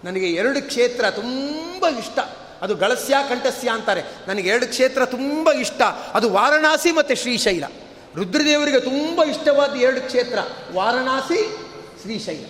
ನನಗೆ 0.03 0.31
ಎರಡು 0.31 0.67
ಕ್ಷೇತ್ರ 0.67 1.09
ತುಂಬ 1.09 1.87
ಇಷ್ಟ. 1.87 2.19
ಅದು 2.61 2.75
ಗಳಸ್ಯ 2.75 3.15
ಕಂಠಸ್ಯ 3.29 3.69
ಅಂತಾರೆ. 3.69 4.03
ನನಗೆ 4.27 4.49
ಎರಡು 4.49 4.67
ಕ್ಷೇತ್ರ 4.67 5.05
ತುಂಬ 5.05 5.51
ಇಷ್ಟ. 5.51 5.81
ಅದು 6.13 6.29
ವಾರಣಾಸಿ 6.29 6.91
ಮತ್ತು 6.91 7.15
ಶ್ರೀಶೈಲ. 7.15 7.63
ರುದ್ರದೇವರಿಗೆ 8.15 8.79
ತುಂಬ 8.79 9.23
ಇಷ್ಟವಾದ 9.23 9.75
ಎರಡು 9.75 10.01
ಕ್ಷೇತ್ರ 10.01 10.39
ವಾರಣಾಸಿ, 10.73 11.57
ಶ್ರೀಶೈಲ. 12.01 12.45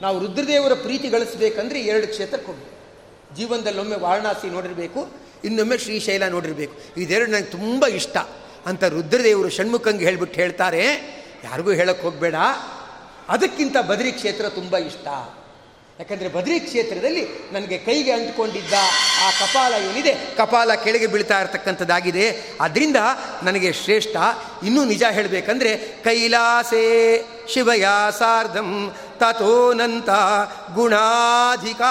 ನಾವು 0.00 0.18
ರುದ್ರದೇವರ 0.18 0.72
ಪ್ರೀತಿ 0.72 1.08
ಗಳಿಸ್ಬೇಕಂದ್ರೆ 1.08 1.80
ಎರಡು 1.80 2.06
ಕ್ಷೇತ್ರಕ್ಕೆ 2.06 2.46
ಹೋಗಬೇಕು. 2.46 3.36
ಜೀವನದಲ್ಲೊಮ್ಮೆ 3.36 3.96
ವಾರಣಾಸಿ 3.96 4.50
ನೋಡಿರಬೇಕು, 4.50 5.08
ಇನ್ನೊಮ್ಮೆ 5.44 5.78
ಶ್ರೀಶೈಲ 5.78 6.28
ನೋಡಿರಬೇಕು. 6.28 7.00
ಇದೆರಡು 7.00 7.30
ನನಗೆ 7.30 7.44
ತುಂಬ 7.44 7.86
ಇಷ್ಟ. 7.86 8.16
ಅಂತ 8.66 8.84
ರುದ್ರದೇವರು 8.84 9.48
ಷಣ್ಮುಖಂಗೆ 9.48 10.04
ಹೇಳ್ಬಿಟ್ಟು 10.04 10.40
ಹೇಳ್ತಾರೆ. 10.40 10.86
ಯಾರಿಗೂ 11.44 11.70
ಹೇಳಕ್ಕೆ 11.70 12.02
ಹೋಗಬೇಡ. 12.02 12.34
ಅದಕ್ಕಿಂತ 13.28 13.76
ಬದ್ರಿ 13.78 14.12
ಕ್ಷೇತ್ರ 14.12 14.48
ತುಂಬ 14.48 14.76
ಇಷ್ಟ. 14.76 15.06
ಯಾಕಂದರೆ 16.00 16.28
ಬದ್ರಿ 16.28 16.60
ಕ್ಷೇತ್ರದಲ್ಲಿ 16.60 17.26
ನನಗೆ 17.52 17.78
ಕೈಗೆ 17.78 18.12
ಅಂಟಿಕೊಂಡಿದ್ದ 18.12 18.72
ಆ 19.26 19.30
ಕಪಾಲ 19.30 19.72
ಏನಿದೆ, 19.72 20.14
ಕಪಾಲ 20.36 20.74
ಕೆಳಗೆ 20.74 21.06
ಬೀಳ್ತಾ 21.06 21.40
ಇರತಕ್ಕಂಥದ್ದಾಗಿದೆ. 21.40 22.42
ಅದರಿಂದ 22.60 22.96
ನನಗೆ 23.42 23.72
ಶ್ರೇಷ್ಠ. 23.72 24.16
ಇನ್ನೂ 24.64 24.84
ನಿಜ 24.84 25.02
ಹೇಳಬೇಕಂದ್ರೆ 25.10 25.76
ಕೈಲಾಸೇ 25.76 27.24
ಶಿವಯ 27.48 27.84
ಸಾರ್ಧಂ 28.18 28.96
ತಥೋನಂತ 29.18 30.08
ಗುಣಾಧಿಕ. 30.74 31.82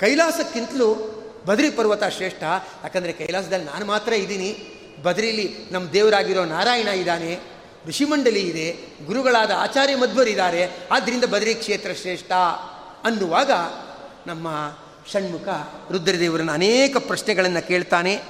ಕೈಲಾಸಕ್ಕಿಂತಲೂ 0.00 1.14
ಬದ್ರಿ 1.46 1.70
ಪರ್ವತ 1.70 2.04
ಶ್ರೇಷ್ಠ. 2.04 2.42
ಯಾಕಂದರೆ 2.82 3.12
ಕೈಲಾಸದಲ್ಲಿ 3.12 3.66
ನಾನು 3.66 3.86
ಮಾತ್ರ 3.86 4.12
ಇದ್ದೀನಿ. 4.12 4.77
ಬದ್ರಿಲಿ 5.02 5.56
ನಮ್ಮ 5.70 5.90
ದೇವರಾಗಿರೋ 5.90 6.44
ನಾರಾಯಣ 6.44 6.88
ಇದ್ದಾನೆ 6.88 7.38
ಋಷಿಮಂಡಲಿ 7.86 8.40
ಇದೆ, 8.40 8.76
ಗುರುಗಳಾದ 9.06 9.50
ಆಚಾರ್ಯ 9.56 9.96
ಮಧ್ವರಿದ್ದಾರೆ 9.96 10.70
ಆದ್ದರಿಂದ 10.90 11.24
ಬದ್ರಿ 11.24 11.54
ಕ್ಷೇತ್ರ 11.54 11.94
ಶ್ರೇಷ್ಠ 11.94 12.32
ಅನ್ನುವಾಗ 13.04 13.50
ನಮ್ಮ 14.26 14.76
ಷಣ್ಮುಖ 15.12 15.48
ರುದ್ರದೇವರನ್ನು 15.90 16.52
ಅನೇಕ 16.52 16.96
ಪ್ರಶ್ನೆಗಳನ್ನು 16.96 17.68
ಕೇಳ್ತಾನೆ. 17.68 18.22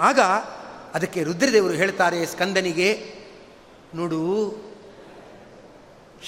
ಆಗ 0.00 0.20
ಅದಕ್ಕೆ 0.94 1.22
ರುದ್ರದೇವರು 1.22 1.74
ಹೇಳ್ತಾರೆ 1.74 2.26
ಸ್ಕಂದನಿಗೆ, 2.26 3.14
ನೋಡು, 3.94 4.54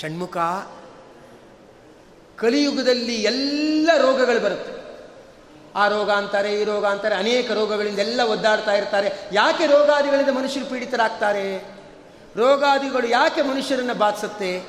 ಷಣ್ಮುಖ, 0.01 0.37
ಕಲಿಯುಗದಲ್ಲಿ 2.37 3.15
ಎಲ್ಲ 3.15 3.91
ರೋಗಗಳು 3.97 4.41
ಬರುತ್ತೆ. 4.41 4.78
ಆ 5.75 5.89
ರೋಗ 5.89 6.11
ಅಂತಾರೆ, 6.11 6.61
ಈ 6.61 6.65
ರೋಗ 6.65 6.87
ಅಂತಾರೆ, 6.87 7.15
ಅನೇಕ 7.15 7.51
ರೋಗಗಳಿಂದ 7.51 7.99
ಎಲ್ಲ 7.99 8.21
ಒದ್ದಾಡ್ತಾ 8.21 8.73
ಇರ್ತಾರೆ. 8.73 9.29
ಯಾಕೆ 9.33 9.67
ರೋಗಾದಿಗಳಿಂದ 9.67 10.29
ಮನುಷ್ಯರು 10.29 10.67
ಪೀಡಿತರಾಗ್ತಾರೆ? 10.67 11.59
ರೋಗಾದಿಗಳು 12.37 13.07
ಯಾಕೆ 13.07 13.43
ಮನುಷ್ಯರನ್ನು 13.43 13.95
ಬಾಧಿಸುತ್ತೆ? 13.95 14.63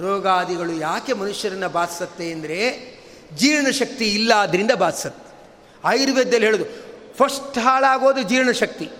ರೋಗಾದಿಗಳು 0.00 0.72
ಯಾಕೆ 0.72 1.12
ಮನುಷ್ಯರನ್ನು 1.12 1.68
ಬಾಧಿಸುತ್ತೆ 1.68 2.32
ಅಂದರೆ 2.32 2.58
ಜೀರ್ಣಶಕ್ತಿ 3.34 4.14
ಇಲ್ಲ 4.14 4.34
ಅದರಿಂದ 4.34 4.70
ಬಾಧಿಸುತ್ತೆ. 4.70 5.26
ಆಯುರ್ವೇದದಲ್ಲಿ 5.84 6.46
ಹೇಳೋದು 6.46 6.64
ಫಸ್ಟ್ 7.14 7.58
ಹಾಳಾಗೋದು 7.58 8.22
ಜೀರ್ಣಶಕ್ತಿ 8.22 8.90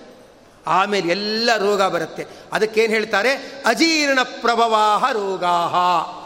ಆಮೇಲೆ 0.67 1.09
ಎಲ್ಲ 1.09 1.51
ರೋಗ 1.57 1.83
ಬರುತ್ತೆ. 1.83 2.27
ಅದಕ್ಕೇನು 2.53 2.93
ಹೇಳ್ತಾರೆ? 2.93 3.63
ಅಜೀರ್ಣ 3.67 4.23
ಪ್ರಭವಾಹ 4.23 5.13
ರೋಗಾಹ. 5.13 5.75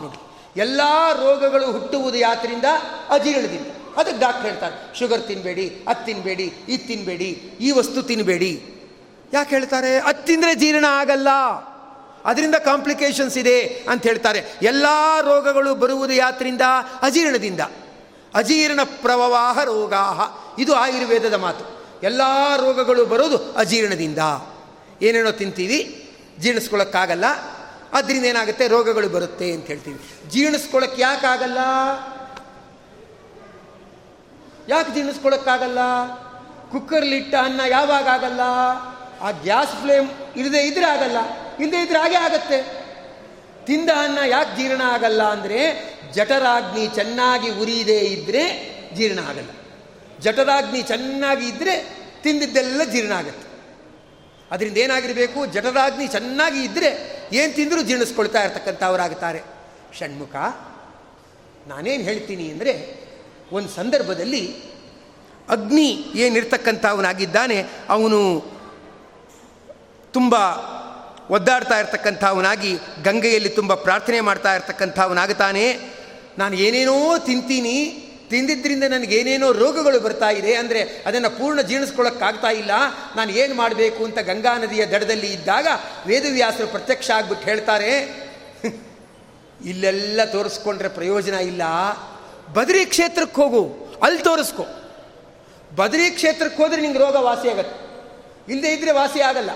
ನೋಡಿ, 0.03 0.19
ಎಲ್ಲ 0.61 0.81
ರೋಗಗಳು 1.13 1.73
ಹುಟ್ಟುವುದು 1.73 2.19
ಯಾತ್ರಿಂದ? 2.19 2.65
ಅಜೀರ್ಣದಿಂದ. 3.11 3.80
ಅದಕ್ಕೆ 3.97 4.21
ಡಾಕ್ಟ್ರ್ 4.21 4.47
ಹೇಳ್ತಾರೆ, 4.47 4.99
ಶುಗರ್ 4.99 5.23
ತಿನ್ನಬೇಡಿ 5.23 5.85
ಅದು 5.89 6.07
ತಿನ್ನಬೇಡಿ 6.07 6.53
ಇದು 6.69 6.87
ತಿನ್ನಬೇಡಿ 6.87 7.29
ಈ 7.61 7.71
ವಸ್ತು 7.71 8.03
ತಿನ್ನಬೇಡಿ 8.03 8.63
ಯಾಕೆ 9.33 9.51
ಹೇಳ್ತಾರೆ? 9.51 9.99
ಅದು 9.99 10.27
ತಿಂದರೆ 10.27 10.55
ಜೀರ್ಣ 10.55 10.85
ಆಗಲ್ಲ. 10.89 11.29
ಅದರಿಂದ 12.25 12.55
ಕಾಂಪ್ಲಿಕೇಶನ್ಸ್ 12.55 13.39
ಇದೆ 13.39 13.61
ಅಂತ 13.63 14.03
ಹೇಳ್ತಾರೆ. 14.03 14.45
ಎಲ್ಲ 14.63 14.87
ರೋಗಗಳು 15.21 15.75
ಬರುವುದು 15.75 16.13
ಯಾತ್ರಿಂದ? 16.13 16.61
ಅಜೀರ್ಣದಿಂದ. 17.03 17.61
ಅಜೀರ್ಣ 18.35 18.81
ಪ್ರವಾಹ 18.85 19.65
ರೋಗಾಹ. 19.65 20.21
ಇದು 20.59 20.75
ಆಯುರ್ವೇದದ 20.75 21.35
ಮಾತು. 21.35 21.65
ಎಲ್ಲ 22.03 22.21
ರೋಗಗಳು 22.57 23.05
ಬರೋದು 23.05 23.53
ಅಜೀರ್ಣದಿಂದ. 23.53 24.19
ಏನೇನೋ 25.03 25.31
ತಿಂತೀವಿ 25.31 26.11
ಜೀರ್ಣಿಸ್ಕೊಳ್ಳೋಕ್ಕಾಗಲ್ಲ 26.41 27.25
ಅದರಿಂದ 27.93 28.25
ಏನಾಗುತ್ತೆ? 28.25 28.69
ರೋಗಗಳು 28.69 29.09
ಬರುತ್ತೆ 29.09 29.53
ಅಂತ 29.53 29.67
ಹೇಳ್ತೀವಿ. 29.67 30.31
ಜೀರ್ಣಿಸ್ಕೊಳ್ಳೋಕ್ಕೆ 30.31 31.03
ಯಾಕಾಗಲ್ಲ 31.03 31.59
ಯಾಕೆ 34.69 34.95
ಜೀರ್ಣಿಸ್ಕೊಳ್ಳೋಕ್ಕಾಗಲ್ಲ 34.95 35.79
ಕುಕ್ಕರ್ಲಿಟ್ಟ 36.73 37.35
ಅನ್ನ 37.35 37.61
ಯಾವಾಗ 37.69 38.09
ಆಗಲ್ಲ? 38.09 38.41
ಆ 39.21 39.31
ಗ್ಯಾಸ್ 39.31 39.75
ಫ್ಲೇಮ್ 39.83 40.09
ಇಲ್ಲದೆ 40.37 40.61
ಇದ್ರೆ 40.67 40.85
ಆಗಲ್ಲ 40.85 41.17
ಇಲ್ಲದೆ 41.61 41.83
ಇದ್ರೆ 41.83 41.99
ಹಾಗೆ 41.99 42.17
ಆಗತ್ತೆ. 42.17 42.59
ತಿಂದ 43.67 43.91
ಅನ್ನ 43.91 44.19
ಯಾಕೆ 44.27 44.57
ಜೀರ್ಣ 44.57 44.83
ಆಗಲ್ಲ 44.83 45.23
ಅಂದರೆ, 45.23 45.59
ಜಠರಾಗ್ನಿ 46.13 46.87
ಚೆನ್ನಾಗಿ 46.87 47.51
ಉರಿಯದೇ 47.51 47.99
ಇದ್ದರೆ 47.99 48.43
ಜೀರ್ಣ 48.97 49.19
ಆಗಲ್ಲ. 49.19 49.51
ಜಠರಾಗ್ನಿ 50.21 50.83
ಚೆನ್ನಾಗಿ 50.83 51.49
ಇದ್ದರೆ 51.49 51.75
ತಿಂದಿದ್ದೆಲ್ಲ 52.23 52.85
ಜೀರ್ಣ 52.85 53.13
ಆಗುತ್ತೆ. 53.13 53.47
ಅದರಿಂದ 54.51 54.77
ಏನಾಗಿರಬೇಕು? 54.77 55.47
ಜಠರಾಗ್ನಿ 55.47 56.07
ಚೆನ್ನಾಗಿ 56.07 56.65
ಇದ್ದರೆ 56.65 56.91
ಏನು 57.33 57.53
ತಿಂದರೂ 57.53 57.83
ಜೀರ್ಣಿಸ್ಕೊಳ್ತಾ 57.83 58.43
ಇರ್ತಕ್ಕಂಥವರಾಗುತ್ತಾರೆ 58.43 59.43
ಷಣ್ಮುಖ, 59.99 60.37
ನಾನೇನು 61.67 62.05
ಹೇಳ್ತೀನಿ 62.05 62.51
ಅಂದರೆ 62.51 62.73
ಒಂದು 63.57 63.71
ಸಂದರ್ಭದಲ್ಲಿ 63.79 64.43
ಅಗ್ನಿ 65.55 65.89
ಏನಿರ್ತಕ್ಕಂಥ 66.25 66.85
ಅವನಾಗಿದ್ದಾನೆ 66.95 67.59
ಅವನು 67.95 68.19
ತುಂಬ 70.15 70.35
ಒದ್ದಾಡ್ತಾ 71.37 71.77
ಇರ್ತಕ್ಕಂಥವನಾಗಿ, 71.79 72.71
ಗಂಗೆಯಲ್ಲಿ 73.05 73.51
ತುಂಬ 73.59 73.73
ಪ್ರಾರ್ಥನೆ 73.87 74.21
ಮಾಡ್ತಾ 74.29 74.53
ಇರ್ತಕ್ಕಂಥವನಾಗುತ್ತಾನೆ. 74.59 75.65
ನಾನು 76.39 76.55
ಏನೇನೋ 76.67 76.95
ತಿಂತೀನಿ 77.27 77.75
ತಿಂದಿದ್ದರಿಂದ 78.31 78.87
ನನಗೇನೇನೋ 78.95 79.47
ರೋಗಗಳು 79.61 79.99
ಬರ್ತಾ 80.01 80.31
ಇದೆ, 80.41 80.53
ಅಂದರೆ 80.55 80.81
ಅದನ್ನು 81.09 81.31
ಪೂರ್ಣ 81.39 81.61
ಜೀರ್ಣಿಸ್ಕೊಳ್ಳೋಕ್ಕಾಗ್ತಾ 81.69 82.51
ಇಲ್ಲ, 82.63 82.73
ನಾನು 83.17 83.31
ಏನು 83.43 83.55
ಮಾಡಬೇಕು 83.55 84.01
ಅಂತ 84.09 84.19
ಗಂಗಾ 84.31 84.53
ನದಿಯ 84.65 84.83
ದಡದಲ್ಲಿ 84.93 85.31
ಇದ್ದಾಗ 85.39 85.67
ವೇದವ್ಯಾಸರು 86.11 86.69
ಪ್ರತ್ಯಕ್ಷ 86.77 87.11
ಆಗ್ಬಿಟ್ಟು 87.19 87.47
ಹೇಳ್ತಾರೆ 87.51 87.91
ಇಲ್ಲೆಲ್ಲ 89.71 90.21
ತೋರಿಸ್ಕೊಂಡ್ರೆ 90.35 90.91
ಪ್ರಯೋಜನ 90.99 91.37
ಇಲ್ಲ 91.53 91.63
ಬದರಿ 92.53 92.85
ಕ್ಷೇತ್ರಕ್ಕೆ 92.85 93.43
ಹೋಗು, 93.43 93.63
ಅಲ್ಲಿ 94.03 94.23
ತೋರಿಸ್ಕೊ. 94.23 94.67
ಬದ್ರಿ 95.77 96.11
ಕ್ಷೇತ್ರಕ್ಕೆ 96.11 96.63
ಹೋದರೆ 96.63 96.81
ನಿಂಗೆ 96.81 96.99
ರೋಗ 96.99 97.17
ವಾಸಿ 97.17 97.49
ಆಗತ್ತೆ. 97.49 97.91
ಇಲ್ಲದೆ 98.53 98.69
ಇದ್ದರೆ 98.69 98.93
ವಾಸಿ 98.93 99.21
ಆಗಲ್ಲ. 99.21 99.51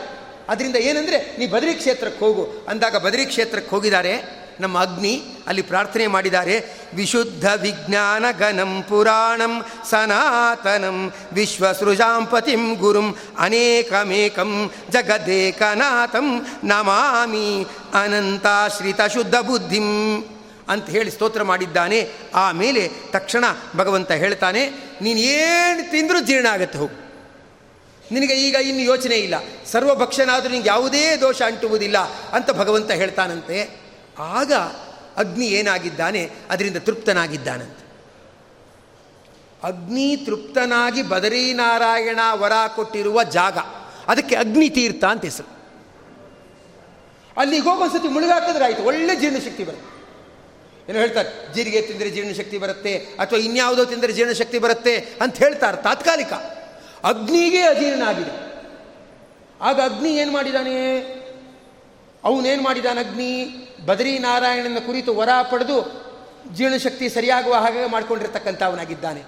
ಅದರಿಂದ 0.49 0.77
ಏನಂದರೆ, 0.77 1.37
ನೀ 1.39 1.47
ಬದ್ರಿ 1.47 1.75
ಕ್ಷೇತ್ರಕ್ಕೆ 1.75 2.25
ಹೋಗು. 2.25 2.67
ಅಂದಾಗ 2.69 2.97
ಬದ್ರಿ 2.97 3.27
ಕ್ಷೇತ್ರಕ್ಕೆ 3.27 3.71
ಹೋಗಿದ್ದಾರೆ, 3.71 4.45
ನಮ್ಮ 4.61 4.79
ಅಗ್ನಿ 4.79 5.23
ಅಲ್ಲಿ 5.47 5.63
ಪ್ರಾರ್ಥನೆ 5.63 6.07
ಮಾಡಿದ್ದಾರೆ, 6.07 6.65
ವಿಶುದ್ಧ 6.95 7.45
ವಿಜ್ಞಾನ 7.63 8.31
ಗಣಂ 8.31 8.83
ಪುರಾಣಂ 8.83 9.65
ಸನಾತನಂ 9.91 11.13
ವಿಶ್ವಸೃಜಾಂಪತಿಂ 11.33 12.75
ಗುರುಂ 12.75 13.17
ಅನೇಕಮೇಕಂ 13.39 14.71
ಜಗದೇಕನಾಥಂ 14.91 16.47
ನಮಾಮಿ 16.65 17.67
ಅನಂತಾಶ್ರಿತ 17.95 19.01
ಶುದ್ಧ 19.01 19.35
ಬುದ್ಧಿಂ. 19.35 19.91
ಅಂತ 20.69 20.91
ಹೇಳಿ 20.91 21.11
ಸ್ತೋತ್ರ 21.11 21.43
ಮಾಡಿದ್ದಾನೆ. 21.43 22.13
ಆಮೇಲೆ 22.35 22.91
ತಕ್ಷಣ 23.11 23.45
ಭಗವಂತ 23.77 24.11
ಹೇಳ್ತಾನೆ, 24.11 24.71
ನೀನು 25.01 25.21
ಏನು 25.21 25.91
ತಿಂದರೂ 25.91 26.21
ಜೀರ್ಣ 26.21 26.47
ಆಗುತ್ತೆ 26.47 26.79
ಹೋಗು. 26.79 27.05
ನಿನಗೆ 28.11 28.35
ಈಗ 28.35 28.55
ಇನ್ನು 28.55 28.83
ಯೋಚನೆ 28.83 29.17
ಇಲ್ಲ. 29.17 29.35
ಸರ್ವಭಕ್ಷನಾದರೂ 29.67 30.51
ನಿನಗೆ 30.51 30.69
ಯಾವುದೇ 30.69 31.17
ದೋಷ 31.17 31.43
ಅಂಟುವುದಿಲ್ಲ 31.43 31.99
ಅಂತ 32.09 32.51
ಭಗವಂತ 32.51 32.91
ಹೇಳ್ತಾನಂತೆ. 32.91 33.81
ಆಗ 34.19 34.53
ಅಗ್ನಿ 35.17 35.47
ಏನಾಗಿದ್ದಾನೆ? 35.47 36.31
ಅದರಿಂದ 36.51 36.77
ತೃಪ್ತನಾಗಿದ್ದಾನಂತೆ. 36.77 37.85
ಅಗ್ನಿ 39.63 40.17
ತೃಪ್ತನಾಗಿ 40.17 41.03
ಬದರೀನಾರಾಯಣ 41.03 42.19
ವರ 42.33 42.53
ಕೊಟ್ಟಿರುವ 42.77 43.23
ಜಾಗ. 43.23 43.59
ಅದಕ್ಕೆ 44.09 44.35
ಅಗ್ನಿ 44.35 44.69
ತೀರ್ಥ 44.69 45.05
ಅಂತ 45.05 45.25
ಹೆಸರು. 45.25 45.55
ಅಲ್ಲಿಗೆ 47.37 47.63
ಹೋಗೋಸತಿ 47.63 48.09
ಮುಳುಗಾಕಿದ್ರೆ 48.09 48.65
ಆಯಿತು. 48.65 48.83
ಒಳ್ಳೆ 48.83 49.17
ಜೀರ್ಣಶಕ್ತಿ 49.17 49.65
ಬರುತ್ತೆ. 49.65 49.94
ಏನು 50.89 50.99
ಹೇಳ್ತಾರೆ, 50.99 51.55
ಜೀರಿಗೆ 51.55 51.81
ತಿಂದರೆ 51.83 52.11
ಜೀರ್ಣಶಕ್ತಿ 52.11 52.59
ಬರುತ್ತೆ, 52.59 52.97
ಅಥವಾ 52.97 53.39
ಇನ್ಯಾವುದೋ 53.39 53.85
ತಿಂದರೆ 53.85 54.13
ಜೀರ್ಣಶಕ್ತಿ 54.13 54.59
ಬರುತ್ತೆ 54.59 54.97
ಅಂತ 54.97 55.37
ಹೇಳ್ತಾರೆ, 55.37 55.77
ತಾತ್ಕಾಲಿಕ. 55.77 56.33
ಅಗ್ನಿಗೆ 57.05 57.63
ಅಜೀರ್ಣ 57.63 58.03
ಆಗಿದೆ. 58.03 58.35
ಆಗ 59.61 59.81
ಅಗ್ನಿ 59.81 60.17
ಏನು 60.17 60.33
ಮಾಡಿದಾನೆ? 60.33 60.77
ಅವನೇನು 62.25 62.63
ಮಾಡಿದಾನೆ 62.63 63.01
ಅಗ್ನಿ? 63.01 63.33
ಬದರಿನಾರಾಯಣನ 63.87 64.79
ಕುರಿತು 64.79 65.15
ವರ 65.15 65.29
ಪಡೆದು 65.51 65.79
ಜೀರ್ಣಶಕ್ತಿ 66.55 67.09
ಸರಿಯಾಗುವ 67.09 67.55
ಹಾಗೆ 67.55 67.87
ಮಾಡ್ಕೊಂಡಿರ್ತಕ್ಕಂಥವನಾಗಿದ್ದಾನೆ 67.87 69.23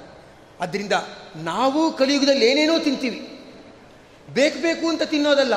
ಅದರಿಂದ 0.60 0.92
ನಾವು 1.36 1.92
ಕಲಿಯುಗದಲ್ಲಿ 1.92 2.46
ಏನೇನೋ 2.46 2.78
ತಿಂತೀವಿ. 2.78 3.20
ಬೇಕು 4.30 4.62
ಬೇಕು 4.62 4.88
ಅಂತ 4.88 5.02
ತಿನ್ನೋದಲ್ಲ, 5.02 5.54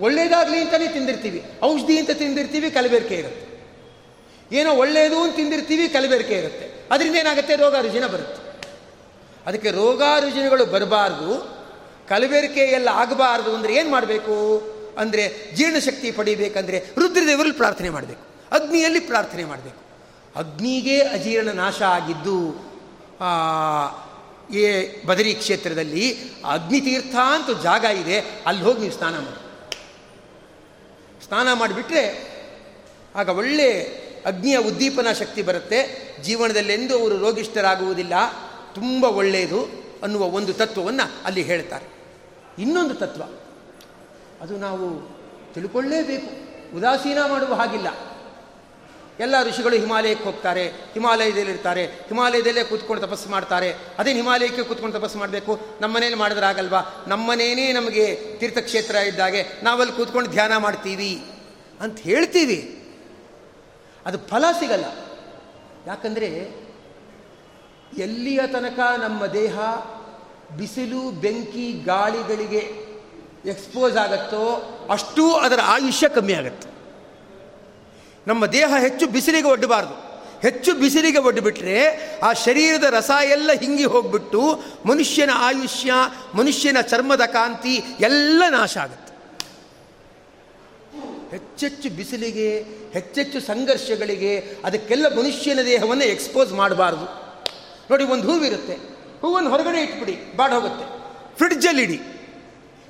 ಒಳ್ಳೇದಾಗಲಿ 0.00 0.58
ಅಂತಲೇ 0.58 0.88
ತಿಂದಿರ್ತೀವಿ, 0.88 1.42
ಔಷಧಿ 1.62 1.98
ಅಂತ 1.98 2.10
ತಿಂದಿರ್ತೀವಿ, 2.10 2.70
ಕಲಬೆರಕೆ 2.70 3.14
ಇರುತ್ತೆ. 3.14 3.47
ಏನೋ 4.52 4.70
ಒಳ್ಳೆಯದು 4.82 5.18
ಅಂತ 5.22 5.36
ತಿಂದಿರ್ತೀವಿ, 5.36 5.84
ಕಲಬೆರಕೆ 5.88 6.36
ಇರುತ್ತೆ. 6.42 6.66
ಅದರಿಂದ 6.92 7.16
ಏನಾಗುತ್ತೆ? 7.22 7.54
ರೋಗ 7.56 7.74
ರುಜಿನ 7.86 8.06
ಬರುತ್ತೆ. 8.14 8.40
ಅದಕ್ಕೆ 9.46 9.70
ರೋಗ 9.70 10.02
ರುಜಿನಗಳು 10.24 10.64
ಬರಬಾರ್ದು. 10.74 11.30
ಕಲಬೆರಕೆ 12.08 12.64
ಎಲ್ಲ 12.78 12.88
ಆಗಬಾರ್ದು 13.02 13.50
ಅಂದರೆ 13.56 13.72
ಏನು 13.74 13.90
ಮಾಡಬೇಕು? 13.90 14.36
ಅಂದರೆ 15.02 15.24
ಜೀರ್ಣಶಕ್ತಿ 15.56 16.08
ಪಡಿಬೇಕಂದ್ರೆ 16.18 16.78
ರುದ್ರದೇವರಲ್ಲಿ 17.00 17.56
ಪ್ರಾರ್ಥನೆ 17.62 17.90
ಮಾಡಬೇಕು. 17.96 18.22
ಅಗ್ನಿಯಲ್ಲಿ 18.52 19.00
ಪ್ರಾರ್ಥನೆ 19.10 19.44
ಮಾಡಬೇಕು. 19.44 19.80
ಅಗ್ನಿಗೆ 20.36 20.96
ಅಜೀರ್ಣ 21.16 21.50
ನಾಶ 21.64 21.80
ಆಗಿದ್ದು 21.98 22.38
ಏ 24.60 24.66
ಬದರಿ 25.06 25.32
ಕ್ಷೇತ್ರದಲ್ಲಿ 25.34 26.04
ಅಗ್ನಿತೀರ್ಥ 26.54 27.14
ಅಂತ 27.36 27.50
ಜಾಗ 27.62 27.84
ಇದೆ, 28.02 28.16
ಅಲ್ಲಿ 28.46 28.62
ಹೋಗಿ 28.66 28.80
ನೀವು 28.80 28.94
ಸ್ನಾನ 28.98 29.14
ಮಾಡಿ. 29.24 29.40
ಸ್ನಾನ 31.24 31.52
ಮಾಡಿಬಿಟ್ರೆ 31.52 32.04
ಆಗ 33.14 33.28
ಒಳ್ಳೆ 33.28 33.70
ಅಗ್ನಿಯ 34.28 34.56
ಉದ್ದೀಪನ 34.56 35.12
ಶಕ್ತಿ 35.12 35.42
ಬರುತ್ತೆ. 35.42 36.08
ಜೀವನದಲ್ಲೆಂದೂ 36.22 36.98
ಅವರು 36.98 37.18
ರೋಗಿಷ್ಠರಾಗುವುದಿಲ್ಲ. 37.18 38.12
ತುಂಬ 38.74 39.04
ಒಳ್ಳೆಯದು 39.04 39.68
ಅನ್ನುವ 40.02 40.22
ಒಂದು 40.22 40.52
ತತ್ವವನ್ನು 40.52 41.24
ಅಲ್ಲಿ 41.24 41.42
ಹೇಳ್ತಾರೆ. 41.42 41.98
ಇನ್ನೊಂದು 42.58 42.94
ತತ್ವ. 42.94 43.22
ಅದು 44.40 44.56
ನಾವು 44.56 45.18
ತಿಳ್ಕೊಳ್ಳೇಬೇಕು. 45.54 46.48
ಉದಾಸೀನ 46.76 47.18
ಮಾಡುವ 47.28 47.54
ಹಾಗಿಲ್ಲ. 47.54 47.86
ಎಲ್ಲ 49.20 49.42
ಋಷಿಗಳು 49.42 49.76
ಹಿಮಾಲಯಕ್ಕೆ 49.76 50.24
ಹೋಗ್ತಾರೆ. 50.24 50.68
ಹಿಮಾಲಯದಲ್ಲಿರ್ತಾರೆ. 50.68 51.86
ಹಿಮಾಲಯದಲ್ಲೇ 51.86 52.64
ಕೂತ್ಕೊಂಡು 52.64 53.06
ತಪಸ್ಸು 53.06 53.28
ಮಾಡ್ತಾರೆ. 53.28 53.74
ಅದೇ 53.98 54.12
ಹಿಮಾಲಯಕ್ಕೆ 54.12 54.62
ಕೂತ್ಕೊಂಡು 54.62 54.98
ತಪಸ್ಸು 54.98 55.18
ಮಾಡಬೇಕು. 55.18 55.52
ನಮ್ಮ 55.52 55.76
ನಮ್ಮನೇಲಿ 55.80 56.14
ಮಾಡಿದ್ರಾಗಲ್ವಾ 56.14 57.04
ನಮ್ಮನೇನೇ 57.08 57.72
ನಮಗೆ 57.72 58.36
ತೀರ್ಥಕ್ಷೇತ್ರ 58.38 58.94
ಇದ್ದಾಗೆ. 58.94 59.44
ನಾವಲ್ಲಿ 59.62 59.96
ಕೂತ್ಕೊಂಡು 59.96 60.30
ಧ್ಯಾನ 60.30 60.56
ಮಾಡ್ತೀವಿ 60.56 61.22
ಅಂತ 61.80 62.00
ಹೇಳ್ತೀವಿ. 62.00 62.77
ಅದು 64.08 64.18
ಫಲ 64.18 64.44
ಸಿಗಲ್ಲ. 64.60 64.84
ಯಾಕಂದರೆ 65.86 66.26
ಎಲ್ಲಿಯ 67.98 68.40
ತನಕ 68.46 68.78
ನಮ್ಮ 69.00 69.26
ದೇಹ 69.26 69.58
ಬಿಸಿಲು, 70.56 71.10
ಬೆಂಕಿ, 71.10 71.72
ಗಾಳಿಗಳಿಗೆ 71.72 72.62
ಎಕ್ಸ್ಪೋಸ್ 73.44 73.96
ಆಗುತ್ತೋ 73.96 74.44
ಅಷ್ಟೂ 74.90 75.32
ಅದರ 75.32 75.60
ಆಯುಷ್ಯ 75.64 76.08
ಕಮ್ಮಿ 76.08 76.34
ಆಗುತ್ತೆ. 76.34 76.68
ನಮ್ಮ 78.26 78.46
ದೇಹ 78.46 78.74
ಹೆಚ್ಚು 78.78 79.06
ಬಿಸಿಲಿಗೆ 79.06 79.48
ಒಡ್ಡಬಾರ್ದು. 79.48 79.94
ಹೆಚ್ಚು 80.40 80.74
ಬಿಸಿಲಿಗೆ 80.74 81.18
ಒಡ್ಡಿಬಿಟ್ರೆ 81.18 81.76
ಆ 82.22 82.32
ಶರೀರದ 82.32 82.84
ರಸ 82.90 83.10
ಎಲ್ಲ 83.24 83.50
ಹಿಂಗಿ 83.52 83.84
ಹೋಗ್ಬಿಟ್ಟು 83.84 84.62
ಮನುಷ್ಯನ 84.86 85.30
ಆಯುಷ್ಯ, 85.34 85.92
ಮನುಷ್ಯನ 86.34 86.80
ಚರ್ಮದ 86.80 87.20
ಕಾಂತಿ 87.20 87.74
ಎಲ್ಲ 88.00 88.42
ನಾಶ 88.50 88.78
ಆಗುತ್ತೆ. 88.78 89.07
ಹೆಚ್ಚೆಚ್ಚು 91.30 91.90
ಬಿಸಿಲಿಗೆ, 91.90 92.58
ಹೆಚ್ಚೆಚ್ಚು 92.92 93.40
ಸಂಘರ್ಷಗಳಿಗೆ, 93.40 94.38
ಅದಕ್ಕೆಲ್ಲ 94.64 95.18
ಮನುಷ್ಯನ 95.18 95.58
ದೇಹವನ್ನು 95.62 96.04
ಎಕ್ಸ್ಪೋಸ್ 96.04 96.52
ಮಾಡಬಾರ್ದು. 96.52 97.04
ನೋಡಿ, 97.90 98.04
ಒಂದು 98.04 98.32
ಹೂವಿರುತ್ತೆ 98.32 98.74
ಹೂವನ್ನು 99.20 99.50
ಹೊರಗಡೆ 99.50 99.82
ಇಟ್ಬಿಡಿ, 99.82 100.36
ಬಾಡ್ 100.36 100.52
ಹೋಗುತ್ತೆ. 100.52 100.98
ಫ್ರಿಡ್ಜಲ್ಲಿ 101.36 101.82
ಇಡಿ. 101.82 102.00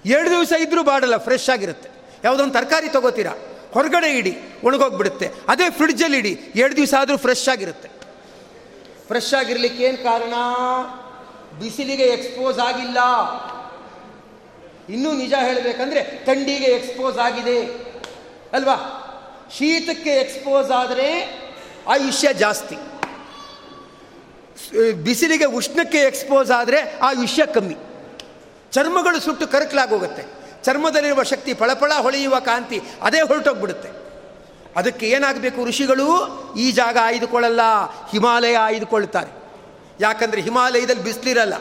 ಎರಡು 0.05 0.31
ದಿವಸ 0.31 0.53
ಇದ್ದರೂ 0.61 0.83
ಬಾಡಲ್ಲ 0.83 1.17
ಫ್ರೆಶ್ 1.17 1.51
ಆಗಿರುತ್ತೆ. 1.51 1.91
ಯಾವುದೊಂದು 2.25 2.55
ತರಕಾರಿ 2.55 2.89
ತಗೋತೀರಾ? 2.89 3.33
ಹೊರಗಡೆ 3.73 4.19
ಇಡಿ, 4.19 4.37
ಒಣಗೋಗ್ಬಿಡುತ್ತೆ. 4.65 5.29
ಅದೇ 5.49 5.71
ಫ್ರಿಡ್ಜಲ್ಲಿ 5.71 6.19
ಇಡಿ, 6.19 6.41
ಎರಡು 6.55 6.77
ದಿವಸ 6.77 6.95
ಆದರೂ 6.99 7.17
ಫ್ರೆಶ್ 7.17 7.49
ಆಗಿರುತ್ತೆ. 7.49 7.89
ಫ್ರೆಶ್ 9.07 9.35
ಆಗಿರಲಿಕ್ಕೆ 9.35 9.85
ಏನು 9.85 9.99
ಕಾರಣ? 9.99 10.35
ಬಿಸಿಲಿಗೆ 11.59 12.03
ಎಕ್ಸ್ಪೋಸ್ 12.03 12.59
ಆಗಿಲ್ಲ. 12.59 12.99
ಇನ್ನೂ 14.93 15.13
ನಿಜ 15.13 15.33
ಹೇಳಬೇಕಂದ್ರೆ, 15.43 16.25
ಥಂಡಿಗೆ 16.25 16.65
ಎಕ್ಸ್ಪೋಸ್ 16.65 17.19
ಆಗಿದೆ. 17.19 17.88
ಅಲ್ವಾ? 18.53 19.05
ಶೀತಕ್ಕೆ 19.59 20.11
ಎಕ್ಸ್ಪೋಸ್ 20.11 20.71
ಆದರೆ 20.71 21.39
ಆಯುಷ್ಯ 21.89 22.33
ಜಾಸ್ತಿ. 22.33 22.77
ಬಿಸಿಲಿಗೆ 24.93 25.45
ಉಷ್ಣಕ್ಕೆ 25.45 25.99
ಎಕ್ಸ್ಪೋಸ್ 25.99 26.51
ಆದರೆ 26.51 26.99
ಆಯುಷ್ಯ 26.99 27.47
ಕಮ್ಮಿ. 27.47 27.77
ಚರ್ಮಗಳು 28.73 29.21
ಸುಟ್ಟು 29.21 29.47
ಕರಕಲಾಗೋಗುತ್ತೆ. 29.47 30.25
ಚರ್ಮದಲ್ಲಿರುವ 30.65 31.23
ಶಕ್ತಿ 31.23 31.55
ಫಳಫಳ 31.55 31.93
ಹೊಳೆಯುವ 31.95 32.41
ಕಾಂತಿ 32.41 32.81
ಅದೇ 33.03 33.21
ಹೊರಟೋಗ್ಬಿಡುತ್ತೆ. 33.21 33.89
ಅದಕ್ಕೆ 34.77 35.07
ಏನಾಗಬೇಕು 35.07 35.65
ಋಷಿಗಳು? 35.65 36.09
ಈ 36.59 36.71
ಜಾಗ 36.71 36.99
ಆಯ್ದುಕೊಳ್ಳಲ್ಲ, 37.03 37.61
ಹಿಮಾಲಯ 38.11 38.57
ಆಯ್ದುಕೊಳ್ತಾರೆ. 38.57 39.31
ಯಾಕಂದರೆ 40.01 40.41
ಹಿಮಾಲಯದಲ್ಲಿ 40.41 41.03
ಬಿಸಿಲಿರಲ್ಲ. 41.03 41.55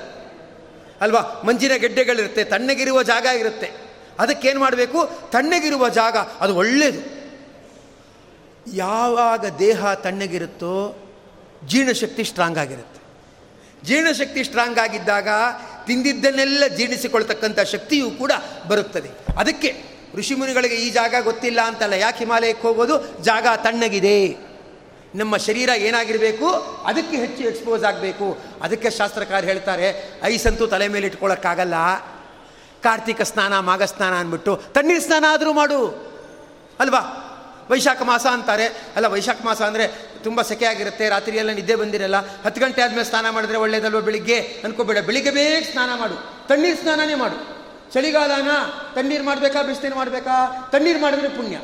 ಅಲ್ವಾ? 1.01 1.41
ಮಂಜಿನ 1.45 1.73
ಗೆಡ್ಡೆಗಳಿರುತ್ತೆ, 1.73 2.43
ತಣ್ಣಗಿರುವ 2.43 3.03
ಜಾಗ 3.03 3.25
ಇರುತ್ತೆ. 3.25 3.86
ಅದಕ್ಕೇನು 4.19 4.59
ಮಾಡಬೇಕು? 4.59 5.29
ತಣ್ಣಗಿರುವ 5.29 5.89
ಜಾಗ, 5.89 6.15
ಅದು 6.15 6.55
ಒಳ್ಳೆಯದು 6.55 7.17
ಯಾವಾಗ 8.73 9.45
ದೇಹ 9.59 9.93
ತಣ್ಣಗಿರುತ್ತೋ, 9.93 10.95
ಜೀರ್ಣಶಕ್ತಿ 11.67 12.23
ಸ್ಟ್ರಾಂಗ್ 12.23 12.57
ಆಗಿರುತ್ತೆ. 12.57 13.01
ಜೀರ್ಣಶಕ್ತಿ 13.83 14.43
ಸ್ಟ್ರಾಂಗ್ 14.43 14.79
ಆಗಿದ್ದಾಗ 14.79 15.27
ತಿಂದಿದ್ದನ್ನೆಲ್ಲ 15.87 16.67
ಜೀರ್ಣಿಸಿಕೊಳ್ತಕ್ಕಂಥ 16.67 17.59
ಶಕ್ತಿಯೂ 17.59 18.09
ಕೂಡ 18.11 18.31
ಬರುತ್ತದೆ. 18.67 19.09
ಅದಕ್ಕೆ 19.37 19.83
ಋಷಿಮುನಿಗಳಿಗೆ 20.15 20.75
ಈ 20.75 20.89
ಜಾಗ 20.89 21.15
ಗೊತ್ತಿಲ್ಲ 21.23 21.61
ಅಂತಲ್ಲ, 21.61 21.93
ಯಾಕೆ 21.93 22.17
ಹಿಮಾಲಯಕ್ಕೆ 22.17 22.67
ಹೋಗೋದು? 22.67 23.23
ಜಾಗ 23.23 23.45
ತಣ್ಣಗಿದೆ. 23.57 24.47
ನಮ್ಮ 25.15 25.37
ಶರೀರ 25.37 25.69
ಏನಾಗಿರಬೇಕು? 25.77 26.47
ಅದಕ್ಕೆ 26.85 27.17
ಹೆಚ್ಚು 27.17 27.43
ಎಕ್ಸ್ಪೋಸ್ 27.43 27.83
ಆಗಬೇಕು. 27.83 28.37
ಅದಕ್ಕೆ 28.61 28.89
ಶಾಸ್ತ್ರಕಾರ 28.89 29.43
ಹೇಳ್ತಾರೆ 29.43 30.17
ಐಸಂತೂ 30.23 30.67
ತಲೆ 30.67 30.87
ಮೇಲೆ 30.87 31.07
ಇಟ್ಕೊಳ್ಳೋಕ್ಕಾಗಲ್ಲ 31.07 31.73
ಕಾರ್ತಿಕ 32.83 33.21
ಸ್ನಾನ, 33.21 33.59
ಮಾಘ 33.59 33.83
ಸ್ನಾನ 33.83 34.13
ಅಂದ್ಬಿಟ್ಟು 34.13 34.55
ತಣ್ಣೀರು 34.55 35.01
ಸ್ನಾನ 35.01 35.25
ಆದರೂ 35.29 35.53
ಮಾಡು. 35.53 36.07
ಅಲ್ವಾ? 36.79 37.23
ವೈಶಾಖ 37.69 38.01
ಮಾಸ 38.01 38.25
ಅಂತಾರೆ. 38.25 38.65
ಅಲ್ಲ, 38.65 39.05
ವೈಶಾಖ 39.05 39.37
ಮಾಸ 39.45 39.61
ಅಂದರೆ 39.61 39.87
ತುಂಬ 40.23 40.41
ಸೆಕೆ 40.41 40.65
ಆಗಿರುತ್ತೆ 40.65 41.09
ರಾತ್ರಿ 41.09 41.37
ಎಲ್ಲ 41.37 41.51
ನಿದ್ದೆ 41.51 41.75
ಬಂದಿರಲ್ಲ, 41.75 42.15
ಹತ್ತು 42.45 42.61
ಗಂಟೆ 42.61 42.81
ಆದಮೇಲೆ 42.81 43.03
ಸ್ನಾನ 43.03 43.29
ಮಾಡಿದ್ರೆ 43.29 43.57
ಒಳ್ಳೇದಲ್ವ 43.57 44.01
ಬೆಳಿಗ್ಗೆ? 44.01 44.39
ಅನ್ಕೋಬೇಡ, 44.39 44.97
ಬೆಳಿಗ್ಗೆ 44.97 45.31
ಬೇಗ 45.31 45.63
ಸ್ನಾನ 45.71 45.99
ಮಾಡು. 45.99 46.47
ತಣ್ಣೀರು 46.47 46.77
ಸ್ನಾನನೇ 46.77 47.15
ಮಾಡು. 47.15 47.57
ಚಳಿಗಾಲನ? 47.93 48.49
ತಣ್ಣೀರು 48.95 49.23
ಮಾಡಬೇಕಾ, 49.23 49.61
ಬಿಸಿನೀರು 49.61 49.95
ಮಾಡಬೇಕಾ? 49.95 50.69
ತಣ್ಣೀರು 50.71 50.99
ಮಾಡಿದ್ರೆ 50.99 51.29
ಪುಣ್ಯ. 51.29 51.57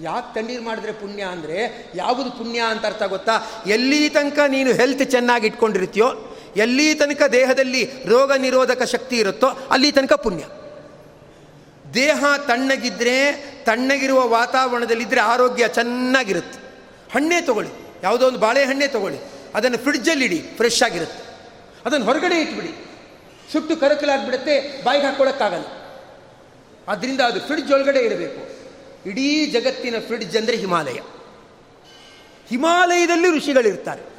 ಯಾಕೆ 0.00 0.34
ತಣ್ಣೀರು 0.34 0.62
ಮಾಡಿದ್ರೆ 0.62 0.92
ಪುಣ್ಯ 0.92 1.22
ಅಂದರೆ, 1.22 1.90
ಯಾವುದು 1.94 2.30
ಪುಣ್ಯ 2.30 2.60
ಅಂತ 2.60 2.86
ಅರ್ಥ 2.86 3.02
ಗೊತ್ತಾ? 3.02 3.46
ಎಲ್ಲಿ 3.66 4.10
ತನಕ 4.10 4.38
ನೀನು 4.48 4.72
ಹೆಲ್ತ್ 4.72 5.10
ಚೆನ್ನಾಗಿ 5.10 5.46
ಇಟ್ಕೊಂಡಿರ್ತೀಯೋ 5.46 6.31
ಎಲ್ಲಿ 6.56 6.94
ತನಕ 6.94 7.22
ದೇಹದಲ್ಲಿ 7.22 7.90
ರೋಗ 8.06 8.32
ನಿರೋಧಕ 8.32 8.82
ಶಕ್ತಿ 8.82 9.16
ಇರುತ್ತೋ 9.16 9.46
ಅಲ್ಲಿ 9.46 9.92
ತನಕ 9.92 10.12
ಪುಣ್ಯ. 10.12 10.44
ದೇಹ 11.94 12.24
ತಣ್ಣಗಿದ್ರೆ, 12.46 13.32
ತಣ್ಣಗಿರುವ 13.64 14.28
ವಾತಾವರಣದಲ್ಲಿದ್ದರೆ 14.28 15.20
ಆರೋಗ್ಯ 15.20 15.68
ಚೆನ್ನಾಗಿರುತ್ತೆ. 15.68 16.58
ಹಣ್ಣೇ 17.12 17.40
ತಗೊಳ್ಳಿ, 17.40 17.70
ಯಾವುದೋ 18.02 18.28
ಒಂದು 18.28 18.38
ಬಾಳೆಹಣ್ಣೆ 18.38 18.86
ತಗೊಳ್ಳಿ, 18.86 19.18
ಅದನ್ನು 19.54 19.78
ಫ್ರಿಡ್ಜಲ್ಲಿಡಿ 19.78 20.42
ಫ್ರೆಶ್ 20.56 20.82
ಆಗಿರುತ್ತೆ. 20.82 21.24
ಅದನ್ನು 21.86 22.06
ಹೊರಗಡೆ 22.06 22.40
ಇಟ್ಬಿಡಿ. 22.40 22.86
ಸುಟ್ಟು 23.52 23.76
ಕರಕಲಾಗ್ಬಿಡುತ್ತೆ, 23.76 24.84
ಬಾಯಿಗೆ 24.84 25.06
ಹಾಕ್ಕೊಳಕ್ಕಾಗಲ್ಲ. 25.06 25.64
ಅದರಿಂದ 26.88 27.20
ಅದು 27.20 27.40
ಫ್ರಿಡ್ಜ್ 27.40 27.72
ಒಳಗಡೆ 27.72 27.98
ಇರಬೇಕು 27.98 28.62
ಇಡೀ 29.08 29.46
ಜಗತ್ತಿನ 29.46 29.94
ಫ್ರಿಡ್ಜ್ 30.06 30.36
ಅಂದರೆ 30.36 30.56
ಹಿಮಾಲಯ. 30.56 31.00
ಹಿಮಾಲಯದಲ್ಲಿ 32.48 33.36
ಋಷಿಗಳಿರ್ತಾರೆ. 33.36 34.11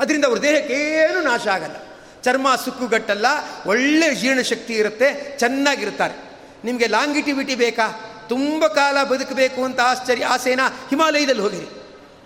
ಅದರಿಂದ 0.00 0.24
ಅವ್ರ 0.24 0.42
ದೇಹಕ್ಕೆ 0.42 0.74
ಏನು 0.74 1.20
ನಾಶ 1.20 1.46
ಆಗಲ್ಲ. 1.46 1.76
ಚರ್ಮ 2.22 2.54
ಸುಕ್ಕುಗಟ್ಟಲ್ಲ, 2.64 3.26
ಒಳ್ಳೆ 3.66 4.14
ಜೀರ್ಣಶಕ್ತಿ 4.14 4.74
ಇರುತ್ತೆ, 4.74 5.38
ಚೆನ್ನಾಗಿರ್ತಾರೆ. 5.38 6.30
ನಿಮಗೆ 6.64 6.86
ಲಾಂಗಿಟಿವಿಟಿ 6.86 7.54
ಬೇಕಾ? 7.54 8.16
ತುಂಬ 8.28 8.66
ಕಾಲ 8.66 9.04
ಬದುಕಬೇಕು 9.04 9.64
ಅಂತ 9.64 9.80
ಆಶ್ಚರ್ಯ, 9.80 10.24
ಆಸೆನ 10.24 10.60
ಹಿಮಾಲಯದಲ್ಲಿ 10.90 11.42
ಹೋಗಿರಿ. 11.42 11.68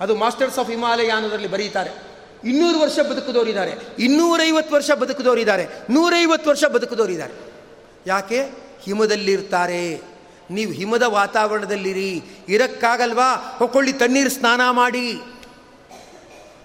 ಅದು 0.00 0.16
ಮಾಸ್ಟರ್ಸ್ 0.16 0.58
ಆಫ್ 0.58 0.70
ಹಿಮಾಲಯ 0.70 1.08
ಅನ್ನೋದರಲ್ಲಿ 1.08 1.48
ಬರೀತಾರೆ. 1.48 2.14
ಇನ್ನೂರು 2.44 2.80
ವರ್ಷ 2.80 2.98
ಬದುಕಿದವರಿದ್ದಾರೆ. 2.98 3.72
ಇನ್ನೂರೈವತ್ತು 3.98 4.74
ವರ್ಷ 4.74 4.90
ಬದುಕಿದವರಿದ್ದಾರೆ. 4.90 5.66
ನೂರೈವತ್ತು 5.90 6.50
ವರ್ಷ 6.50 6.64
ಬದುಕಿದವರಿದ್ದಾರೆ. 6.64 7.32
ಯಾಕೆ? 8.06 8.42
ಹಿಮದಲ್ಲಿರ್ತಾರೆ. 8.82 10.00
ನೀವು 10.50 10.72
ಹಿಮದ 10.72 11.02
ವಾತಾವರಣದಲ್ಲಿರಿ. 11.02 12.22
ಇರಕ್ಕಾಗಲ್ವಾ? 12.48 13.56
ಹೊಕ್ಕೊಳ್ಳಿ 13.58 13.92
ತಣ್ಣೀರು 13.92 14.30
ಸ್ನಾನ 14.30 14.60
ಮಾಡಿ. 14.70 15.20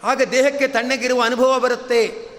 ಆಗ 0.04 0.22
ದೇಹಕ್ಕೆ 0.22 0.68
ತಣ್ಣಗಿರುವ 0.68 1.22
ಅನುಭವ 1.22 1.60
ಬರುತ್ತೆ. 1.60 2.30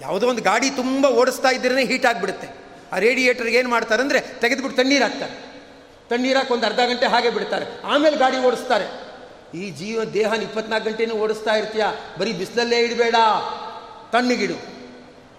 ಯಾವುದೋ 0.00 0.28
ಒಂದು 0.28 0.42
ಗಾಡಿ 0.42 0.70
ತುಂಬ 0.70 1.06
ಓಡಿಸ್ತಾ 1.06 1.50
ಇದ್ದರೆ 1.50 1.84
ಹೀಟ್ 1.84 2.06
ಆಗಿಬಿಡುತ್ತೆ. 2.06 2.48
ಆ 2.92 2.98
ರೇಡಿಯೇಟರ್ಗೆ 2.98 3.58
ಏನು 3.58 3.68
ಮಾಡ್ತಾರೆ 3.68 4.02
ಅಂದರೆ 4.02 4.20
ತೆಗೆದುಬಿಟ್ಟು 4.20 4.82
ತಣ್ಣೀರು 4.82 5.04
ಹಾಕ್ತಾರೆ. 5.04 5.32
ತಣ್ಣೀರು 6.08 6.52
ಒಂದು 6.52 6.66
ಅರ್ಧ 6.66 6.76
ಗಂಟೆ 6.76 7.06
ಹಾಗೆ 7.06 7.30
ಬಿಡ್ತಾರೆ. 7.30 7.82
ಆಮೇಲೆ 7.84 8.16
ಗಾಡಿ 8.16 8.36
ಓಡಿಸ್ತಾರೆ. 8.36 9.14
ಈ 9.58 9.70
ಜೀವ 9.70 10.04
ದೇಹನ 10.04 10.42
ಇಪ್ಪತ್ನಾಲ್ಕು 10.42 10.90
ಗಂಟೆನೂ 10.90 11.14
ಓಡಿಸ್ತಾ 11.14 11.54
ಇರ್ತೀಯ? 11.54 11.84
ಬರೀ 12.18 12.32
ಬಿಸಿಲಲ್ಲೇ 12.32 12.78
ಇಡಬೇಡ. 12.78 13.14
ತಣ್ಣಗಿಡು. 14.12 14.54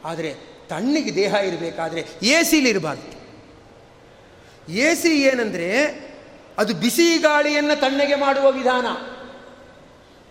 ಆದರೆ 0.06 0.34
ತಣ್ಣಿಗೆ 0.68 1.16
ದೇಹ 1.16 1.34
ಇರಬೇಕಾದ್ರೆ 1.34 2.08
ಎ 2.24 2.44
ಸಿಲಿ 2.44 2.70
ಇರಬಾರ್ದು. 2.70 3.16
ಎ 4.72 4.96
ಸಿ 4.96 5.22
ಏನಂದರೆ 5.22 5.70
ಅದು 6.58 6.74
ಬಿಸಿ 6.74 7.18
ಗಾಳಿಯನ್ನು 7.18 7.80
ತಣ್ಣಗೆ 7.80 8.16
ಮಾಡುವ 8.16 8.52
ವಿಧಾನ. 8.52 8.86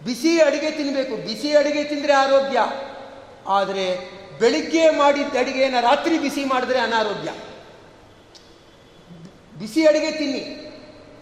ಬಿಸಿ 0.04 0.42
ಅಡುಗೆ 0.42 0.70
ತಿನ್ನಬೇಕು 0.70 1.16
ಬಿಸಿ 1.16 1.56
ಅಡುಗೆ 1.56 1.84
ತಿಂದರೆ 1.84 2.12
ಆರೋಗ್ಯ. 2.12 2.58
ಆದರೆ 3.48 4.10
ಬೆಳಿಗ್ಗೆ 4.40 4.90
ಮಾಡಿದ್ದ 4.90 5.36
ಅಡುಗೆಯನ್ನು 5.36 5.80
ರಾತ್ರಿ 5.80 6.18
ಬಿಸಿ 6.18 6.44
ಮಾಡಿದ್ರೆ 6.44 6.78
ಅನಾರೋಗ್ಯ. 6.78 7.30
ಬಿಸಿ 9.58 9.86
ಅಡುಗೆ 9.86 10.10
ತಿನ್ನಿ. 10.10 10.70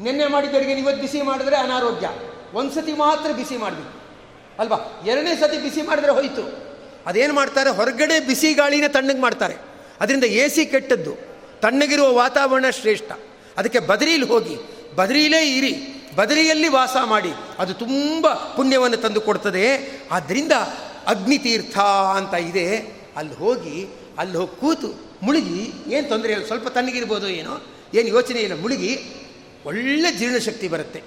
ನಿನ್ನೆ 0.01 0.27
ಮಾಡಿದ್ದ 0.27 0.55
ಅಡುಗೆ 0.55 0.73
ಇವತ್ತು 0.73 1.03
ಬಿಸಿ 1.03 1.23
ಮಾಡಿದ್ರೆ 1.23 1.57
ಅನಾರೋಗ್ಯ. 1.57 2.11
ಒಂದು 2.55 2.75
ಸತಿ 2.75 2.93
ಮಾತ್ರ 2.93 3.33
ಬಿಸಿ 3.33 3.57
ಮಾಡಬೇಕು. 3.57 4.03
ಅಲ್ವಾ? 4.59 5.03
ಎರಡನೇ 5.07 5.37
ಸತಿ 5.37 5.59
ಬಿಸಿ 5.59 5.83
ಮಾಡಿದ್ರೆ 5.83 6.13
ಹೋಯಿತು. 6.13 6.73
ಅದೇನು 7.07 7.35
ಮಾಡ್ತಾರೆ? 7.35 7.71
ಹೊರಗಡೆ 7.71 8.21
ಬಿಸಿ 8.21 8.53
ಗಾಳಿನ 8.53 8.85
ತಣ್ಣಗೆ 8.89 9.21
ಮಾಡ್ತಾರೆ. 9.21 9.55
ಅದರಿಂದ 10.01 10.25
ಎ 10.25 10.49
ಸಿ 10.49 10.67
ಕೆಟ್ಟದ್ದು. 10.67 11.15
ತಣ್ಣಗಿರುವ 11.61 12.15
ವಾತಾವರಣ 12.15 12.71
ಶ್ರೇಷ್ಠ. 12.71 13.13
ಅದಕ್ಕೆ 13.57 13.79
ಬದರೀಲಿ 13.79 14.25
ಹೋಗಿ. 14.25 14.57
ಬದರೀಲೇ 14.97 15.57
ಇರಿ. 15.57 16.02
ಬದರಿಯಲ್ಲಿ 16.17 16.69
ವಾಸ 16.69 16.97
ಮಾಡಿ 17.05 17.33
ಅದು 17.59 17.75
ತುಂಬ 17.75 18.29
ಪುಣ್ಯವನ್ನು 18.29 18.97
ತಂದು 18.97 19.21
ಕೊಡ್ತದೆ. 19.21 19.67
ಆದ್ದರಿಂದ 20.11 20.53
ಅಗ್ನಿತೀರ್ಥ 21.07 21.79
ಅಂತ 22.15 22.35
ಇದೆ. 22.35 22.77
ಅಲ್ಲಿ 23.17 23.35
ಹೋಗಿ 23.35 23.89
ಅಲ್ಲಿ 24.19 24.37
ಹೋಗಿ 24.37 24.61
ಕೂತು 24.61 25.13
ಮುಳುಗಿ, 25.23 25.73
ಏನು 25.87 26.09
ತೊಂದರೆ 26.09 26.33
ಇಲ್ಲ, 26.33 26.47
ಸ್ವಲ್ಪ 26.47 26.69
ತಣ್ಣಗಿರ್ಬೋದು 26.69 27.29
ಏನೋ, 27.29 27.63
ಏನು 27.95 28.09
ಯೋಚನೆ 28.09 28.41
ಇಲ್ಲ, 28.41 28.61
ಮುಳುಗಿ 28.61 28.99
ಒಳ್ಳೆ 29.67 30.13
ಜೀರ್ಣಶಕ್ತಿ 30.13 30.69
ಬರುತ್ತೆ. 30.69 31.03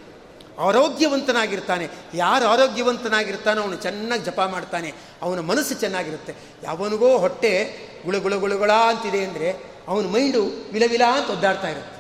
ಆರೋಗ್ಯವಂತನಾಗಿರ್ತಾನೆ. 0.60 1.90
ಯಾರು 2.14 2.46
ಆರೋಗ್ಯವಂತನಾಗಿರ್ತಾನೋ 2.46 3.62
ಅವನು 3.62 3.76
ಚೆನ್ನಾಗಿ 3.76 4.24
ಜಪ 4.24 4.42
ಮಾಡ್ತಾನೆ. 4.42 4.94
ಅವನ 5.22 5.40
ಮನಸ್ಸು 5.40 5.76
ಚೆನ್ನಾಗಿರುತ್ತೆ. 5.76 6.36
ಯಾವನಿಗೋ 6.64 7.18
ಹೊಟ್ಟೆ 7.18 7.78
ಗುಳ 8.06 8.18
ಗುಳ 8.18 8.36
ಗುಳಗುಳ 8.36 8.72
ಅಂತಿದೆ 8.72 9.26
ಅಂದರೆ 9.26 9.58
ಅವನ 9.88 10.06
ಮೈಂಡು 10.06 10.70
ವಿಲವಿಲ 10.74 11.02
ಅಂತ 11.12 11.30
ಒದ್ದಾಡ್ತಾ 11.30 11.70
ಇರುತ್ತೆ. 11.70 11.95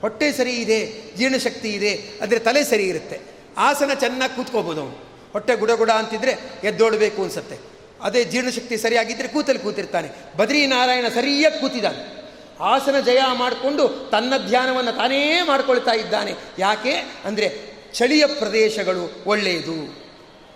ಹೊಟ್ಟೆ 0.00 0.32
ಸರಿ 0.32 0.52
ಇದೆ, 0.52 1.02
ಜೀರ್ಣಶಕ್ತಿ 1.16 1.68
ಇದೆ 1.68 1.94
ಅಂದರೆ 1.94 2.38
ತಲೆ 2.38 2.64
ಸರಿ 2.64 2.82
ಇರುತ್ತೆ. 2.82 3.20
ಆಸನ 3.56 3.90
ಚೆನ್ನಾಗಿ 3.94 4.36
ಕೂತ್ಕೋಬೋದು 4.36 4.80
ಅವನು. 4.80 5.08
ಹೊಟ್ಟೆ 5.32 5.56
ಗುಡ 5.56 5.70
ಗುಡ 5.70 5.90
ಅಂತಿದ್ರೆ 5.90 6.32
ಎದ್ದೋಡಬೇಕು 6.64 7.22
ಅನ್ಸುತ್ತೆ. 7.22 7.58
ಅದೇ 8.02 8.24
ಜೀರ್ಣಶಕ್ತಿ 8.24 8.76
ಸರಿಯಾಗಿದ್ದರೆ 8.76 9.28
ಕೂತಲ್ಲಿ 9.28 9.62
ಕೂತಿರ್ತಾನೆ. 9.62 10.08
ಬದ್ರಿನಾರಾಯಣ 10.36 11.04
ಸರಿಯಾಗಿ 11.14 11.60
ಕೂತಿದ್ದಾನೆ. 11.60 12.18
ಆಸನ 12.60 13.00
ಜಯ 13.00 13.18
ಮಾಡಿಕೊಂಡು 13.32 14.08
ತನ್ನ 14.12 14.32
ಧ್ಯಾನವನ್ನು 14.48 14.92
ತಾನೇ 14.92 15.42
ಮಾಡ್ಕೊಳ್ತಾ 15.46 15.90
ಇದ್ದಾನೆ. 15.90 16.34
ಯಾಕೆ? 16.58 16.92
ಅಂದರೆ 17.24 17.58
ಚಳಿಯ 17.94 18.26
ಪ್ರದೇಶಗಳು 18.26 19.24
ಒಳ್ಳೆಯದು 19.26 20.08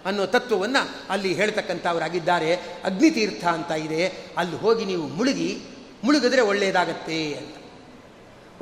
ಅನ್ನೋ 0.05 0.26
ತತ್ವವನ್ನು 0.26 0.90
ಅಲ್ಲಿ 1.09 1.34
ಹೇಳ್ತಕ್ಕಂಥವರಾಗಿದ್ದಾರೆ. 1.34 2.55
ಅಗ್ನಿತೀರ್ಥ 2.55 3.45
ಅಂತ 3.45 3.70
ಇದೆ. 3.70 4.07
ಅಲ್ಲಿ 4.36 4.57
ಹೋಗಿ 4.57 4.84
ನೀವು 4.84 5.09
ಮುಳುಗಿ, 5.09 5.59
ಮುಳುಗಿದ್ರೆ 6.05 6.40
ಒಳ್ಳೆಯದಾಗತ್ತೆ 6.40 7.34
ಅಂತ. 7.34 7.62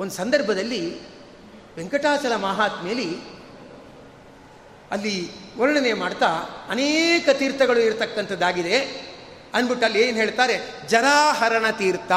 ಒಂದು 0.01 0.13
ಸಂದರ್ಭದಲ್ಲಿ 0.13 0.99
ವೆಂಕಟಾಚಲ 1.77 2.35
ಮಹಾತ್ಮೇಲಿ 2.35 3.17
ಅಲ್ಲಿ 4.91 5.31
ವರ್ಣನೆ 5.57 5.93
ಮಾಡ್ತಾ 5.93 6.27
ಅನೇಕ 6.69 7.29
ತೀರ್ಥಗಳು 7.33 7.79
ಇರತಕ್ಕಂಥದ್ದಾಗಿದೆ. 7.79 8.79
ಅಂದ್ಬಿಟ್ಟು 9.53 9.85
ಅಲ್ಲಿ 9.85 10.07
ಏನು 10.07 10.17
ಹೇಳ್ತಾರೆ? 10.17 10.87
ಜರಾಹರಣ 10.87 11.69
ತೀರ್ಥ, 11.71 12.11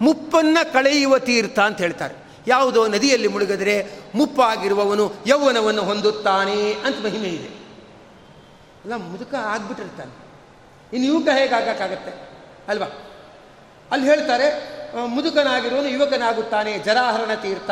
ಮುಪ್ಪನ್ನ 0.00 0.58
ಕಳೆಯುವ 0.72 1.18
ತೀರ್ಥ 1.18 1.58
ಅಂತ 1.58 1.78
ಹೇಳ್ತಾರೆ. 1.78 2.14
ಯಾವುದೋ 2.46 2.86
ನದಿಯಲ್ಲಿ 2.86 3.28
ಮುಳುಗಿದ್ರೆ 3.28 3.88
ಮುಪ್ಪಾಗಿರುವವನು 4.14 5.12
ಯೌವನವನ್ನು 5.26 5.82
ಹೊಂದುತ್ತಾನೆ 5.82 6.72
ಅಂತ 6.72 6.96
ಮಹಿಮೆ 7.04 7.28
ಇದೆ. 7.28 7.48
ಅಲ್ಲ 8.84 8.96
ಮುದುಕ 8.96 9.34
ಆಗ್ಬಿಟ್ಟಿರ್ತಾನೆ. 9.34 10.12
ಇನ್ನು 10.96 11.12
ಯುವಕ 11.12 11.28
ಹೇಗಾಗಕ್ಕಾಗತ್ತೆ? 11.38 12.28
ಅಲ್ವಾ? 12.68 13.09
ಅಲ್ಲಿ 13.90 14.06
ಹೇಳ್ತಾರೆ 14.06 14.46
ಮುದುಕನಾಗಿರೋನು 15.06 15.88
ಯುವಕನಾಗುತ್ತಾನೆ 15.88 16.78
ಜರಾಹರಣ 16.78 17.34
ತೀರ್ಥ 17.34 17.70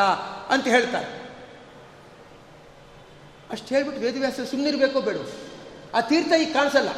ಅಂತ 0.48 0.66
ಹೇಳ್ತಾರೆ. 0.68 1.18
ಅಷ್ಟು 3.50 3.74
ಹೇಳ್ಬಿಟ್ಟು 3.74 4.02
ವೇದವ್ಯಾಸ 4.02 4.40
ಸುಮ್ಮನಿರಬೇಕೋ 4.40 5.00
ಬೇಡ 5.00 5.16
ಆ 5.94 6.00
ತೀರ್ಥ 6.00 6.32
ಈಗ 6.32 6.52
ಕಾಣಿಸಲ್ಲ. 6.52 6.88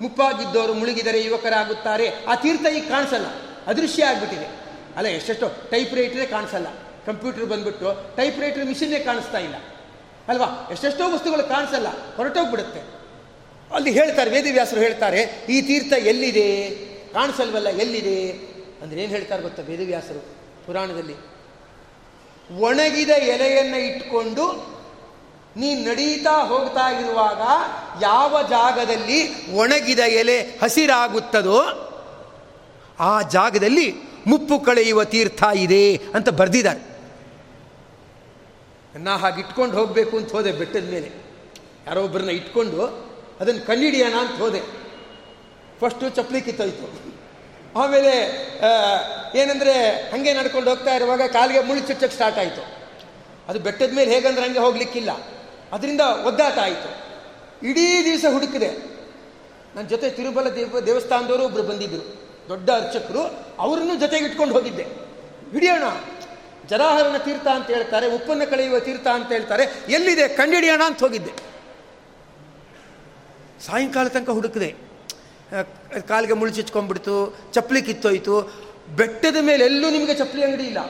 ಮುಪ್ಪಾಗಿದ್ದವರು 0.00 0.74
ಮುಳುಗಿದರೆ 0.74 1.24
ಯುವಕರಾಗುತ್ತಾರೆ, 1.24 2.24
ಆ 2.24 2.34
ತೀರ್ಥ 2.34 2.66
ಈಗ 2.66 2.84
ಕಾಣಿಸಲ್ಲ. 2.88 3.26
ಅದೃಶ್ಯ 3.66 4.04
ಆಗಿಬಿಟ್ಟಿದೆ. 4.04 4.46
ಅಲ್ಲ, 4.96 5.08
ಎಷ್ಟೆಷ್ಟೋ 5.08 5.48
ಟೈಪ್ 5.70 5.94
ರೈಟ್ರೇ 5.94 6.26
ಕಾಣಿಸಲ್ಲ. 6.26 6.66
ಕಂಪ್ಯೂಟರ್ 7.06 7.46
ಬಂದ್ಬಿಟ್ಟು 7.46 8.16
ಟೈಪ್ 8.16 8.40
ರೈಟರ್ 8.40 8.66
ಮಿಷಿನ್ನೇ 8.66 8.98
ಕಾಣಿಸ್ತಾ 8.98 9.38
ಇಲ್ಲ. 9.38 9.54
ಅಲ್ವಾ? 10.28 10.68
ಎಷ್ಟೆಷ್ಟೋ 10.72 11.10
ವಸ್ತುಗಳು 11.10 11.48
ಕಾಣಿಸಲ್ಲ, 11.48 12.14
ಹೊರಟೋಗ್ಬಿಡುತ್ತೆ. 12.16 12.80
ಅಲ್ಲಿ 13.74 13.90
ಹೇಳ್ತಾರೆ, 13.90 14.30
ವೇದವ್ಯಾಸರು 14.30 14.80
ಹೇಳ್ತಾರೆ, 14.80 15.20
ಈ 15.48 15.62
ತೀರ್ಥ 15.62 15.92
ಎಲ್ಲಿದೆ? 15.92 16.89
ಕಾಣಿಸಲ್ವಲ್ಲ, 17.12 17.68
ಎಲ್ಲಿದೆ? 17.68 18.30
ಅಂದ್ರೆ 18.82 19.02
ಏನು 19.02 19.12
ಹೇಳ್ತಾರೆ 19.12 19.42
ಗೊತ್ತಾ 19.42 19.62
ವೇದವ್ಯಾಸರು 19.62 20.20
ಪುರಾಣದಲ್ಲಿ? 20.66 21.16
ಒಣಗಿದ 22.60 23.08
ಎಲೆಯನ್ನು 23.08 23.78
ಇಟ್ಕೊಂಡು 23.78 24.44
ನೀ 25.56 25.74
ನಡೀತಾ 25.74 26.44
ಹೋಗ್ತಾ 26.44 26.90
ಇರುವಾಗ 26.90 27.42
ಯಾವ 28.02 28.42
ಜಾಗದಲ್ಲಿ 28.42 29.50
ಒಣಗಿದ 29.52 29.98
ಎಲೆ 29.98 30.40
ಹಸಿರಾಗುತ್ತದೋ 30.40 31.60
ಆ 33.00 33.22
ಜಾಗದಲ್ಲಿ 33.22 33.94
ಮುಪ್ಪು 34.26 34.60
ಕಳೆಯುವ 34.60 35.04
ತೀರ್ಥ 35.04 35.42
ಇದೆ 35.54 35.96
ಅಂತ 35.96 36.28
ಬರೆದಿದ್ದಾರೆ. 36.28 36.80
ನಾ 38.98 39.16
ಹಾಗೆ 39.16 39.40
ಇಟ್ಕೊಂಡು 39.40 39.78
ಹೋಗಬೇಕು 39.78 40.16
ಅಂತ 40.16 40.32
ಹೋದೆ 40.32 40.52
ಬೆಟ್ಟದ 40.52 40.90
ಮೇಲೆ. 40.90 41.10
ಯಾರೋ 41.86 42.04
ಒಬ್ಬರನ್ನ 42.04 42.30
ಇಟ್ಕೊಂಡು 42.30 42.80
ಅದನ್ನು 43.40 43.66
ಕಂಡಿಡಿಯೋಣ 43.66 44.14
ಅಂತ 44.20 44.38
ಹೋದೆ. 44.40 44.79
ಫಸ್ಟು 45.80 46.08
ಚಪ್ಪಲಿ 46.08 46.40
ಕಿತ್ತೋಯ್ತು. 46.40 47.10
ಆಮೇಲೆ 47.78 48.16
ಏನಂದರೆ 49.34 49.90
ಹಾಗೆ 50.10 50.34
ನಡ್ಕೊಂಡು 50.34 50.70
ಹೋಗ್ತಾ 50.70 50.94
ಇರುವಾಗ 50.94 51.22
ಕಾಲಿಗೆ 51.22 51.60
ಮುಳ್ಳು 51.60 51.86
ಚುಚ್ಚಕ್ಕೆ 51.86 52.14
ಸ್ಟಾರ್ಟ್ 52.14 52.38
ಆಯಿತು. 52.38 52.80
ಅದು 53.48 53.58
ಬೆಟ್ಟದ 53.58 53.92
ಮೇಲೆ 53.92 54.14
ಹೇಗಂದ್ರೆ 54.14 54.46
ಹಂಗೆ 54.46 54.58
ಹೋಗ್ಲಿಕ್ಕಿಲ್ಲ. 54.58 55.10
ಅದರಿಂದ 55.72 56.00
ಒದ್ದಾಟ 56.00 56.58
ಆಯಿತು. 56.58 57.10
ಇಡೀ 57.66 58.04
ದಿವಸ 58.04 58.24
ಹುಡುಕಿದೆ. 58.32 58.68
ನನ್ನ 59.76 59.88
ಜೊತೆ 59.88 60.10
ತಿರುಬಲ 60.10 60.48
ದೇವ, 60.48 60.80
ದೇವಸ್ಥಾನದವರು 60.80 61.44
ಒಬ್ಬರು 61.44 61.62
ಬಂದಿದ್ದರು 61.62 62.20
ದೊಡ್ಡ 62.48 62.70
ಅರ್ಚಕರು, 62.70 63.22
ಅವರನ್ನು 63.58 63.94
ಜೊತೆಗೆ 63.94 64.24
ಇಟ್ಕೊಂಡು 64.24 64.54
ಹೋಗಿದ್ದೆ. 64.54 64.82
ಹಿಡಿಯೋಣ. 65.52 65.82
ಜರಾಹರಣ 66.68 67.16
ತೀರ್ಥ 67.16 67.46
ಅಂತ 67.46 67.66
ಹೇಳ್ತಾರೆ, 67.66 68.10
ಉಪ್ಪನ್ನು 68.10 68.50
ಕಳೆಯುವ 68.50 68.78
ತೀರ್ಥ 68.78 69.06
ಅಂತ 69.06 69.32
ಹೇಳ್ತಾರೆ. 69.32 69.92
ಎಲ್ಲಿದೆ? 69.92 70.28
ಕಂಡಿಡಿಯೋಣ 70.28 70.82
ಅಂತ 70.86 71.00
ಹೋಗಿದ್ದೆ. 71.00 71.32
ಸಾಯಂಕಾಲ 73.66 74.08
ತನಕ 74.08 74.30
ಹುಡುಕಿದೆ. 74.30 74.89
ಕಾಲಿಗೆ 76.08 76.34
ಮುಳುಚಿಚ್ಕೊಂಡ್ಬಿಡ್ತು 76.40 77.14
ಚಪ್ಪಲಿ 77.54 77.82
ಕಿತ್ತೋಯ್ತು. 77.82 78.34
ಬೆಟ್ಟದ 78.96 79.38
ಮೇಲೆ 79.40 79.62
ಎಲ್ಲೂ 79.64 79.90
ನಿಮಗೆ 79.90 80.14
ಚಪ್ಪಲಿ 80.14 80.44
ಅಂಗಡಿ 80.44 80.66
ಇಲ್ಲ. 80.66 80.80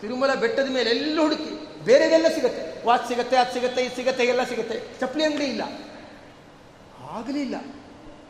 ತಿರುಮಲ 0.00 0.34
ಬೆಟ್ಟದ 0.34 0.68
ಮೇಲೆ 0.76 0.90
ಎಲ್ಲೂ 0.90 1.22
ಹುಡುಕಿ, 1.22 1.52
ಬೇರೆದೆಲ್ಲ 1.84 2.28
ಸಿಗುತ್ತೆ. 2.34 2.62
ವಾಚ್ 2.86 3.04
ಸಿಗುತ್ತೆ, 3.08 3.36
ಅದು 3.36 3.52
ಸಿಗುತ್ತೆ, 3.54 3.80
ಇದು 3.84 3.96
ಸಿಗುತ್ತೆ, 3.96 4.24
ಎಲ್ಲ 4.24 4.42
ಸಿಗುತ್ತೆ. 4.42 4.76
ಚಪ್ಪಲಿ 5.00 5.24
ಅಂಗಡಿ 5.24 5.44
ಇಲ್ಲ. 5.44 5.62
ಆಗಲಿಲ್ಲ 7.18 7.56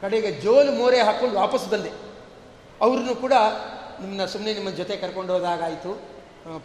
ಕಡೆಗೆ 0.03 0.31
ಜೋಲು 0.41 0.73
ಮೋರೆ 0.73 1.01
ಹಾಕ್ಕೊಂಡು 1.01 1.37
ವಾಪಸ್ 1.39 1.67
ಬಂದೆ. 1.69 1.93
ಅವ್ರನ್ನು 2.81 3.15
ಕೂಡ 3.15 3.35
ನಿಮ್ಮನ್ನ 4.01 4.25
ಸುಮ್ಮನೆ 4.25 4.53
ನಿಮ್ಮ 4.55 4.71
ಜೊತೆ 4.71 4.97
ಕರ್ಕೊಂಡು 4.97 5.33
ಹೋದಾಗಾಯಿತು. 5.33 5.93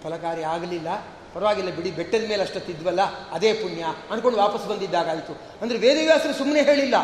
ಫಲಕಾರಿ 0.03 0.43
ಆಗಲಿಲ್ಲ. 0.43 0.89
ಪರವಾಗಿಲ್ಲ 1.33 1.69
ಬಿಡಿ, 1.69 1.89
ಬೆಟ್ಟದ 1.91 2.25
ಮೇಲೆ 2.29 2.41
ಅಷ್ಟೊತ್ತಿದ್ವಲ್ಲ, 2.41 3.01
ಅದೇ 3.31 3.53
ಪುಣ್ಯ. 3.53 3.83
ಅಂದ್ಕೊಂಡು 4.11 4.37
ವಾಪಸ್ 4.39 4.65
ಬಂದಿದ್ದಾಗಾಯಿತು. 4.67 5.33
ಅಂದರೆ 5.61 5.77
ವೇದವ್ಯಾಸರು 5.77 6.33
ಸುಮ್ಮನೆ 6.33 6.61
ಹೇಳಿಲ್ಲ. 6.61 6.95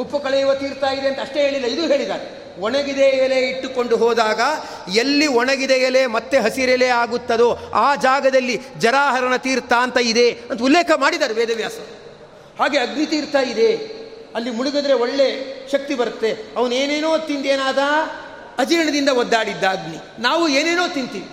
ಮುಪ್ಪು 0.00 0.18
ಕಳೆಯುವ 0.18 0.54
ತೀರ್ಥ 0.54 0.84
ಇದೆ 0.98 1.08
ಅಂತ 1.08 1.20
ಅಷ್ಟೇ 1.20 1.40
ಹೇಳಿಲ್ಲ, 1.40 1.66
ಇದು 1.66 1.86
ಹೇಳಿದ್ದಾರೆ. 1.86 2.26
ಒಣಗಿದೆ 2.60 3.02
ಎಲೆ 3.02 3.48
ಇಟ್ಟುಕೊಂಡು 3.48 3.96
ಹೋದಾಗ 3.96 4.40
ಎಲ್ಲಿ 4.94 5.26
ಒಣಗಿದೆ 5.26 5.74
ಎಲೆ 5.74 6.06
ಮತ್ತೆ 6.06 6.38
ಹಸಿರೆಲೆ 6.38 6.88
ಆಗುತ್ತದೋ 6.88 7.48
ಆ 7.74 7.94
ಜಾಗದಲ್ಲಿ 7.94 8.60
ಜರಾಹರಣ 8.78 9.36
ತೀರ್ಥ 9.36 9.72
ಅಂತ 9.72 9.96
ಇದೆ 9.96 10.30
ಅಂತ 10.50 10.62
ಉಲ್ಲೇಖ 10.62 10.90
ಮಾಡಿದ್ದಾರೆ 10.96 11.34
ವೇದವ್ಯಾಸ. 11.34 11.72
ಹಾಗೆ 12.58 12.78
ಅಗ್ನಿ 12.78 13.06
ತೀರ್ಥ 13.06 13.36
ಇದೆ. 13.50 14.00
ಅಲ್ಲಿ 14.34 14.50
ಮುಳುಗಿದ್ರೆ 14.50 14.92
ಒಳ್ಳೆ 14.92 15.28
ಶಕ್ತಿ 15.72 15.94
ಬರುತ್ತೆ. 15.94 16.30
ಅವನೇನೇನೋ 16.56 17.18
ತಿಂದೇನಾದ? 17.18 17.78
ಅಜೀರ್ಣದಿಂದ 18.58 19.08
ಒದ್ದಾಡಿದ್ದ 19.08 19.64
ಅಗ್ನಿ. 19.64 20.22
ನಾವು 20.22 20.48
ಏನೇನೋ 20.48 20.88
ತಿಂತೀವಿ. 20.88 21.28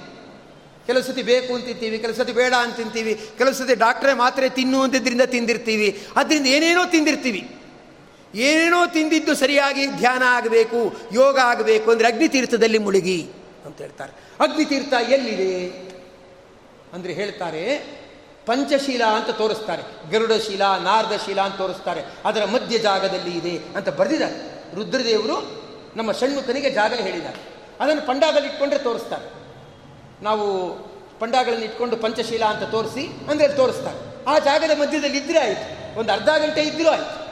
ಕೆಲವು 0.85 1.03
ಸತಿ 1.03 1.23
ಬೇಕು 1.23 1.55
ಅಂತ 1.55 1.65
ತಿಂತೀವಿ, 1.65 1.99
ಕೆಲವು 1.99 2.15
ಸತಿ 2.15 2.31
ಬೇಡ 2.31 2.53
ಅಂತ 2.53 2.75
ತಿಂತೀವಿ, 2.75 3.13
ಕೆಲವು 3.37 3.53
ಸತಿ 3.53 3.75
ಡಾಕ್ಟ್ರೇ 3.75 4.13
ಮಾತ್ರೆ 4.13 4.49
ತಿನ್ನು 4.49 4.81
ಅಂತಿದ್ದರಿಂದ 4.81 5.21
ತಿಂದಿರ್ತೀವಿ. 5.21 6.07
ಅದರಿಂದ 6.15 6.45
ಏನೇನೋ 6.45 6.85
ತಿಂದಿರ್ತೀವಿ. 6.85 7.56
ಏನೇನೋ 8.37 8.85
ತಿಂದಿದ್ದು 8.85 9.35
ಸರಿಯಾಗಿ 9.35 9.87
ಧ್ಯಾನ 9.87 10.23
ಆಗಬೇಕು, 10.27 10.79
ಯೋಗ 11.13 11.39
ಆಗಬೇಕು 11.43 11.91
ಅಂದರೆ 11.91 12.07
ಅಗ್ನಿತೀರ್ಥದಲ್ಲಿ 12.07 12.77
ಮುಳುಗಿ 12.77 13.29
ಅಂತ 13.65 13.77
ಹೇಳ್ತಾರೆ. 13.81 14.13
ಅಗ್ನಿತೀರ್ಥ 14.39 14.93
ಎಲ್ಲಿದೆ? 14.93 15.53
ಅಂದರೆ 16.93 17.13
ಹೇಳ್ತಾರೆ, 17.13 17.63
ಪಂಚಶೀಲ 18.45 19.03
ಅಂತ 19.03 19.29
ತೋರಿಸ್ತಾರೆ. 19.29 20.11
ಗರುಡಶೀಲ, 20.11 20.61
ನಾರದಶೀಲ 20.61 21.41
ಅಂತ 21.41 21.57
ತೋರಿಸ್ತಾರೆ. 21.57 22.01
ಅದರ 22.25 22.45
ಮಧ್ಯ 22.45 22.77
ಜಾಗದಲ್ಲಿ 22.77 23.37
ಇದೆ 23.37 23.55
ಅಂತ 23.75 23.89
ಬರೆದಿದ್ದಾರೆ. 23.89 24.37
ರುದ್ರದೇವರು 24.75 25.37
ನಮ್ಮ 25.95 26.11
ಷಣ್ಮುಖನಿಗೆ 26.11 26.69
ಜಾಗ 26.69 26.93
ಹೇಳಿದ್ದಾರೆ. 26.93 27.39
ಅದನ್ನು 27.79 28.07
ಪಂಡಾದಲ್ಲಿ 28.07 28.49
ಇಟ್ಕೊಂಡ್ರೆ 28.49 28.79
ತೋರಿಸ್ತಾರೆ. 28.79 29.27
ನಾವು 30.21 30.45
ಪಂಡಾಗಳನ್ನು 31.19 31.65
ಇಟ್ಕೊಂಡು 31.65 31.97
ಪಂಚಶೀಲ 31.97 32.43
ಅಂತ 32.43 32.63
ತೋರಿಸಿ 32.63 33.07
ಅಂದರೆ 33.29 33.47
ತೋರಿಸ್ತಾರೆ. 33.47 33.99
ಆ 34.27 34.39
ಜಾಗದ 34.39 34.79
ಮಧ್ಯದಲ್ಲಿ 34.79 35.17
ಇದ್ದರೆ 35.17 35.39
ಆಯಿತು. 35.39 35.99
ಒಂದು 35.99 36.11
ಅರ್ಧ 36.11 36.29
ಗಂಟೆ 36.29 36.61
ಇದ್ದರೂ 36.61 36.89
ಆಯಿತು. 36.89 37.26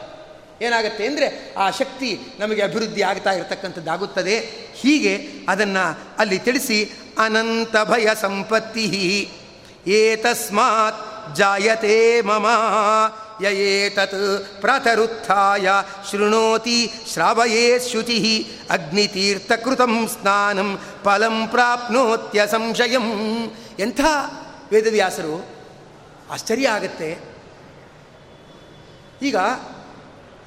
ಏನಾಗುತ್ತೆ 0.61 1.07
ಅಂದರೆ 1.07 1.53
ಆ 1.53 1.69
ಶಕ್ತಿ 1.69 2.19
ನಮಗೆ 2.39 2.61
ಅಭಿವೃದ್ಧಿ 2.61 3.01
ಆಗ್ತಾ 3.01 3.31
ಇರತಕ್ಕಂಥದ್ದಾಗುತ್ತದೆ. 3.31 4.39
ಹೀಗೆ 4.75 5.17
ಅದನ್ನು 5.49 5.99
ಅಲ್ಲಿ 6.17 6.39
ತಿಳಿಸಿ, 6.39 6.91
ಅನಂತ 7.17 7.75
ಭಯ 7.83 8.07
ಸಂಪತ್ತಿ 8.21 9.31
ಏತಸ್ಮಾತ್ 9.87 11.35
ಜಾಯತೆ 11.35 12.21
ಮಮ 12.21 12.47
ಯಯೇತತ್ 13.43 14.47
ಪ್ರಾತರುತ್ಥಾಯ 14.61 15.69
ಶೃಣೋತಿ 16.11 16.91
ಶ್ರಾವಯೇ 17.13 17.79
ಶುಚಿ 17.79 18.47
ಅಗ್ನಿತೀರ್ಥಕೃತಂ 18.69 20.07
ಸ್ನಾನಂ 20.07 20.79
ಫಲಂ 21.03 21.47
ಪ್ರಾಪ್ನೋತ್ಯ 21.47 22.47
ಸಂಶಯಂ. 22.47 23.07
ಎಂಥ 23.79 23.99
ವೇದವ್ಯಾಸರು 24.71 25.45
ಆಶ್ಚರ್ಯ 26.31 26.69
ಆಗತ್ತೆ. 26.69 27.17
ಈಗ 29.21 29.35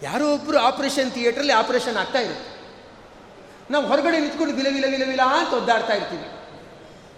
ಯಾರೋ 0.06 0.26
ಒಬ್ಬರು 0.34 0.58
ಆಪರೇಷನ್ 0.68 1.10
ಥಿಯೇಟ್ರಲ್ಲಿ 1.14 1.54
ಆಪರೇಷನ್ 1.60 1.96
ಆಗ್ತಾ 2.02 2.20
ಇರುತ್ತೆ. 2.26 2.50
ನಾವು 3.72 3.84
ಹೊರಗಡೆ 3.90 4.18
ನಿಂತ್ಕೊಂಡು 4.24 4.54
ವಿಲ 4.58 4.68
ವಿಲ 4.76 4.86
ವಿಲ 4.94 5.04
ವಿಲ 5.12 5.22
ಅಂತ 5.38 5.52
ಒದ್ದಾಡ್ತಾ 5.60 5.94
ಇರ್ತೀವಿ. 6.00 6.26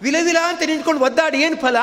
ವಿಲ 0.05 0.17
ವಿಲ 0.29 0.39
ಅಂತ 0.51 0.63
ನಿಂತ್ಕೊಂಡು 0.71 1.01
ಒದ್ದಾಡಿ 1.09 1.39
ಏನು 1.47 1.57
ಫಲ? 1.65 1.77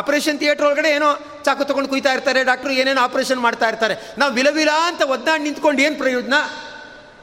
ಆಪರೇಷನ್ 0.00 0.38
ಥಿಯೇಟ್ರ್ 0.40 0.66
ಒಳಗಡೆ 0.68 0.90
ಏನೋ 0.96 1.08
ಚಾಕು 1.44 1.64
ತಗೊಂಡು 1.68 1.88
ಕುಯ್ತಾ 1.92 2.10
ಇರ್ತಾರೆ, 2.16 2.40
ಡಾಕ್ಟ್ರು 2.48 2.72
ಏನೇನೋ 2.80 3.00
ಆಪರೇಷನ್ 3.08 3.40
ಮಾಡ್ತಾ 3.44 3.66
ಇರ್ತಾರೆ. 3.72 3.94
ನಾವು 4.20 4.32
ವಿಲ 4.38 4.48
ವಿಲ 4.58 4.72
ಅಂತ 4.88 5.02
ಒದ್ದಾಡಿ 5.14 5.42
ನಿಂತ್ಕೊಂಡು 5.46 5.82
ಏನು 5.86 5.96
ಪ್ರಯೋಜನ? 6.02 6.34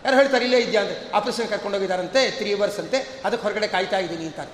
ಯಾರು 0.06 0.16
ಹೇಳ್ತಾರೆ, 0.20 0.44
ಇಲ್ಲೇ 0.48 0.60
ಇದೆಯಾ 0.66 0.82
ಅಂದರೆ 0.86 0.98
ಆಪರೇಷನ್ 1.18 1.48
ಕರ್ಕೊಂಡು 1.52 1.78
ಹೋಗಿದ್ದಾರಂತೆ 1.78 2.22
ತ್ರೀ 2.38 2.50
ಅವರ್ಸ್ 2.56 2.80
ಅಂತೆ, 2.84 3.00
ಅದಕ್ಕೆ 3.26 3.44
ಹೊರಗಡೆ 3.48 3.68
ಕಾಯ್ತಾ 3.76 4.00
ಇದ್ದೀನಿ 4.06 4.26
ಅಂತಾರೆ. 4.30 4.52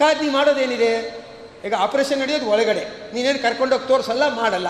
ಕಾದು 0.00 0.20
ನೀವು 0.22 0.34
ಮಾಡೋದೇನಿದೆ? 0.38 0.92
ಈಗ 1.66 1.74
ಆಪರೇಷನ್ 1.86 2.20
ನಡೆಯೋದು 2.24 2.46
ಒಳಗಡೆ. 2.54 2.84
ನೀನೇನು 3.14 3.40
ಕರ್ಕೊಂಡೋಗಿ 3.46 3.88
ತೋರಿಸಲ್ಲ, 3.92 4.24
ಮಾಡಲ್ಲ. 4.42 4.68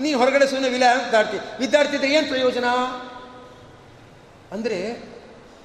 ನೀನು 0.00 0.18
ಹೊರಗಡೆ 0.18 0.46
ಸುಮ್ಮನೆ 0.46 0.68
ವಿಲ 0.68 0.82
ವಿದ್ಯಾರ್ಥಿ. 1.04 1.38
ವಿದ್ಯಾರ್ಥಿ 1.58 1.96
ಏನು 1.96 2.28
ಪ್ರಯೋಜನ? 2.28 2.64
ಅಂದರೆ 4.52 5.02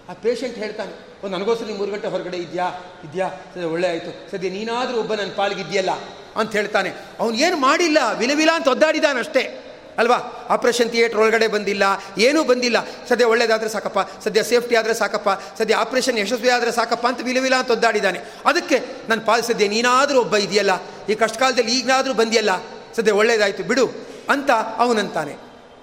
ಆ 0.10 0.14
ಪೇಷಂಟ್ 0.14 0.56
ಹೇಳ್ತಾನೆ 0.56 0.94
ಒಂದು 1.24 1.38
ನನಗೋಸ್ಕರ 1.38 1.66
ನೀವು 1.66 1.78
ಮೂರು 1.78 1.92
ಗಂಟೆ 1.92 2.08
ಹೊರಗಡೆ 2.08 2.38
ಇದೆಯಾ? 2.38 2.68
ಇದೆಯಾ? 3.10 3.28
ಸರಿ, 3.54 3.64
ಒಳ್ಳೆ 3.64 3.88
ಆಯಿತು. 3.88 4.32
ಸದ್ಯ 4.32 4.50
ನೀನಾದರೂ 4.50 4.98
ಒಬ್ಬ 4.98 5.14
ನನ್ನ 5.14 5.32
ಪಾಲಿಗಿದೆಯಲ್ಲ 5.36 5.92
ಅಂತ 6.36 6.52
ಹೇಳ್ತಾನೆ. 6.52 6.90
ಅವನು 7.20 7.36
ಏನು 7.36 7.58
ಮಾಡಿಲ್ಲ? 7.58 7.98
ವಿಲವಿಲ 8.18 8.50
ಅಂತ 8.54 8.68
ಒದ್ದಾಡಿದಾನಷ್ಟೇ. 8.68 9.60
ಅಲ್ವಾ? 9.98 10.48
ಆಪರೇಷನ್ 10.50 10.90
ಥಿಯೇಟ್ರ್ 10.90 11.20
ಒಳಗಡೆ 11.20 11.48
ಬಂದಿಲ್ಲ, 11.48 11.84
ಏನೂ 12.18 12.44
ಬಂದಿಲ್ಲ. 12.44 12.78
ಸದ್ಯ 13.10 13.26
ಒಳ್ಳೇದಾದರೆ 13.26 13.70
ಸಾಕಪ್ಪ, 13.70 14.00
ಸದ್ಯ 14.24 14.44
ಸೇಫ್ಟಿ 14.44 14.76
ಆದರೆ 14.76 14.94
ಸಾಕಪ್ಪ, 14.94 15.30
ಸದ್ಯ 15.58 15.76
ಆಪರೇಷನ್ 15.76 16.20
ಯಶಸ್ವಿ 16.20 16.50
ಆದರೆ 16.50 16.72
ಸಾಕಪ್ಪ 16.72 17.08
ಅಂತ 17.08 17.20
ವಿಲವಿಲ 17.24 17.56
ಅಂತ 17.56 17.72
ಒದ್ದಾಡಿದ್ದಾನೆ 17.72 18.20
ಅದಕ್ಕೆ 18.46 18.80
ನನ್ನ 19.10 19.22
ಪಾಲ್ 19.22 19.44
ಸದ್ಯ 19.44 19.68
ನೀನಾದರೂ 19.68 20.20
ಒಬ್ಬ 20.20 20.36
ಇದೆಯಲ್ಲ? 20.36 20.72
ಈ 21.10 21.16
ಕಷ್ಟ 21.16 21.38
ಕಾಲದಲ್ಲಿ 21.38 21.80
ಈಗನಾದರೂ 21.80 22.14
ಬಂದಿಯಲ್ಲ? 22.14 22.50
ಸದ್ಯ 22.96 23.12
ಒಳ್ಳೇದಾಯಿತು, 23.12 23.64
ಬಿಡು. 23.64 24.03
ಅಂತ 24.30 24.52
ಅವನಂತಾನೆ. 24.78 25.36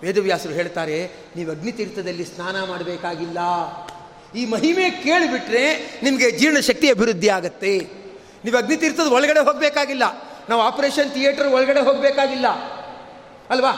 ವೇದವ್ಯಾಸರು 0.03 0.53
ಹೇಳ್ತಾರೆ, 0.53 1.11
ನೀವು 1.36 1.51
ಅಗ್ನಿತೀರ್ಥದಲ್ಲಿ 1.51 2.24
ಸ್ನಾನ 2.24 2.64
ಮಾಡಬೇಕಾಗಿಲ್ಲ. 2.64 3.38
ಈ 4.34 4.47
ಮಹಿಮೆ 4.47 4.91
ಕೇಳಿಬಿಟ್ರೆ 4.91 5.76
ನಿಮಗೆ 6.03 6.30
ಜೀರ್ಣಶಕ್ತಿ 6.30 6.91
ಅಭಿವೃದ್ಧಿ 6.91 7.28
ಆಗುತ್ತೆ. 7.28 7.78
ನೀವು 8.45 8.57
ಅಗ್ನಿತೀರ್ಥದ 8.57 9.07
ಒಳಗಡೆ 9.07 9.41
ಹೋಗಬೇಕಾಗಿಲ್ಲ. 9.41 10.03
ನಾವು 10.49 10.62
ಆಪರೇಷನ್ 10.62 11.11
ಥಿಯೇಟರ್ 11.11 11.49
ಒಳಗಡೆ 11.49 11.80
ಹೋಗಬೇಕಾಗಿಲ್ಲ. 11.80 12.49
ಅಲ್ವಾ? 13.51 13.70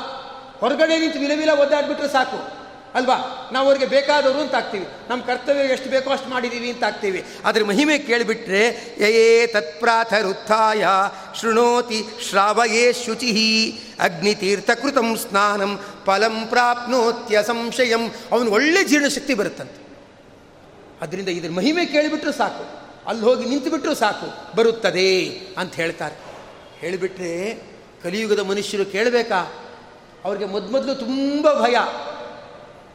ಹೊರಗಡೆ 0.60 0.98
ನಿಂತು 0.98 1.18
ವಿಲವಿಲ 1.18 1.50
ಒದ್ದಾಡ್ಬಿಟ್ರೆ 1.50 2.08
ಸಾಕು. 2.08 2.61
ಅಲ್ವಾ? 2.94 3.48
ನಾವು 3.52 3.66
ಅವ್ರಿಗೆ 3.66 3.86
ಬೇಕಾದವರು 3.86 4.40
ಅಂತ 4.40 4.54
ಆಗ್ತೀವಿ. 4.54 4.86
ನಮ್ಮ 5.08 5.22
ಕರ್ತವ್ಯ 5.22 5.60
ಎಷ್ಟು 5.60 5.90
ಬೇಕೋ 5.90 6.10
ಅಷ್ಟು 6.10 6.28
ಮಾಡಿದ್ದೀವಿ 6.28 6.70
ಅಂತ 6.70 6.84
ಆಗ್ತೀವಿ. 6.84 7.24
ಅದ್ರ 7.44 7.64
ಮಹಿಮೆ 7.64 7.98
ಕೇಳಿಬಿಟ್ರೆ 7.98 8.66
ಯಯೇ 8.98 9.46
ತತ್ಪ್ರಾಥರುತ್ಥಾಯ, 9.46 10.84
ಶೃಣೋತಿ 11.40 12.04
ಶ್ರಾವಯೇ 12.28 12.92
ಶುಚಿ 12.92 13.78
ಅಗ್ನಿತೀರ್ಥಕೃತಂ 14.00 15.16
ಸ್ನಾನಂ, 15.16 15.80
ಫಲಂ 16.04 16.46
ಪ್ರಾಪ್ನೋತ್ಯ 16.46 17.42
ಸಂಶಯಂ. 17.46 18.08
ಅವನು 18.32 18.50
ಒಳ್ಳೆ 18.50 18.84
ಜೀರ್ಣಶಕ್ತಿ 18.84 19.34
ಬರುತ್ತಂತೆ. 19.34 19.82
ಅದರಿಂದ 21.00 21.28
ಇದ್ರ 21.28 21.50
ಮಹಿಮೆ 21.50 21.86
ಕೇಳಿಬಿಟ್ರು 21.86 22.32
ಸಾಕು. 22.32 22.64
ಅಲ್ಲಿ 23.08 23.24
ಹೋಗಿ 23.24 23.48
ನಿಂತುಬಿಟ್ರೂ 23.48 23.94
ಸಾಕು. 23.94 24.56
ಬರುತ್ತದೆ 24.56 25.28
ಅಂತ 25.58 25.74
ಹೇಳ್ತಾರೆ. 25.74 26.14
ಹೇಳಿಬಿಟ್ರೆ 26.78 27.62
ಕಲಿಯುಗದ 28.02 28.38
ಮನುಷ್ಯರು 28.38 28.84
ಕೇಳಬೇಕಾ? 28.84 29.68
ಅವ್ರಿಗೆ 30.24 30.44
ಮೊದಲು 30.44 30.94
ತುಂಬ 30.94 31.62
ಭಯ. 31.62 31.76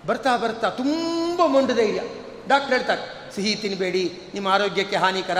ಬರ್ತಾ 0.08 0.38
ಬರ್ತಾ 0.38 0.68
ತುಂಬ 0.70 1.46
ಮೊಂಡು 1.46 1.74
ಧೈರ್ಯ 1.76 2.02
ಡಾಕ್ಟರ್ 2.48 2.74
ಹೇಳ್ತಾರೆ, 2.74 3.04
ಸಿಹಿ 3.36 3.56
ತಿನ್ನಬೇಡಿ 3.56 4.04
ನಿಮ್ಮ 4.34 4.48
ಆರೋಗ್ಯಕ್ಕೆ 4.48 4.96
ಹಾನಿಕರ. 4.96 5.40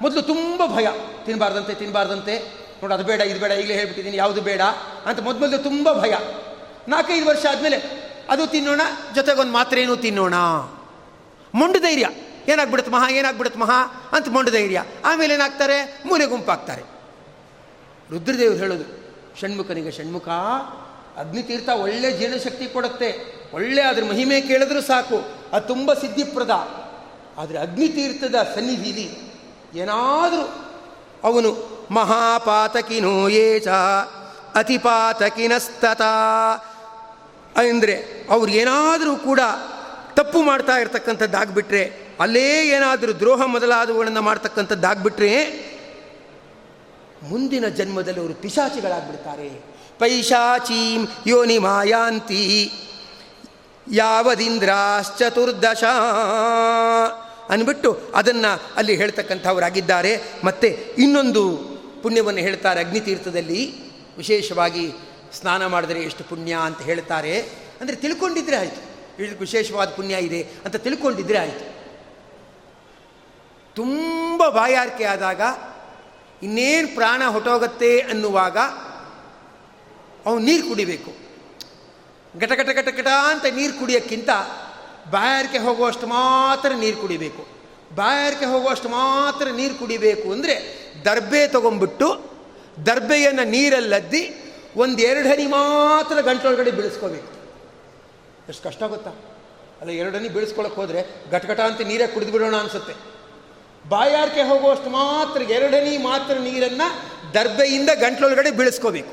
ಮೊದಲು 0.00 0.22
ತುಂಬ 0.22 0.62
ಭಯ. 0.66 0.86
ತಿನ್ನಬಾರ್ದಂತೆ 1.24 1.74
ತಿನ್ನಬಾರ್ದಂತೆ 1.74 2.34
ನೋಡಿ, 2.82 2.94
ಅದು 2.94 3.04
ಬೇಡ, 3.04 3.20
ಇದು 3.20 3.40
ಬೇಡ, 3.40 3.52
ಈಗಲೇ 3.52 3.74
ಹೇಳ್ಬಿಟ್ಟಿದ್ದೀನಿ, 3.74 4.16
ಯಾವುದು 4.16 4.40
ಬೇಡ 4.40 4.62
ಅಂತ 5.06 5.20
ಮೊದಲು 5.20 5.58
ತುಂಬ 5.62 5.88
ಭಯ. 5.92 6.14
ನಾಲ್ಕೈದು 6.88 7.26
ವರ್ಷ 7.26 7.44
ಆದಮೇಲೆ, 7.50 7.78
ಅದು 8.30 8.46
ತಿನ್ನೋಣ, 8.46 8.80
ಜೊತೆಗೊಂದು 9.14 9.52
ಮಾತ್ರೇನೂ 9.52 9.96
ತಿನ್ನೋಣ. 9.96 10.36
ಮೊಂಡು 11.54 11.78
ಧೈರ್ಯ 11.78 12.08
ಏನಾಗ್ಬಿಡುತ್ತೆ 12.48 12.92
ಮಹಾ 12.92 13.08
ಏನಾಗ್ಬಿಡುತ್ತೆ 13.10 13.60
ಮಹಾ 13.60 13.78
ಅಂತ 14.12 14.28
ಮೊಂಡು 14.28 14.50
ಧೈರ್ಯ 14.50 14.78
ಆಮೇಲೆ 15.04 15.34
ಏನಾಗ್ತಾರೆ? 15.34 15.76
ಮೂಲೆ 16.06 16.26
ಗುಂಪಾಗ್ತಾರೆ. 16.26 16.82
ರುದ್ರದೇವರು 18.10 18.58
ಹೇಳೋದು, 18.58 18.86
ಷಣ್ಮುಖನಿಗೆ 19.40 19.90
ಷಣ್ಮುಖ 19.90 20.28
ಅಗ್ನಿತೀರ್ಥ 21.18 21.68
ಒಳ್ಳೆ 21.68 22.10
ಜೀರ್ಣಶಕ್ತಿ 22.18 22.66
ಕೊಡುತ್ತೆ. 22.66 23.41
ಒಳ್ಳೆ 23.54 23.82
ಅದ್ರ 23.82 24.04
ಮಹಿಮೆ 24.04 24.40
ಕೇಳಿದ್ರೂ 24.40 24.80
ಸಾಕು. 24.80 25.18
ಅದು 25.52 25.66
ತುಂಬ 25.66 25.92
ಸಿದ್ಧಿಪ್ರದ. 25.92 26.54
ಆದರೆ 27.38 27.58
ಅಗ್ನಿತೀರ್ಥದ 27.58 28.36
ಸನ್ನಿಧಿಲಿ 28.54 29.08
ಏನಾದರೂ 29.78 30.44
ಅವನು 31.24 31.50
ಮಹಾಪಾತಕಿನೋ 31.90 33.28
ಏಚ, 33.28 33.68
ಅತಿಪಾತಕಿನಸ್ತತ 34.54 36.02
ಅಂದರೆ 37.56 38.26
ಅವ್ರು 38.30 38.50
ಏನಾದರೂ 38.52 39.16
ಕೂಡ 39.16 39.40
ತಪ್ಪು 40.14 40.42
ಮಾಡ್ತಾ 40.42 40.74
ಇರ್ತಕ್ಕಂಥದ್ದಾಗ್ಬಿಟ್ರೆ, 40.78 41.82
ಅಲ್ಲೇ 42.20 42.68
ಏನಾದರೂ 42.68 43.12
ದ್ರೋಹ 43.12 43.42
ಮೊದಲಾದವುಗಳನ್ನು 43.46 44.22
ಮಾಡ್ತಕ್ಕಂಥದ್ದಾಗ್ಬಿಟ್ರೆ 44.22 45.32
ಮುಂದಿನ 47.22 47.68
ಜನ್ಮದಲ್ಲಿ 47.68 48.20
ಅವರು 48.20 48.34
ಪಿಶಾಚಿಗಳಾಗ್ಬಿಡ್ತಾರೆ. 48.34 49.48
ಪೈಶಾಚೀಂ 49.98 51.02
ಯೋನಿ 51.26 51.58
ಮಾಯಾಂತಿ 51.58 52.44
ಯಾವದಿಂದ್ರಾಶ್ಚತುರ್ದಶ 53.90 55.84
ಅಂದ್ಬಿಟ್ಟು 57.48 58.00
ಅದನ್ನು 58.14 58.62
ಅಲ್ಲಿ 58.76 58.96
ಹೇಳ್ತಕ್ಕಂಥವರಾಗಿದ್ದಾರೆ. 58.96 60.22
ಮತ್ತು 60.44 60.94
ಇನ್ನೊಂದು 61.02 61.56
ಪುಣ್ಯವನ್ನು 62.02 62.40
ಹೇಳ್ತಾರೆ 62.40 62.80
ಅಗ್ನಿತೀರ್ಥದಲ್ಲಿ. 62.80 63.92
ವಿಶೇಷವಾಗಿ 64.16 64.92
ಸ್ನಾನ 65.32 65.66
ಮಾಡಿದರೆ 65.66 66.02
ಎಷ್ಟು 66.02 66.24
ಪುಣ್ಯ 66.24 66.58
ಅಂತ 66.62 66.82
ಹೇಳ್ತಾರೆ. 66.82 67.40
ಅಂದರೆ 67.80 67.96
ತಿಳ್ಕೊಂಡಿದ್ರೆ 67.96 68.56
ಆಯಿತು. 68.56 68.92
ಇದಕ್ಕೆ 69.22 69.40
ವಿಶೇಷವಾದ 69.40 69.88
ಪುಣ್ಯ 69.90 70.14
ಇದೆ 70.14 70.48
ಅಂತ 70.64 70.76
ತಿಳ್ಕೊಂಡಿದ್ರೆ 70.76 71.38
ಆಯಿತು. 71.38 71.72
ತುಂಬ 73.74 74.48
ಬಾಯಾರಿಕೆ 74.48 75.04
ಆದಾಗ, 75.04 75.40
ಇನ್ನೇನು 76.42 76.94
ಪ್ರಾಣ 76.94 77.22
ಹೊಟ್ಟೋಗತ್ತೆ 77.28 78.00
ಅನ್ನುವಾಗ 78.00 78.58
ಅವನು 80.26 80.38
ನೀರು 80.38 80.68
ಕುಡಿಬೇಕು. 80.68 81.21
ಗಟಗಟ 82.40 82.88
ಘಟ 82.96 83.06
ಅಂತ 83.06 83.44
ನೀರು 83.44 83.78
ಕುಡಿಯೋಕ್ಕಿಂತ 83.78 84.30
ಬಾಯಾರಿಕೆ 85.10 85.58
ಹೋಗುವಷ್ಟು 85.58 86.06
ಮಾತ್ರ 86.06 86.72
ನೀರು 86.72 86.96
ಕುಡಿಬೇಕು. 86.96 87.42
ಬಾಯಾರಿಕೆ 87.94 88.44
ಹೋಗುವಷ್ಟು 88.44 88.88
ಮಾತ್ರ 88.88 89.48
ನೀರು 89.48 89.74
ಕುಡಿಬೇಕು 89.74 90.32
ಅಂದರೆ 90.32 90.54
ದರ್ಬೆ 91.04 91.46
ತೊಗೊಂಬಿಟ್ಟು 91.48 92.08
ದರ್ಬೆಯನ್ನು 92.86 93.44
ನೀರಲ್ಲದ್ದಿ 93.50 94.22
ಒಂದು 94.76 95.02
ಎರಡು 95.02 95.28
ಹನಿ 95.28 95.46
ಮಾತ್ರ 95.46 96.20
ಗಂಟೊಳಗಡೆ 96.20 96.70
ಬೀಳಿಸ್ಕೋಬೇಕು. 96.70 97.30
ಎಷ್ಟು 98.48 98.68
ಕಷ್ಟ 98.68 98.82
ಗೊತ್ತಾ? 98.82 99.10
ಅಲ್ಲ, 99.80 99.90
ಎರಡು 99.90 100.16
ಹನಿ 100.18 100.28
ಬೀಳಿಸ್ಕೊಳಕ್ಕೆ 100.28 100.80
ಹೋದರೆ 100.80 101.30
ಗಟಗಟ 101.30 101.60
ಅಂತ 101.60 101.80
ನೀರೇ 101.80 102.06
ಕುಡಿದು 102.06 102.32
ಬಿಡೋಣ 102.32 102.56
ಅನಿಸುತ್ತೆ. 102.56 102.94
ಬಾಯಾರಿಕೆ 103.88 104.42
ಹೋಗುವಷ್ಟು 104.42 104.90
ಮಾತ್ರ 104.90 105.42
ಎರಡನೇ 105.42 105.98
ಮಾತ್ರ 105.98 106.34
ನೀರನ್ನು 106.34 106.88
ದರ್ಬೆಯಿಂದ 107.34 107.90
ಗಂಟ್ಲೊಳಗಡೆ 107.94 108.50
ಬೀಳಿಸ್ಕೋಬೇಕು. 108.50 109.12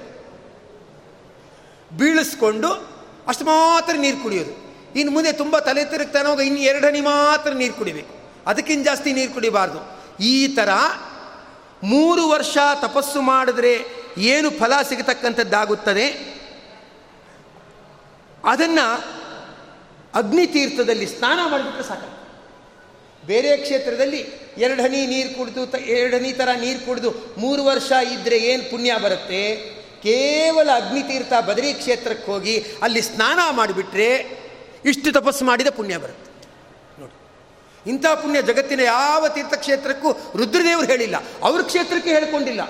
ಬೀಳಿಸ್ಕೊಂಡು 1.97 2.98
ಅಷ್ಟು 3.29 3.45
ಮಾತ್ರ 3.45 3.93
ನೀರು 3.95 4.23
ಕುಡಿಯೋದು. 4.23 4.53
ಇನ್ನು 4.99 5.11
ಮುಂದೆ 5.11 5.31
ತುಂಬ 5.31 5.59
ತಲೆ 5.59 5.85
ತಿರುಗ್ತಾನೆ 5.85 6.29
ಹೋಗ 6.29 6.41
ಇನ್ನು 6.41 6.59
ಎರಡು 6.59 6.87
ಹನಿ 6.87 7.01
ಮಾತ್ರ 7.01 7.51
ನೀರು 7.51 7.73
ಕುಡಿಬೇಕು. 7.73 8.13
ಅದಕ್ಕಿಂತ 8.47 8.85
ಜಾಸ್ತಿ 8.85 9.13
ನೀರು 9.13 9.33
ಕುಡಿಬಾರ್ದು. 9.33 9.79
ಈ 10.23 10.47
ಥರ 10.47 10.69
ಮೂರು 11.83 12.29
ವರ್ಷ 12.29 12.57
ತಪಸ್ಸು 12.81 13.21
ಮಾಡಿದ್ರೆ 13.21 13.73
ಏನು 14.17 14.51
ಫಲ 14.51 14.81
ಸಿಗತಕ್ಕಂಥದ್ದಾಗುತ್ತದೆ? 14.89 16.05
ಅದನ್ನು 18.43 18.87
ಅಗ್ನಿತೀರ್ಥದಲ್ಲಿ 20.13 21.05
ಸ್ನಾನ 21.05 21.39
ಮಾಡಿಬಿಟ್ರೆ 21.51 21.83
ಸಾಕು 21.83 22.19
ಬೇರೆ 23.27 23.57
ಕ್ಷೇತ್ರದಲ್ಲಿ 23.57 24.21
ಎರಡು 24.57 24.81
ಹನಿ 24.83 25.07
ನೀರು 25.07 25.37
ಕುಡಿದು 25.37 25.65
ತ 25.65 25.75
ಎರಡು 25.75 26.37
ಥರ 26.37 26.49
ನೀರು 26.59 26.85
ಕುಡಿದು 26.85 27.11
ಮೂರು 27.37 27.65
ವರ್ಷ 27.65 27.91
ಇದ್ದರೆ 27.91 28.37
ಏನು 28.37 28.63
ಪುಣ್ಯ 28.71 28.97
ಬರುತ್ತೆ? 29.03 29.78
ಕೇವಲ 30.03 30.69
ಅಗ್ನಿತೀರ್ಥ 30.75 31.33
ಬದರಿ 31.47 31.73
ಕ್ಷೇತ್ರಕ್ಕೆ 31.73 32.27
ಹೋಗಿ 32.31 32.55
ಅಲ್ಲಿ 32.83 33.01
ಸ್ನಾನ 33.01 33.39
ಮಾಡಿಬಿಟ್ರೆ 33.51 34.09
ಇಷ್ಟು 34.85 35.09
ತಪಸ್ಸು 35.11 35.45
ಮಾಡಿದ 35.45 35.69
ಪುಣ್ಯ 35.69 35.97
ಬರುತ್ತೆ. 35.97 36.29
ನೋಡಿ, 36.99 37.15
ಇಂಥ 37.85 38.05
ಪುಣ್ಯ 38.21 38.41
ಜಗತ್ತಿನ 38.41 38.79
ಯಾವ 38.79 39.27
ತೀರ್ಥಕ್ಷೇತ್ರಕ್ಕೂ 39.27 40.11
ರುದ್ರದೇವರು 40.11 40.87
ಹೇಳಿಲ್ಲ. 40.87 41.17
ಅವ್ರ 41.43 41.61
ಕ್ಷೇತ್ರಕ್ಕೆ 41.61 42.09
ಹೇಳ್ಕೊಂಡಿಲ್ಲ. 42.09 42.61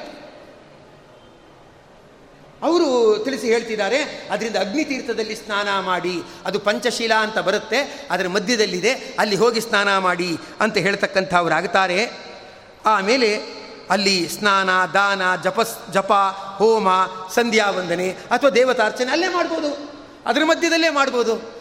ಅವರು 2.62 2.88
ತಿಳಿಸಿ 3.24 3.48
ಹೇಳ್ತಿದ್ದಾರೆ, 3.48 4.00
ಅದರಿಂದ 4.32 4.56
ಅಗ್ನಿತೀರ್ಥದಲ್ಲಿ 4.56 5.36
ಸ್ನಾನ 5.36 5.70
ಮಾಡಿ, 5.80 6.16
ಅದು 6.46 6.58
ಪಂಚಶೀಲ 6.60 7.14
ಅಂತ 7.14 7.38
ಬರುತ್ತೆ, 7.40 7.80
ಅದರ 8.12 8.28
ಮಧ್ಯದಲ್ಲಿದೆ, 8.28 8.92
ಅಲ್ಲಿ 9.20 9.36
ಹೋಗಿ 9.36 9.62
ಸ್ನಾನ 9.62 9.98
ಮಾಡಿ 9.98 10.32
ಅಂತ 10.60 10.78
ಹೇಳ್ತಕ್ಕಂಥವ್ರಾಗ್ತಾರೆ 10.78 12.00
ಆಮೇಲೆ 12.86 13.30
ಅಲ್ಲಿ 13.90 14.30
ಸ್ನಾನ, 14.30 14.70
ದಾನ, 14.94 15.22
ಜಪಸ್, 15.44 15.92
ಜಪ, 15.92 16.14
ಹೋಮ, 16.58 16.88
ಸಂಧ್ಯಾ, 17.34 17.70
ವಂದನೆ 17.70 18.12
ಅಥವಾ 18.12 18.50
ದೇವತಾರ್ಚನೆ 18.50 19.12
ಅಲ್ಲೇ 19.12 19.28
ಮಾಡ್ಬೋದು. 19.28 19.92
ಅದರ 20.26 20.42
ಮಧ್ಯದಲ್ಲೇ 20.46 20.90
ಮಾಡ್ಬೋದು. 20.90 21.60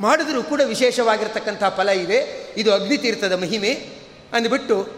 ಮಾಡಿದರೂ 0.00 0.42
ಕೂಡ 0.42 0.60
ವಿಶೇಷವಾಗಿರ್ತಕ್ಕಂಥ 0.64 1.64
ಫಲ 1.76 1.88
ಇದೆ 1.88 2.50
ಇದು 2.56 2.74
ಅಗ್ನಿತೀರ್ಥದ 2.74 3.32
ಮಹಿಮೆ 3.32 3.70
ಅಂದ್ಬಿಟ್ಟು 4.32 4.88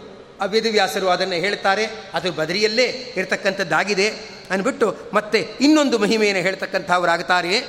ವೇದವ್ಯಾಸರು 0.45 1.09
ಅದನ್ನು 1.09 1.35
ಹೇಳ್ತಾರೆ. 1.35 1.85
ಅದು 2.13 2.31
ಬದರಿಯಲ್ಲೇ 2.31 3.13
ಇರತಕ್ಕಂಥದ್ದಾಗಿದೆ 3.17 4.09
ಅಂದ್ಬಿಟ್ಟು 4.51 4.95
ಮತ್ತೆ 5.13 5.39
ಇನ್ನೊಂದು 5.61 5.97
ಮಹಿಮೆಯನ್ನು 5.97 6.41
ಹೇಳ್ತಕ್ಕಂಥವರಾಗ್ತಾರೆ. 6.41 7.59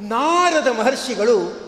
ನಾರದ 0.00 0.66
ಮಹರ್ಷಿಗಳು 0.66 1.67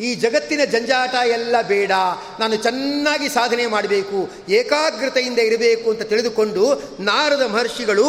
ಈ 0.00 0.14
ಜಗತ್ತಿನ 0.14 0.60
ಜಂಜಾಟ 0.64 1.14
ಎಲ್ಲ 1.14 1.56
ಬೇಡ. 1.62 1.92
ನಾನು 2.40 2.56
ಚೆನ್ನಾಗಿ 2.56 3.28
ಸಾಧನೆ 3.28 3.66
ಮಾಡಬೇಕು, 3.66 4.30
ಏಕಾಗ್ರತೆಯಿಂದ 4.48 5.38
ಇರಬೇಕು 5.38 5.90
ಅಂತ 5.90 6.02
ತಿಳಿದುಕೊಂಡು 6.02 6.82
ನಾರದ 7.00 7.42
ಮಹರ್ಷಿಗಳು 7.42 8.06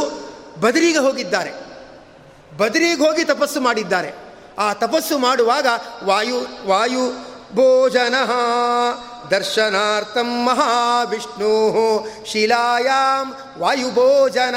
ಬದರಿಗೆ 0.60 0.98
ಹೋಗಿದ್ದಾರೆ. 0.98 1.52
ಬದರಿಗೆ 2.58 3.08
ಹೋಗಿ 3.08 3.24
ತಪಸ್ಸು 3.24 3.62
ಮಾಡಿದ್ದಾರೆ. 3.62 4.12
ಆ 4.58 4.74
ತಪಸ್ಸು 4.74 5.18
ಮಾಡುವಾಗ 5.18 5.68
ವಾಯು 6.04 6.68
ವಾಯು 6.68 7.06
ಭೋಜನ 7.54 8.16
ದರ್ಶನಾರ್ಥಂ 9.32 10.46
ಮಹಾವಿಷ್ಣು 10.46 12.08
ಶಿಲಾಯಾಮ್ 12.26 13.34
ವಾಯುಭೋಜನ. 13.60 14.56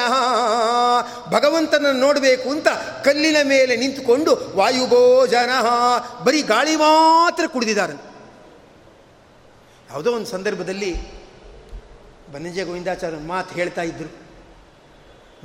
ಭಗವಂತನನ್ನು 1.31 2.01
ನೋಡಬೇಕು 2.01 2.51
ಅಂತ 2.51 2.69
ಕಲ್ಲಿನ 3.05 3.37
ಮೇಲೆ 3.45 3.77
ನಿಂತುಕೊಂಡು 3.77 4.53
ವಾಯುಭೋಜನ. 4.57 5.51
ಬರೀ 6.25 6.43
ಗಾಳಿ 6.43 6.77
ಮಾತ್ರ 6.77 7.47
ಕುಡಿದಿದ್ದಾರೆ 7.47 7.93
ಯಾವುದೋ 9.91 10.13
ಒಂದು 10.13 10.27
ಸಂದರ್ಭದಲ್ಲಿ 10.27 11.17
ಬನ್ನಂಜೆ 12.33 12.63
ಗೋವಿಂದಾಚಾರ್ಯ 12.63 13.17
ಮಾತು 13.17 13.55
ಹೇಳ್ತಾ 13.55 13.83
ಇದ್ರು. 13.83 14.26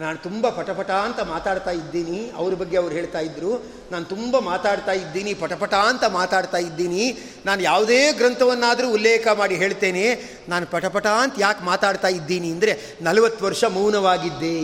ನಾನು 0.01 0.17
ತುಂಬ 0.25 0.49
ಪಟಪಟ 0.49 0.91
ಅಂತ 1.07 1.19
ಮಾತಾಡ್ತಾ 1.31 1.71
ಇದ್ದೀನಿ. 1.71 2.19
ಅವ್ರ 2.39 2.53
ಬಗ್ಗೆ 2.61 2.77
ಅವ್ರು 2.81 2.93
ಹೇಳ್ತಾ 2.97 3.19
ಇದ್ದರು 3.27 3.51
ನಾನು 3.91 4.05
ತುಂಬ 4.05 4.39
ಮಾತಾಡ್ತಾ 4.51 4.93
ಇದ್ದೀನಿ, 5.01 5.33
ಪಟಪಟ 5.33 5.73
ಅಂತ 5.73 6.03
ಮಾತಾಡ್ತಾ 6.19 6.57
ಇದ್ದೀನಿ. 6.57 7.03
ನಾನು 7.45 7.61
ಯಾವುದೇ 7.61 7.99
ಗ್ರಂಥವನ್ನಾದರೂ 8.19 8.87
ಉಲ್ಲೇಖ 8.97 9.27
ಮಾಡಿ 9.41 9.55
ಹೇಳ್ತೇನೆ. 9.63 10.05
ನಾನು 10.49 10.65
ಪಟಪಟ 10.75 11.07
ಅಂತ 11.23 11.35
ಯಾಕೆ 11.37 11.63
ಮಾತಾಡ್ತಾ 11.71 12.07
ಇದ್ದೀನಿ 12.19 12.51
ಅಂದರೆ 12.55 12.73
ನಲವತ್ತು 13.01 13.45
ವರ್ಷ 13.45 13.63
ಮೌನವಾಗಿದ್ದೆ. 13.77 14.57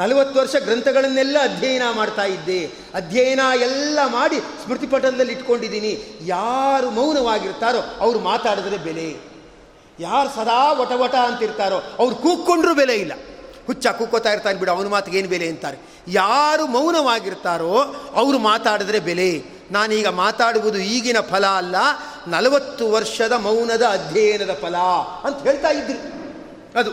ನಲವತ್ತು 0.00 0.36
ವರ್ಷ 0.40 0.54
ಗ್ರಂಥಗಳನ್ನೆಲ್ಲ 0.66 1.36
ಅಧ್ಯಯನ 1.42 1.82
ಮಾಡ್ತಾ 1.96 2.24
ಇದ್ದೆ. 2.24 2.60
ಅಧ್ಯಯನ 2.94 3.42
ಎಲ್ಲ 3.66 3.98
ಮಾಡಿ 4.18 4.38
ಸ್ಮೃತಿಪಟಲದಲ್ಲಿ 4.62 5.32
ಇಟ್ಕೊಂಡಿದ್ದೀನಿ. 5.32 5.92
ಯಾರು 6.36 6.90
ಮೌನವಾಗಿರ್ತಾರೋ 7.00 7.82
ಅವರು 8.00 8.18
ಮಾತಾಡಿದ್ರೆ 8.30 8.78
ಬೆಲೆ. 8.88 9.10
ಯಾರು 10.00 10.28
ಸದಾ 10.36 10.62
ವಟವಟ 10.72 10.92
ವಟ 11.02 11.14
ಅಂತಿರ್ತಾರೋ 11.30 11.78
ಅವ್ರು 11.98 12.14
ಕೂಕ್ಕೊಂಡ್ರೂ 12.24 12.74
ಬೆಲೆ 12.74 12.94
ಇಲ್ಲ. 12.94 13.12
ಹುಚ್ಚ 13.66 13.86
ಕುಕ್ಕೋತಾ 13.86 14.32
ಇರ್ತಾನೆ 14.32 14.58
ಬಿಡು, 14.58 14.72
ಅವನ 14.72 14.88
ಮಾತಿಗೆ 14.88 15.18
ಏನು 15.18 15.28
ಬೆಲೆ 15.28 15.48
ಅಂತಾರೆ. 15.48 15.78
ಯಾರು 16.08 16.66
ಮೌನವಾಗಿರ್ತಾರೋ 16.66 17.74
ಅವರು 18.14 18.38
ಮಾತಾಡಿದ್ರೆ 18.38 19.00
ಬೆಲೆ. 19.00 19.30
ನಾನೀಗ 19.70 20.06
ಮಾತಾಡುವುದು 20.06 20.78
ಈಗಿನ 20.78 21.20
ಫಲ 21.20 21.46
ಅಲ್ಲ, 21.46 21.76
ನಲವತ್ತು 22.26 22.90
ವರ್ಷದ 22.90 23.32
ಮೌನದ 23.32 23.82
ಅಧ್ಯಯನದ 23.82 24.58
ಫಲ 24.62 24.76
ಅಂತ 25.24 25.42
ಹೇಳ್ತಾ 25.42 25.68
ಇದ್ರು. 25.68 25.98
ಅದು 26.78 26.90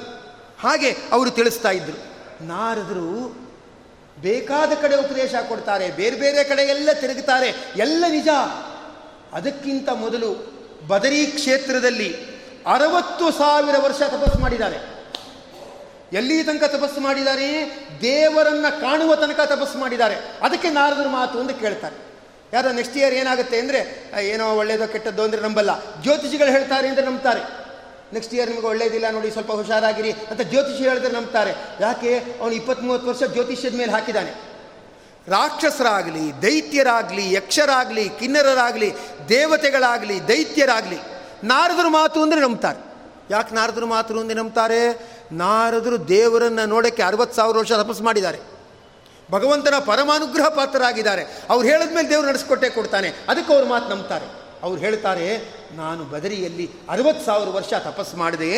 ಹಾಗೆ 0.60 0.92
ಅವರು 1.12 1.30
ತಿಳಿಸ್ತಾ 1.32 1.72
ಇದ್ರು. 1.72 1.98
ನಾರದರು 2.46 3.12
ಬೇಕಾದ 4.22 4.72
ಕಡೆ 4.82 4.96
ಉಪದೇಶ 4.96 5.36
ಕೊಡ್ತಾರೆ, 5.50 5.92
ಬೇರೆ 5.92 6.16
ಬೇರೆ 6.16 6.44
ಕಡೆ 6.44 6.62
ಎಲ್ಲ 6.62 6.90
ತಿರುಗುತ್ತಾರೆ 6.94 7.50
ಎಲ್ಲ 7.76 8.06
ನಿಜ. 8.10 8.30
ಅದಕ್ಕಿಂತ 9.34 9.90
ಮೊದಲು 9.90 10.30
ಬದರಿ 10.88 11.26
ಕ್ಷೇತ್ರದಲ್ಲಿ 11.26 12.10
ಅರವತ್ತು 12.68 13.32
ಸಾವಿರ 13.32 13.76
ವರ್ಷ 13.80 14.02
ತಪಸ್ಸು 14.02 14.40
ಮಾಡಿದ್ದಾರೆ. 14.40 14.99
ಎಲ್ಲಿ 16.14 16.44
ತನಕ 16.44 16.64
ತಪಸ್ಸು 16.64 17.00
ಮಾಡಿದ್ದಾರೆ 17.00 17.48
ದೇವರನ್ನ 18.02 18.66
ಕಾಣುವ 18.82 19.16
ತನಕ 19.16 19.40
ತಪಸ್ಸು 19.40 19.78
ಮಾಡಿದ್ದಾರೆ. 19.78 20.16
ಅದಕ್ಕೆ 20.42 20.70
ನಾರದರ 20.70 21.08
ಮಾತು 21.08 21.40
ಅಂತ 21.40 21.52
ಕೇಳ್ತಾರೆ. 21.52 21.96
ಯಾರೋ 22.54 22.72
ನೆಕ್ಸ್ಟ್ 22.72 22.98
ಇಯರ್ 22.98 23.14
ಏನಾಗುತ್ತೆ 23.14 23.60
ಅಂದರೆ 23.60 24.12
ಏನೋ 24.22 24.56
ಒಳ್ಳೇದೋ 24.56 24.88
ಕೆಟ್ಟದ್ದು 24.88 25.24
ಅಂದರೆ 25.24 25.42
ನಂಬಲ್ಲ. 25.42 26.02
ಜ್ಯೋತಿಷಿಗಳು 26.02 26.52
ಹೇಳ್ತಾರೆ 26.52 26.88
ಅಂದರೆ 26.88 27.06
ನಂಬ್ತಾರೆ. 27.06 27.40
ನೆಕ್ಸ್ಟ್ 28.14 28.34
ಇಯರ್ 28.34 28.50
ನಿಮಗೆ 28.50 28.66
ಒಳ್ಳೇದಿಲ್ಲ 28.66 29.12
ನೋಡಿ, 29.12 29.32
ಸ್ವಲ್ಪ 29.32 29.52
ಹುಷಾರಾಗಿರಿ 29.52 30.12
ಅಂತ 30.12 30.42
ಜ್ಯೋತಿಷಿ 30.42 30.84
ಹೇಳಿದ್ರೆ 30.90 31.14
ನಂಬ್ತಾರೆ. 31.14 31.56
ಯಾಕೆ? 31.82 32.20
ಅವನು 32.42 32.52
ಇಪ್ಪತ್ತ್ಮೂವತ್ತು 32.52 33.10
ವರ್ಷ 33.10 33.24
ಜ್ಯೋತಿಷ್ಯದ 33.24 33.76
ಮೇಲೆ 33.76 33.92
ಹಾಕಿದ್ದಾನೆ. 33.92 34.32
ರಾಕ್ಷಸರಾಗಲಿ, 35.28 36.42
ದೈತ್ಯರಾಗಲಿ, 36.42 37.34
ಯಕ್ಷರಾಗಲಿ, 37.34 38.10
ಕಿನ್ನರರಾಗಲಿ, 38.10 38.94
ದೇವತೆಗಳಾಗಲಿ, 39.30 40.28
ದೈತ್ಯರಾಗಲಿ, 40.28 41.00
ನಾರದ್ರ 41.44 41.88
ಮಾತು 41.88 42.22
ಅಂದರೆ 42.22 42.42
ನಂಬ್ತಾರೆ. 42.42 42.89
ಯಾಕೆ 43.30 43.56
ನಾರದರು 43.56 43.88
ಮಾತ್ರ 43.88 44.18
ಅಂದರೆ 44.18 44.36
ನಂಬ್ತಾರೆ? 44.36 44.82
ನಾರದರು 45.32 46.08
ದೇವರನ್ನು 46.08 46.66
ನೋಡೋಕ್ಕೆ 46.66 47.04
ಅರವತ್ತು 47.04 47.36
ಸಾವಿರ 47.36 47.58
ವರ್ಷ 47.58 47.72
ತಪಸ್ಸು 47.72 48.04
ಮಾಡಿದ್ದಾರೆ. 48.04 48.40
ಭಗವಂತನ 49.32 49.74
ಪರಮಾನುಗ್ರಹ 49.86 50.48
ಪಾತ್ರರಾಗಿದ್ದಾರೆ. 50.50 51.24
ಅವ್ರು 51.50 51.68
ಹೇಳಿದ 51.68 51.96
ಮೇಲೆ 51.96 52.10
ದೇವರು 52.10 52.28
ನಡೆಸ್ಕೊಟ್ಟೆ 52.28 52.70
ಕೊಡ್ತಾನೆ. 52.70 53.10
ಅದಕ್ಕೆ 53.30 53.54
ಅವ್ರ 53.54 53.66
ಮಾತು 53.66 53.90
ನಂಬ್ತಾರೆ. 53.90 54.28
ಅವ್ರು 54.64 54.82
ಹೇಳ್ತಾರೆ, 54.82 55.28
ನಾನು 55.76 56.04
ಬದರಿಯಲ್ಲಿ 56.04 56.70
ಅರವತ್ತು 56.90 57.26
ಸಾವಿರ 57.26 57.50
ವರ್ಷ 57.50 57.74
ತಪಸ್ಸು 57.74 58.18
ಮಾಡಿದೆ. 58.18 58.54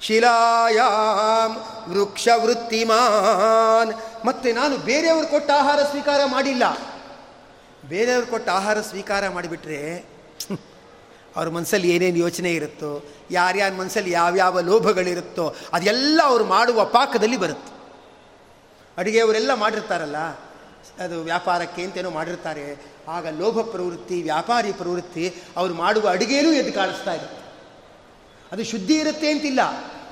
ಶಿಲಾಯಾಮ್ 0.00 1.56
ವೃಕ್ಷ 1.90 2.28
ವೃತ್ತಿಮಾನ್ 2.36 3.92
ಮತ್ತೆ 4.26 4.52
ನಾನು 4.52 4.76
ಬೇರೆಯವರು 4.76 5.26
ಕೊಟ್ಟ 5.26 5.50
ಆಹಾರ 5.50 5.80
ಸ್ವೀಕಾರ 5.82 6.20
ಮಾಡಿಲ್ಲ. 6.24 6.64
ಬೇರೆಯವರು 7.88 8.26
ಕೊಟ್ಟ 8.26 8.48
ಆಹಾರ 8.48 8.80
ಸ್ವೀಕಾರ 8.80 9.28
ಮಾಡಿಬಿಟ್ರೆ 9.28 9.82
ಅವ್ರ 11.36 11.48
ಮನಸ್ಸಲ್ಲಿ 11.48 11.90
ಏನೇನು 11.90 12.16
ಯೋಚನೆ 12.16 12.54
ಇರುತ್ತೋ, 12.54 13.04
ಯಾರ್ಯಾರ 13.30 13.72
ಮನಸ್ಸಲ್ಲಿ 13.72 14.10
ಯಾವ್ಯಾವ 14.10 14.60
ಲೋಭಗಳಿರುತ್ತೋ, 14.60 15.54
ಅದೆಲ್ಲ 15.72 16.20
ಅವರು 16.24 16.44
ಮಾಡುವ 16.44 16.84
ಪಾಕದಲ್ಲಿ 16.84 17.36
ಬರುತ್ತೆ. 17.36 17.72
ಅಡುಗೆಯವರೆಲ್ಲ 18.98 19.54
ಮಾಡಿರ್ತಾರಲ್ಲ, 19.54 20.16
ಅದು 21.04 21.22
ವ್ಯಾಪಾರಕ್ಕೆ 21.22 21.82
ಅಂತೇನೋ 21.82 22.10
ಮಾಡಿರ್ತಾರೆ, 22.10 22.76
ಆಗ 23.08 23.26
ಲೋಭ 23.26 23.60
ಪ್ರವೃತ್ತಿ, 23.60 24.22
ವ್ಯಾಪಾರಿ 24.22 24.72
ಪ್ರವೃತ್ತಿ, 24.72 25.34
ಅವರು 25.56 25.74
ಮಾಡುವ 25.74 26.08
ಅಡುಗೆಯೂ 26.08 26.52
ಎದ್ದು 26.52 26.72
ಕಾಣಿಸ್ತಾ 26.72 27.14
ಇರುತ್ತೆ. 27.14 27.42
ಅದು 28.52 28.64
ಶುದ್ಧಿ 28.64 28.94
ಇರುತ್ತೆ 28.94 29.30
ಅಂತಿಲ್ಲ, 29.30 29.60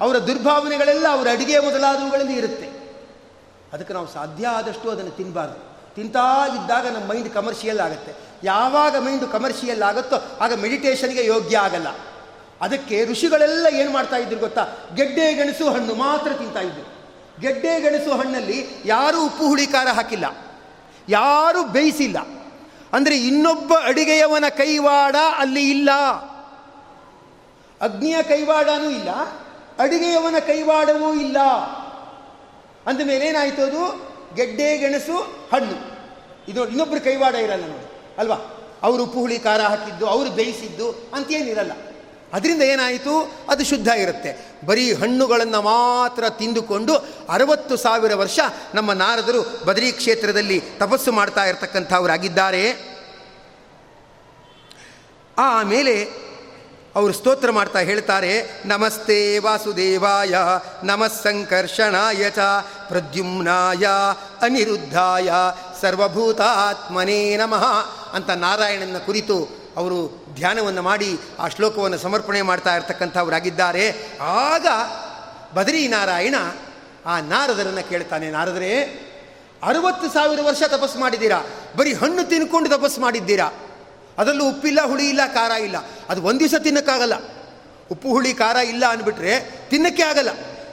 ಅವರ 0.01 0.18
ದುರ್ಭಾವನೆಗಳೆಲ್ಲ 0.18 1.07
ಅವರ 1.11 1.29
ಅಡುಗೆ 1.33 1.59
ಮೊದಲಾದವುಗಳಲ್ಲಿ 1.59 2.35
ಇರುತ್ತೆ. 2.35 2.66
ಅದಕ್ಕೆ 3.73 3.95
ನಾವು 3.95 4.09
ಸಾಧ್ಯ 4.09 4.47
ಆದಷ್ಟು 4.47 4.91
ಅದನ್ನು 4.91 5.11
ತಿನ್ನಬಾರ್ದು 5.11 5.70
ತಿಂತಾ 6.01 6.47
ಇದ್ದಾಗ 6.47 6.87
ನಮ್ಮ 6.87 7.11
ಮೈಂಡ್ 7.11 7.35
ಕಮರ್ಷಿಯಲ್ 7.35 7.81
ಆಗುತ್ತೆ. 7.81 8.13
ಯಾವಾಗ 8.45 8.97
ಮೈಂಡು 8.97 9.27
ಕಮರ್ಷಿಯಲ್ 9.27 9.83
ಆಗುತ್ತೋ 9.83 10.17
ಆಗ 10.41 10.55
ಮೆಡಿಟೇಷನ್ಗೆ 10.55 11.27
ಯೋಗ್ಯ 11.27 11.59
ಆಗಲ್ಲ. 11.59 11.87
ಅದಕ್ಕೆ 12.61 13.05
ಋಷಿಗಳೆಲ್ಲ 13.05 13.67
ಏನು 13.73 13.91
ಮಾಡ್ತಾ 13.91 14.17
ಇದ್ರು 14.17 14.41
ಗೊತ್ತಾ? 14.41 14.67
ಗೆಡ್ಡೆ 14.95 15.35
ಗೆಣಸು 15.35 15.71
ಹಣ್ಣು 15.71 15.95
ಮಾತ್ರ 15.95 16.33
ತಿಂತಾ 16.33 16.61
ಇದ್ರು. 16.61 17.01
ಗೆಡ್ಡೆ 17.41 17.81
ಗೆಣಸು 17.81 18.11
ಹಣ್ಣಲ್ಲಿ 18.13 18.83
ಯಾರೂ 18.85 19.27
ಉಪ್ಪು 19.27 19.47
ಹುಳಿ 19.47 19.67
ಖಾರ 19.67 19.89
ಹಾಕಿಲ್ಲ. 19.89 20.25
ಯಾರೂ 21.09 21.65
ಬೇಯಿಸಿಲ್ಲ. 21.65 22.19
ಅಂದರೆ 22.93 23.19
ಇನ್ನೊಬ್ಬ 23.19 23.73
ಅಡಿಗೆಯವನ 23.85 24.45
ಕೈವಾಡ 24.49 25.17
ಅಲ್ಲಿ 25.39 25.71
ಇಲ್ಲ. 25.71 25.91
ಅಗ್ನಿಯ 27.81 28.23
ಕೈವಾಡನೂ 28.23 28.91
ಇಲ್ಲ. 28.91 29.11
ಅಡಿಗೆಯವನ 29.79 30.39
ಕೈವಾಡವೂ 30.39 31.15
ಇಲ್ಲ. 31.15 31.41
ಅಂದಮೇಲೆ 32.87 33.27
ಏನಾಯಿತು 33.27 33.63
ಅದು? 33.63 34.11
ಗೆಡ್ಡೆ 34.37 34.79
ಗೆಣಸು 34.79 35.19
ಹಣ್ಣು. 35.53 35.89
ಇದು 36.49 36.68
ಇನ್ನೊಬ್ಬರು 36.68 37.01
ಕೈವಾಡ 37.01 37.34
ಇರಲ್ಲ 37.34 37.66
ನೋಡಿ. 37.66 37.91
ಅಲ್ವಾ? 38.18 38.36
ಅವರು 38.82 39.03
ಉಪ್ಪು 39.03 39.20
ಹುಳಿ 39.20 39.38
ಖಾರ 39.38 39.61
ಹಾಕಿದ್ದು, 39.61 40.07
ಅವರು 40.07 40.30
ಬೇಯಿಸಿದ್ದು 40.30 41.11
ಅಂತೇನಿರಲ್ಲ. 41.14 41.72
ಅದರಿಂದ 42.32 42.62
ಏನಾಯಿತು? 42.62 43.32
ಅದು 43.49 43.64
ಶುದ್ಧ 43.64 43.88
ಇರುತ್ತೆ. 43.88 44.51
ಬರೀ 44.66 44.93
ಹಣ್ಣುಗಳನ್ನು 44.93 45.62
ಮಾತ್ರ 45.62 46.28
ತಿಂದುಕೊಂಡು 46.28 46.95
ಅರವತ್ತು 47.28 47.76
ಸಾವಿರ 47.76 48.14
ವರ್ಷ 48.14 48.41
ನಮ್ಮ 48.74 48.93
ನಾರದರು 48.93 49.64
ಬದರಿ 49.64 49.93
ಕ್ಷೇತ್ರದಲ್ಲಿ 49.93 50.62
ತಪಸ್ಸು 50.78 51.12
ಮಾಡ್ತಾ 51.12 51.45
ಇರತಕ್ಕಂಥವರಾಗಿದ್ದಾರೆ. 51.45 52.91
ಆಮೇಲೆ 55.38 56.05
ಅವರು 56.95 57.12
ಸ್ತೋತ್ರ 57.12 57.51
ಮಾಡ್ತಾ 57.51 57.78
ಹೇಳ್ತಾರೆ, 57.78 58.62
ನಮಸ್ತೆ 58.66 59.38
ವಾಸುದೇವಾಯ, 59.38 60.34
ನಮಃ 60.84 61.07
ಸಂಕರ್ಷಣಾಯ 61.07 62.30
ಚ 62.30 62.38
ಪ್ರದ್ಯುಮ್ನಾಯ, 62.88 63.86
ಅನಿರುದ್ಧಾಯ 64.43 65.32
ಸರ್ವಭೂತಾತ್ಮನೇ 65.81 67.37
ನಮಃ 67.37 67.64
ಅಂತ 68.12 68.31
ನಾರಾಯಣನ 68.31 68.99
ಕುರಿತು 68.99 69.49
ಅವರು 69.76 70.26
ಧ್ಯಾನವನ್ನು 70.35 70.83
ಮಾಡಿ 70.83 71.20
ಆ 71.39 71.49
ಶ್ಲೋಕವನ್ನು 71.49 71.99
ಸಮರ್ಪಣೆ 71.99 72.43
ಮಾಡ್ತಾ 72.43 72.76
ಇರ್ತಕ್ಕಂಥವರಾಗಿದ್ದಾರೆ. 72.76 73.95
ಆಗ 74.20 74.66
ಬದರಿ 75.55 75.89
ನಾರಾಯಣ 75.89 76.35
ಆ 77.07 77.20
ನಾರದರನ್ನು 77.20 77.89
ಕೇಳ್ತಾನೆ, 77.89 78.31
ನಾರದರೇ, 78.31 79.07
ಅರವತ್ತು 79.62 80.11
ಸಾವಿರ 80.11 80.41
ವರ್ಷ 80.43 80.62
ತಪಸ್ಸು 80.62 80.99
ಮಾಡಿದ್ದೀರಾ? 80.99 81.45
ಬರೀ 81.76 81.95
ಹಣ್ಣು 81.95 82.24
ತಿನ್ಕೊಂಡು 82.24 82.70
ತಪಸ್ಸು 82.70 83.01
ಮಾಡಿದ್ದೀರಾ? 83.01 83.51
ಅದರಲ್ಲೂ 84.18 84.49
ಉಪ್ಪಿಲ್ಲ, 84.49 84.81
ಹುಳಿ 84.83 85.09
ಇಲ್ಲ, 85.09 85.20
ಖಾರ 85.35 85.51
ಇಲ್ಲ. 85.51 85.76
ಅದು 86.09 86.22
ಒಂದು 86.22 86.41
ದಿವಸ 86.41 86.55
ತಿನ್ನೋಕ್ಕಾಗಲ್ಲ. 86.59 87.14
ಉಪ್ಪು, 87.93 88.09
ಹುಳಿ, 88.09 88.35
ಖಾರ 88.35 88.57
ಇಲ್ಲ 88.57 88.87
ಅಂದ್ಬಿಟ್ರೆ 88.87 89.51
ತಿನ್ನಕ್ಕೆ 89.70 90.03
ಆಗಲ್ಲ. 90.03 90.28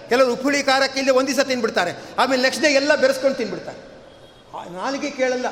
ಕೆಲವರು 0.09 0.31
ಉಪ್ಪು, 0.31 0.43
ಹುಳಿ, 0.43 0.63
ಖಾರಕ್ಕೆ 0.63 0.99
ಇಲ್ಲದೆ 0.99 1.17
ಒಂದು 1.17 1.27
ದಿವಸ 1.27 1.45
ತಿನ್ಬಿಡ್ತಾರೆ. 1.45 1.91
ಆಮೇಲೆ 2.19 2.41
ನೆಕ್ಸ್ಟ್ 2.41 2.63
ಡೇ 2.63 2.69
ಎಲ್ಲ 2.69 2.95
ಬೆರೆಸ್ಕೊಂಡು 2.95 3.37
ತಿನ್ಬಿಡ್ತಾರೆ. 3.37 3.86
ನಾಲಿಗೆ 4.65 5.09
ಕೇಳಲ್ಲ. 5.11 5.45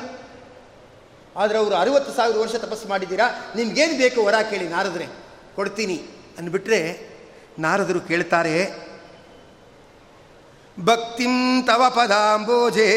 ಆದರೆ 1.36 1.58
ಅವರು 1.58 1.74
ಅರುವತ್ತು 1.74 2.12
ಸಾವಿರ 2.12 2.36
ವರ್ಷ 2.36 2.54
ತಪಸ್ಸು 2.54 2.88
ಮಾಡಿದ್ದೀರಾ? 2.88 3.26
ನಿಮ್ಗೇನು 3.56 3.94
ಬೇಕು 3.98 4.24
ವರ 4.24 4.34
ಕೇಳಿ 4.50 4.68
ನಾರದ್ರೆ? 4.68 5.06
ಕೊಡ್ತೀನಿ 5.54 5.96
ಅಂದ್ಬಿಟ್ರೆ 6.38 6.80
ನಾರದರು 7.58 8.00
ಕೇಳ್ತಾರೆ, 8.00 8.54
ಭಕ್ತಿಂ 10.84 11.62
ತವ 11.62 11.82
ಪದಾಂಬೋಜೆ 11.88 12.88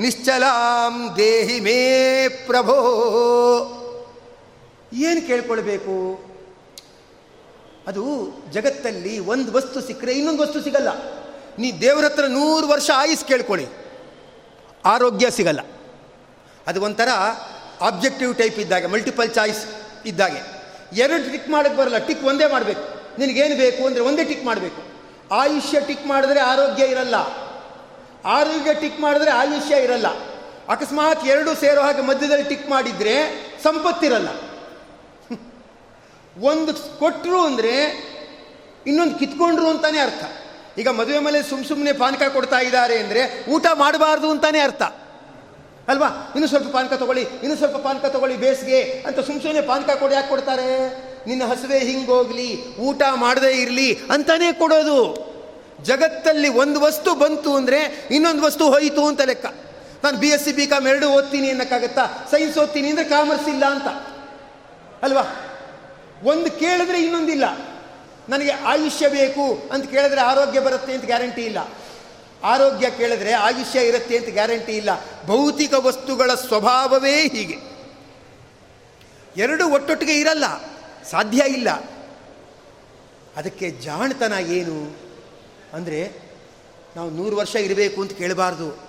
ನಿಶ್ಚಲಾಂ 0.00 1.16
ದೇಹಿ 1.16 1.60
ಮೇ 1.60 1.78
ಪ್ರಭೋ. 2.28 2.76
ಏನು 4.92 5.26
ಕೇಳ್ಕೊಳ್ಬೇಕು? 5.26 5.96
ಅದು 7.86 8.04
ಜಗತ್ತಲ್ಲಿ 8.52 9.18
ಒಂದು 9.18 9.52
ವಸ್ತು 9.52 9.80
ಸಿಕ್ಕರೆ 9.80 10.12
ಇನ್ನೊಂದು 10.12 10.42
ವಸ್ತು 10.42 10.60
ಸಿಗಲ್ಲ. 10.62 10.90
ನೀ 11.58 11.72
ದೇವರ 11.80 12.04
ಹತ್ರ 12.04 12.24
ನೂರು 12.26 12.68
ವರ್ಷ 12.68 12.90
ಆಯುಸ್ 12.94 13.24
ಕೇಳ್ಕೊಳ್ಳಿ. 13.24 13.85
ಆರೋಗ್ಯ 14.86 15.30
ಸಿಗಲ್ಲ. 15.30 15.60
ಅದು 16.66 16.82
ಒಂಥರ 16.82 17.08
ಆಬ್ಜೆಕ್ಟಿವ್ 17.80 18.36
ಟೈಪ್ 18.36 18.58
ಇದ್ದಾಗೆ 18.58 18.86
ಮಲ್ಟಿಪಲ್ 18.86 19.34
ಚಾಯ್ಸ್ 19.34 19.66
ಇದ್ದಾಗೆ. 20.06 20.56
ಎರಡು 20.92 21.32
ಟಿಕ್ 21.32 21.48
ಮಾಡೋಕ್ಕೆ 21.48 21.80
ಬರಲ್ಲ 21.80 21.98
ಟಿಕ್ 21.98 22.24
ಒಂದೇ 22.24 22.46
ಮಾಡಬೇಕು. 22.46 23.00
ನಿನಗೇನು 23.18 23.56
ಬೇಕು 23.56 23.86
ಅಂದರೆ 23.86 24.00
ಒಂದೇ 24.00 24.24
ಟಿಕ್ 24.24 24.44
ಮಾಡಬೇಕು. 24.44 24.96
ಆಯುಷ್ಯ 25.34 25.80
ಟಿಕ್ 25.80 26.06
ಮಾಡಿದ್ರೆ 26.06 26.40
ಆರೋಗ್ಯ 26.40 26.84
ಇರಲ್ಲ. 26.84 27.14
ಆರೋಗ್ಯ 28.24 28.74
ಟಿಕ್ 28.74 29.00
ಮಾಡಿದ್ರೆ 29.00 29.30
ಆಯುಷ್ಯ 29.30 29.76
ಇರಲ್ಲ. 29.76 30.06
ಅಕಸ್ಮಾತ್ 30.68 31.26
ಎರಡು 31.26 31.54
ಸೇರೋ 31.54 31.80
ಹಾಗೆ 31.80 32.02
ಮಧ್ಯದಲ್ಲಿ 32.02 32.48
ಟಿಕ್ 32.48 32.70
ಮಾಡಿದರೆ 32.70 33.46
ಸಂಪತ್ತಿರಲ್ಲ. 33.62 34.28
ಒಂದು 36.40 36.98
ಕೊಟ್ಟರು 36.98 37.42
ಅಂದರೆ 37.42 38.06
ಇನ್ನೊಂದು 38.86 39.14
ಕಿತ್ಕೊಂಡ್ರು 39.14 39.68
ಅಂತಲೇ 39.68 39.98
ಅರ್ಥ. 39.98 40.45
ಈಗ 40.78 40.88
ಮದುವೆ 40.88 41.18
ಮೇಲೆ 41.18 41.42
ಸುಮ್ 41.42 41.64
ಸುಮ್ಮನೆ 41.64 41.92
ಪಾನಕ 41.92 42.22
ಕೊಡ್ತಾ 42.32 42.58
ಇದ್ದಾರೆ 42.58 42.98
ಅಂದರೆ 42.98 43.44
ಊಟ 43.48 43.66
ಮಾಡಬಾರ್ದು 43.74 44.30
ಅಂತಾನೆ 44.30 44.60
ಅರ್ಥ. 44.60 44.82
ಅಲ್ವಾ? 45.88 46.32
ಇನ್ನು 46.34 46.48
ಸ್ವಲ್ಪ 46.48 46.68
ಪಾನಕ 46.68 46.92
ತಗೊಳ್ಳಿ, 46.92 47.22
ಇನ್ನು 47.22 47.56
ಸ್ವಲ್ಪ 47.56 47.76
ಪಾನಕ 47.76 48.04
ತಗೊಳ್ಳಿ 48.04 48.36
ಬೇಸಿಗೆ 48.36 48.80
ಅಂತ 49.06 49.20
ಸುಮ್ 49.20 49.40
ಸುಮ್ಮನೆ 49.42 49.60
ಪಾನಕ 49.60 49.90
ಕೊಡಿ, 49.90 50.14
ಯಾಕೆ 50.14 50.28
ಕೊಡ್ತಾರೆ? 50.28 50.88
ನಿನ್ನ 51.26 51.44
ಹಸುವೆ 51.44 51.78
ಹಿಂಗೋಗ್ಲಿ, 51.78 52.76
ಊಟ 52.78 53.02
ಮಾಡದೇ 53.14 53.52
ಇರಲಿ 53.52 53.98
ಅಂತಾನೇ 54.10 54.52
ಕೊಡೋದು. 54.52 55.26
ಜಗತ್ತಲ್ಲಿ 55.82 56.48
ಒಂದು 56.48 56.80
ವಸ್ತು 56.80 57.14
ಬಂತು 57.14 57.56
ಅಂದರೆ 57.56 58.08
ಇನ್ನೊಂದು 58.10 58.42
ವಸ್ತು 58.42 58.70
ಹೋಯಿತು 58.70 59.06
ಅಂತ 59.06 59.20
ಲೆಕ್ಕ. 59.20 59.46
ನಾನು 60.04 60.18
B 60.18 60.28
S 60.28 60.44
C 60.44 60.52
B 60.52 60.66
com 60.66 60.86
ಎರಡು 60.86 61.08
ಓದ್ತೀನಿ 61.08 61.50
ಅನ್ನೋಕ್ಕಾಗತ್ತಾ? 61.50 62.06
ಸೈನ್ಸ್ 62.30 62.58
ಓದ್ತೀನಿ 62.58 62.90
ಅಂದರೆ 62.90 63.04
ಕಾಮರ್ಸ್ 63.04 63.48
ಇಲ್ಲ 63.48 63.64
ಅಂತ. 63.64 63.88
ಅಲ್ವಾ? 65.02 65.24
ಒಂದು 66.22 66.58
ಕೇಳಿದ್ರೆ 66.58 67.00
ಇನ್ನೊಂದಿಲ್ಲ. 67.00 67.44
ನನಗೆ 68.28 68.50
ಆಯುಷ್ಯ 68.50 69.08
ಬೇಕು 69.08 69.68
ಅಂತ 69.72 69.90
ಕೇಳಿದ್ರೆ 69.90 70.20
ಆರೋಗ್ಯ 70.20 70.60
ಬರುತ್ತೆ 70.60 70.92
ಅಂತ 70.92 71.04
ಗ್ಯಾರಂಟಿ 71.04 71.42
ಇಲ್ಲ. 71.42 71.58
ಆರೋಗ್ಯ 72.42 72.90
ಕೇಳಿದ್ರೆ 72.90 73.32
ಆಯುಷ್ಯ 73.32 73.80
ಇರುತ್ತೆ 73.80 74.16
ಅಂತ 74.18 74.28
ಗ್ಯಾರಂಟಿ 74.28 74.72
ಇಲ್ಲ. 74.72 74.90
ಭೌತಿಕ 75.26 75.74
ವಸ್ತುಗಳ 75.74 76.34
ಸ್ವಭಾವವೇ 76.34 77.22
ಹೀಗೆ. 77.22 77.76
ಎರಡು 79.36 79.68
ಒಟ್ಟೊಟ್ಟಿಗೆ 79.68 80.20
ಇರಲ್ಲ, 80.20 80.44
ಸಾಧ್ಯ 81.10 81.42
ಇಲ್ಲ. 81.48 81.70
ಅದಕ್ಕೆ 83.36 83.70
ಜಾಣತನ 83.70 84.32
ಏನು? 84.32 84.96
ಅಂದರೆ 85.72 86.12
ನಾವು 86.96 87.10
ನೂರು 87.10 87.36
ವರ್ಷ 87.36 87.54
ಇರಬೇಕು 87.56 88.02
ಅಂತ 88.02 88.12
ಕೇಳಬಾರ್ದು. 88.12 88.86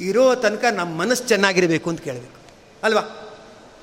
ಇರೋ 0.00 0.34
ತನಕ 0.34 0.64
ನಮ್ಮ 0.64 1.00
ಮನಸ್ಸು 1.00 1.28
ಚೆನ್ನಾಗಿರಬೇಕು 1.28 1.90
ಅಂತ 1.90 2.00
ಕೇಳಬೇಕು. 2.00 2.38
ಅಲ್ವಾ? 2.82 3.27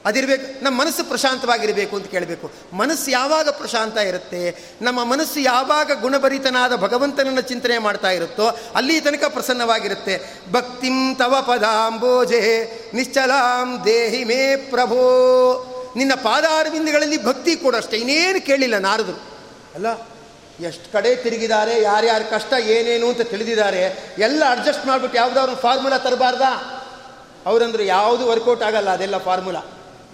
ಅದಿರಬೇಕು, 0.05 0.63
ನಮ್ಮ 0.63 0.81
ಮನಸ್ಸು 0.81 1.03
ಪ್ರಶಾಂತವಾಗಿರಬೇಕು 1.03 1.95
ಅಂತ 1.95 2.07
ಕೇಳಬೇಕು. 2.07 2.51
ಮನಸ್ಸು 2.73 3.11
ಯಾವಾಗ 3.11 3.49
ಪ್ರಶಾಂತ 3.49 3.97
ಇರುತ್ತೆ? 3.97 4.41
ನಮ್ಮ 4.81 5.03
ಮನಸ್ಸು 5.03 5.39
ಯಾವಾಗ 5.39 5.91
ಗುಣಭರಿತನಾದ 6.01 6.75
ಭಗವಂತನನ್ನು 6.75 7.41
ಚಿಂತನೆ 7.41 7.77
ಮಾಡ್ತಾ 7.77 8.09
ಇರುತ್ತೋ, 8.09 8.47
ಅಲ್ಲಿ 8.75 9.01
ತನಕ 9.01 9.23
ಪ್ರಸನ್ನವಾಗಿರುತ್ತೆ. 9.27 10.15
ಭಕ್ತಿಂ 10.51 11.15
ತವ 11.15 11.35
ಪದಾಂಬೋಜೆ, 11.41 12.41
ನಿಶ್ಚಲಾಂ 12.93 13.81
ದೇಹಿ 13.85 14.23
ಮೇ 14.23 14.55
ಪ್ರಭೋ. 14.55 15.01
ನಿನ್ನ 15.95 16.13
ಪಾದಾರವಿಂದಗಳಲ್ಲಿ 16.13 17.25
ಭಕ್ತಿ 17.25 17.55
ಕೊಡಷ್ಟೇ 17.55 17.97
ಇನ್ನೇನು 17.97 18.45
ಕೇಳಿಲ್ಲ 18.45 18.77
ನಾರದರು. 18.77 19.19
ಅಲ್ಲ, 19.75 19.87
ಎಷ್ಟು 20.59 20.91
ಕಡೆ 20.93 21.15
ತಿರುಗಿದ್ದಾರೆ, 21.15 21.81
ಯಾರ್ಯಾರು 21.81 22.31
ಕಷ್ಟ, 22.31 22.53
ಏನೇನು 22.53 23.09
ಅಂತ 23.09 23.21
ತಿಳಿದಿದ್ದಾರೆ, 23.21 24.13
ಎಲ್ಲ 24.17 24.43
ಅಡ್ಜಸ್ಟ್ 24.49 24.85
ಮಾಡಿಬಿಟ್ಟು 24.85 25.17
ಯಾವುದಾದ್ರು 25.17 25.55
ಫಾರ್ಮುಲಾ 25.55 25.97
ತರಬಾರ್ದಾ? 25.97 26.51
ಅವರಂದ್ರೆ 27.45 27.85
ಯಾವುದು 27.85 28.27
ವರ್ಕೌಟ್ 28.27 28.63
ಆಗಲ್ಲ, 28.63 28.89
ಅದೆಲ್ಲ 28.89 29.17
ಫಾರ್ಮುಲಾ. 29.17 29.59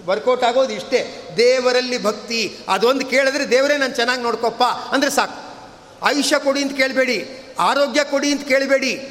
ವರ್ಕೌಟ್ 0.05 0.43
ಆಗೋದು 0.43 0.73
ಇಷ್ಟೇ. 0.73 1.29
ದೇವರಲ್ಲಿ 1.37 2.03
ಭಕ್ತಿ. 2.03 2.57
ಅದೊಂದು 2.67 3.05
ಕೇಳಿದ್ರೆ 3.05 3.49
ದೇವರೇ 3.49 3.77
ನಾನು 3.77 3.95
ಚೆನ್ನಾಗಿ 3.95 4.21
ನೋಡ್ಕೊಪ್ಪ. 4.21 4.63
ಅಂದರೆ 4.63 5.09
ಸಾಕು. 5.09 5.51
ಆಯುಷ್ಯ 6.05 6.39
ಕೊಡಿ 6.39 6.63
ಅಂತ 6.63 6.77
ಕೇಳಬೇಡಿ. 6.77 7.29
ಆರೋಗ್ಯ 7.59 8.03
ಕೊಡಿ 8.03 8.31
ಅಂತ 8.31 8.47
ಕೇಳಬೇಡಿ. 8.47 9.01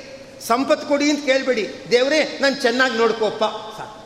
ಸಂಪತ್ತು 0.47 0.89
ಕೊಡಿ 0.89 1.11
ಅಂತ 1.11 1.25
ಕೇಳಬೇಡಿ. 1.25 1.69
ದೇವರೇ, 1.91 2.39
ನಾನು 2.43 2.55
ಚೆನ್ನಾಗಿ 2.55 2.99
ನೋಡ್ಕೋಪ್ಪ. 2.99 3.45
ಸಾಕು. 3.79 4.01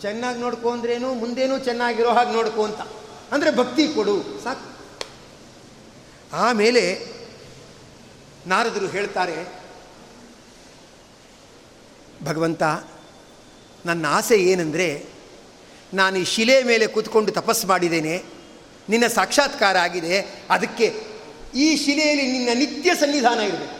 ಚೆನ್ನಾಗಿ 0.00 0.40
ನೋಡ್ಕೊ 0.40 0.70
ಅಂದ್ರೇನು, 0.70 1.14
ಮುಂದೇನು 1.14 1.58
ಚೆನ್ನಾಗಿರೋ 1.58 2.10
ಹಾಗೆ 2.10 2.32
ನೋಡ್ಕೊ 2.32 2.64
ಅಂತ. 2.64 2.80
ಅಂದರೆ 3.32 3.56
ಭಕ್ತಿ 3.56 3.88
ಕೊಡು. 3.88 4.44
ಸಾಕು. 4.44 4.78
ಆಮೇಲೆ 6.32 7.06
ನಾರದರು 8.46 8.86
ಹೇಳ್ತಾರೆ, 8.86 9.62
ಭಗವಂತ, 12.24 12.62
ನನ್ನ 13.86 14.06
ಆಸೆ 14.08 14.36
ಏನೆಂದರೆ 14.36 15.17
ನಾನು 15.94 16.18
ಈ 16.18 16.24
ಶಿಲೆ 16.24 16.62
ಮೇಲೆ 16.62 16.86
ಕೂತ್ಕೊಂಡು 16.86 17.32
ತಪಸ್ಸು 17.32 17.66
ಮಾಡಿದ್ದೇನೆ, 17.66 18.22
ನಿನ್ನ 18.88 19.06
ಸಾಕ್ಷಾತ್ಕಾರ 19.06 19.76
ಆಗಿದೆ, 19.76 20.26
ಅದಕ್ಕೆ 20.50 20.94
ಈ 21.54 21.76
ಶಿಲೆಯಲ್ಲಿ 21.76 22.32
ನಿನ್ನ 22.32 22.48
ನಿತ್ಯ 22.54 22.94
ಸನ್ನಿಧಾನ 22.94 23.40
ಇರಬೇಕು 23.40 23.78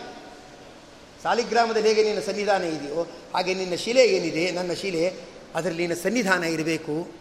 ಸಾಲಿಗ್ರಾಮದಲ್ಲಿ 1.22 1.88
ಹೇಗೆ 1.88 2.02
ನಿನ್ನ 2.02 2.20
ಸನ್ನಿಧಾನ 2.20 2.62
ಇದೆಯೋ, 2.62 3.02
ಹಾಗೆ 3.34 3.54
ನಿನ್ನ 3.54 3.74
ಶಿಲೆ 3.74 4.06
ಏನಿದೆ, 4.06 4.50
ನನ್ನ 4.50 4.72
ಶಿಲೆ, 4.72 5.14
ಅದರಲ್ಲಿ 5.54 5.86
ನಿನ್ನ 5.86 6.02
ಸನ್ನಿಧಾನ 6.02 6.44
ಇರಬೇಕು 6.44 7.18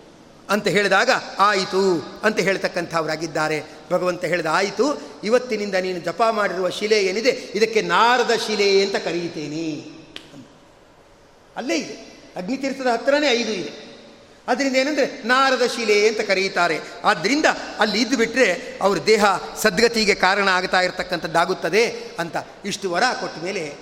ಅಂತ 0.50 0.68
ಹೇಳಿದಾಗ, 0.68 1.10
ಆಯಿತು 1.40 2.02
ಅಂತ 2.24 2.40
ಹೇಳ್ತಕ್ಕಂಥವರಾಗಿದ್ದಾರೆ. 2.40 3.64
ಭಗವಂತ 3.92 4.26
ಹೇಳಿದ, 4.26 4.46
ಆಯಿತು, 4.46 5.02
ಇವತ್ತಿನಿಂದ 5.24 5.76
ನೀನು 5.76 6.00
ಜಪ 6.00 6.22
ಮಾಡಿರುವ 6.32 6.70
ಶಿಲೆ 6.70 7.04
ಏನಿದೆ, 7.04 7.30
ಇದಕ್ಕೆ 7.30 7.82
ನಾರದ 7.82 8.32
ಶಿಲೆ 8.48 8.82
ಅಂತ 8.86 8.96
ಕರೆಯುತ್ತೇನೆ 8.96 9.98
ಅಲ್ಲೇ 11.58 11.76
ಇದೆ. 11.76 11.94
ಅಗ್ನಿತೀರ್ಥದ 12.36 12.88
ಹತ್ತಿರನೇ 12.88 13.28
ಐದು 13.32 13.52
ಇದೆ. 13.52 13.87
ಅದರಿಂದ 14.48 14.76
ಏನಂದರೆ 14.76 15.24
ನಾರದ 15.24 15.62
ಶಿಲೆ 15.76 16.08
ಅಂತ 16.08 16.22
ಕರೆಯುತ್ತಾರೆ. 16.22 16.80
ಆದ್ದರಿಂದ 17.04 17.46
ಅಲ್ಲಿ 17.80 18.02
ಇದ್ದು 18.02 18.18
ಬಿಟ್ಟರೆ 18.18 18.80
ಅವ್ರ 18.82 19.06
ದೇಹ 19.06 19.26
ಸದ್ಗತಿಗೆ 19.62 20.16
ಕಾರಣ 20.16 20.48
ಆಗ್ತಾ 20.48 20.82
ಇರತಕ್ಕಂಥದ್ದಾಗುತ್ತದೆ 20.82 22.12
ಅಂತ 22.20 22.36
ಇಷ್ಟು 22.66 22.92
ವರ 22.92 23.04
ಕೊಟ್ಟ 23.20 23.44
ಮೇಲೆ 23.44 23.76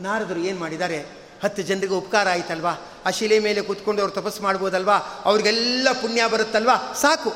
ನಾರದರು 0.00 0.38
ಏನು 0.38 0.58
ಮಾಡಿದ್ದಾರೆ? 0.58 1.26
ಹತ್ತು 1.44 1.62
ಜನರಿಗೆ 1.62 1.94
ಉಪಕಾರ 1.94 2.28
ಆಯ್ತಲ್ವಾ? 2.28 2.72
ಆ 3.06 3.10
ಶಿಲೆ 3.10 3.38
ಮೇಲೆ 3.38 3.62
ಕೂತ್ಕೊಂಡು 3.62 4.02
ಅವ್ರು 4.02 4.14
ತಪಸ್ಸು 4.14 4.42
ಮಾಡ್ಬೋದಲ್ವಾ? 4.42 4.96
ಅವ್ರಿಗೆಲ್ಲ 5.24 5.88
ಪುಣ್ಯ 5.92 6.28
ಬರುತ್ತಲ್ವಾ? 6.28 6.94
ಸಾಕು. 7.00 7.30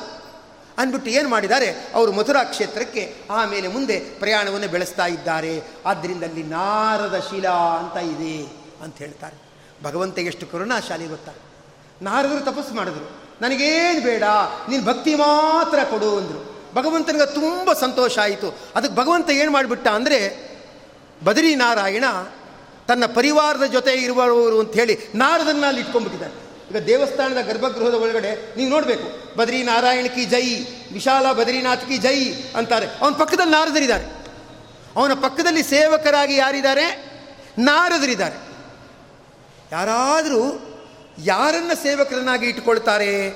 ಅಂದ್ಬಿಟ್ಟು 0.77 1.09
ಏನು 1.09 1.29
ಮಾಡಿದ್ದಾರೆ? 1.29 1.71
ಅವರು 1.93 2.11
ಮಥುರಾ 2.11 2.43
ಕ್ಷೇತ್ರಕ್ಕೆ 2.43 3.15
ಆಮೇಲೆ 3.29 3.67
ಮುಂದೆ 3.67 3.99
ಪ್ರಯಾಣವನ್ನು 3.99 4.67
ಬೆಳೆಸ್ತಾ 4.67 5.05
ಇದ್ದಾರೆ. 5.05 5.61
ಆದ್ದರಿಂದ 5.85 6.23
ಅಲ್ಲಿ 6.23 6.43
ನಾರದ 6.43 7.27
ಶಿಲಾ 7.29 7.51
ಅಂತ 7.51 7.97
ಇದೆ 7.97 8.43
ಅಂತ 8.83 8.97
ಹೇಳ್ತಾರೆ. 8.97 9.37
ಭಗವಂತ 9.83 10.19
ಎಷ್ಟು 10.19 10.47
ಕರುಣಾಶಾಲಿ 10.47 11.07
ಗೊತ್ತಾ? 11.07 11.31
ನಾರದರು 12.01 12.41
ತಪಸ್ಸು 12.45 12.73
ಮಾಡಿದ್ರು. 12.73 13.07
ನನಗೇನು 13.41 14.01
ಬೇಡ, 14.01 14.23
ನೀನು 14.69 14.83
ಭಕ್ತಿ 14.85 15.15
ಮಾತ್ರ 15.15 15.79
ಕೊಡು 15.83 16.17
ಅಂದರು. 16.17 16.41
ಭಗವಂತನಿಗೆ 16.75 17.27
ತುಂಬ 17.33 17.73
ಸಂತೋಷ 17.73 18.19
ಆಯಿತು. 18.19 18.49
ಅದಕ್ಕೆ 18.75 18.95
ಭಗವಂತ 18.95 19.29
ಏನು 19.31 19.51
ಮಾಡಿಬಿಟ್ಟ 19.51 19.87
ಅಂದರೆ, 19.87 20.19
ಬದರಿನಾರಾಯಣ 21.23 22.05
ತನ್ನ 22.87 23.05
ಪರಿವಾರದ 23.05 23.65
ಜೊತೆ 23.65 23.93
ಇರುವವರು 23.93 24.59
ಅಂಥೇಳಿ 24.59 24.95
ನಾರದನ್ನ 25.15 25.65
ಅಲ್ಲಿ 25.65 25.81
ಇಟ್ಕೊಂಡ್ಬಿಟ್ಟಿದ್ದಾರೆ 25.81 26.35
ಈಗ 26.71 26.79
ದೇವಸ್ಥಾನದ 26.85 27.41
ಗರ್ಭಗೃಹದ 27.41 27.93
ಒಳಗಡೆ 27.93 28.31
ನೀವು 28.57 28.69
ನೋಡಬೇಕು, 28.69 29.07
ಬದ್ರಿನಾರಾಯಣ 29.37 30.07
ಕಿ 30.15 30.25
ಜೈ, 30.25 30.47
ವಿಶಾಲ 30.93 31.25
ಬದರಿನಾಥ್ 31.33 31.85
ಕಿ 31.87 31.97
ಜೈ 31.97 32.17
ಅಂತಾರೆ. 32.55 32.87
ಅವನ 33.01 33.13
ಪಕ್ಕದಲ್ಲಿ 33.13 33.53
ನಾರದರಿದ್ದಾರೆ. 33.53 34.05
ಅವನ 34.95 35.13
ಪಕ್ಕದಲ್ಲಿ 35.13 35.63
ಸೇವಕರಾಗಿ 35.63 36.35
ಯಾರಿದ್ದಾರೆ? 36.35 36.85
ನಾರದರಿದ್ದಾರೆ. 37.59 38.37
ಯಾರಾದರೂ 39.71 40.41
ಯಾರನ್ನ 41.19 41.71
ಸೇವಕರನ್ನಾಗಿ 41.83 42.49
ಇಟ್ಕೊಳ್ತಾರೆ 42.49 43.27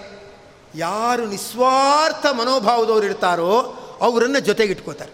ಯಾರು 0.75 1.25
ನಿಸ್ವಾರ್ಥ 1.25 2.25
ಮನೋಭಾವದವ್ರು 2.25 3.05
ಇರ್ತಾರೋ 3.05 3.75
ಅವರನ್ನು 4.01 4.39
ಜೊತೆಗೆ 4.39 4.71
ಇಟ್ಕೋತಾರೆ 4.71 5.11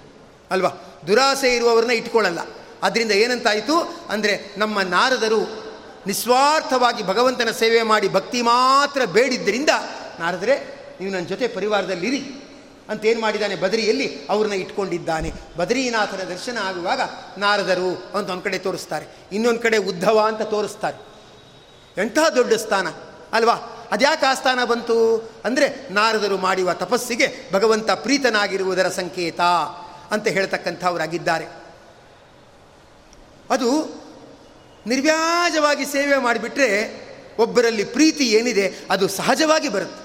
ಅಲ್ವಾ? 0.51 0.69
ದುರಾಸೆ 1.07 1.55
ಇರುವವರನ್ನ 1.55 1.91
ಇಟ್ಕೊಳ್ಳಲ್ಲ 1.91 2.39
ಅದರಿಂದ 2.83 3.11
ಏನಂತಾಯಿತು? 3.11 3.97
ಅಂದರೆ 4.09 4.55
ನಮ್ಮ 4.57 4.81
ನಾರದರು 4.81 5.63
ನಿಸ್ವಾರ್ಥವಾಗಿ 6.07 7.07
ಭಗವಂತನ 7.07 7.51
ಸೇವೆ 7.51 7.81
ಮಾಡಿ 7.81 8.09
ಭಕ್ತಿ 8.09 8.41
ಮಾತ್ರ 8.41 9.05
ಬೇಡಿದ್ದರಿಂದ, 9.05 9.69
ನಾರದರೆ, 10.19 10.81
ನೀವು 11.01 11.13
ನನ್ನ 11.13 11.25
ಜೊತೆ 11.25 11.47
ಪರಿವಾರದಲ್ಲಿರಿ 11.47 12.49
ಅಂತ 12.89 13.05
ಏನು 13.05 13.21
ಮಾಡಿದ್ದಾನೆ? 13.21 13.55
ಬದರಿಯಲ್ಲಿ 13.55 14.27
ಅವ್ರನ್ನ 14.29 14.53
ಇಟ್ಕೊಂಡಿದ್ದಾನೆ. 14.53 15.31
ಬದರೀನಾಥನ 15.57 16.23
ದರ್ಶನ 16.29 16.57
ಆಗುವಾಗ 16.57 17.01
ನಾರದರು 17.37 18.17
ಅಂತ 18.17 18.29
ಒಂದು 18.29 18.41
ಕಡೆ 18.41 18.57
ತೋರಿಸ್ತಾರೆ. 18.57 19.05
ಇನ್ನೊಂದು 19.31 19.59
ಕಡೆ 19.59 19.77
ಉದ್ಧವ 19.77 20.25
ಅಂತ 20.27 20.41
ತೋರಿಸ್ತಾರೆ. 20.41 21.10
ಎಂಥ 21.97 22.17
ದೊಡ್ಡ 22.35 22.53
ಸ್ಥಾನ, 22.53 22.87
ಅಲ್ವಾ? 23.33 23.53
ಅದ್ಯಾಕೆ 23.91 24.25
ಆ 24.25 24.33
ಸ್ಥಾನ 24.33 24.63
ಬಂತು? 24.63 24.97
ಅಂದರೆ 25.45 25.93
ನಾರದರು 25.93 26.37
ಮಾಡುವ 26.37 26.73
ತಪಸ್ಸಿಗೆ 26.73 27.53
ಭಗವಂತ 27.53 27.91
ಪ್ರೀತನಾಗಿರುವುದರ 27.91 28.87
ಸಂಕೇತ 28.87 29.41
ಅಂತ 30.11 30.27
ಹೇಳ್ತಕ್ಕಂಥವರಾಗಿದ್ದಾರೆ. 30.27 31.45
ಅದು 33.49 34.01
ನಿರ್ವ್ಯಾಜವಾಗಿ 34.87 35.85
ಸೇವೆ 35.85 36.17
ಮಾಡಿಬಿಟ್ರೆ 36.17 36.69
ಒಬ್ಬರಲ್ಲಿ 37.39 37.83
ಪ್ರೀತಿ 37.83 38.27
ಏನಿದೆ, 38.31 38.73
ಅದು 38.89 39.07
ಸಹಜವಾಗಿ 39.07 39.69
ಬರುತ್ತೆ. 39.69 40.01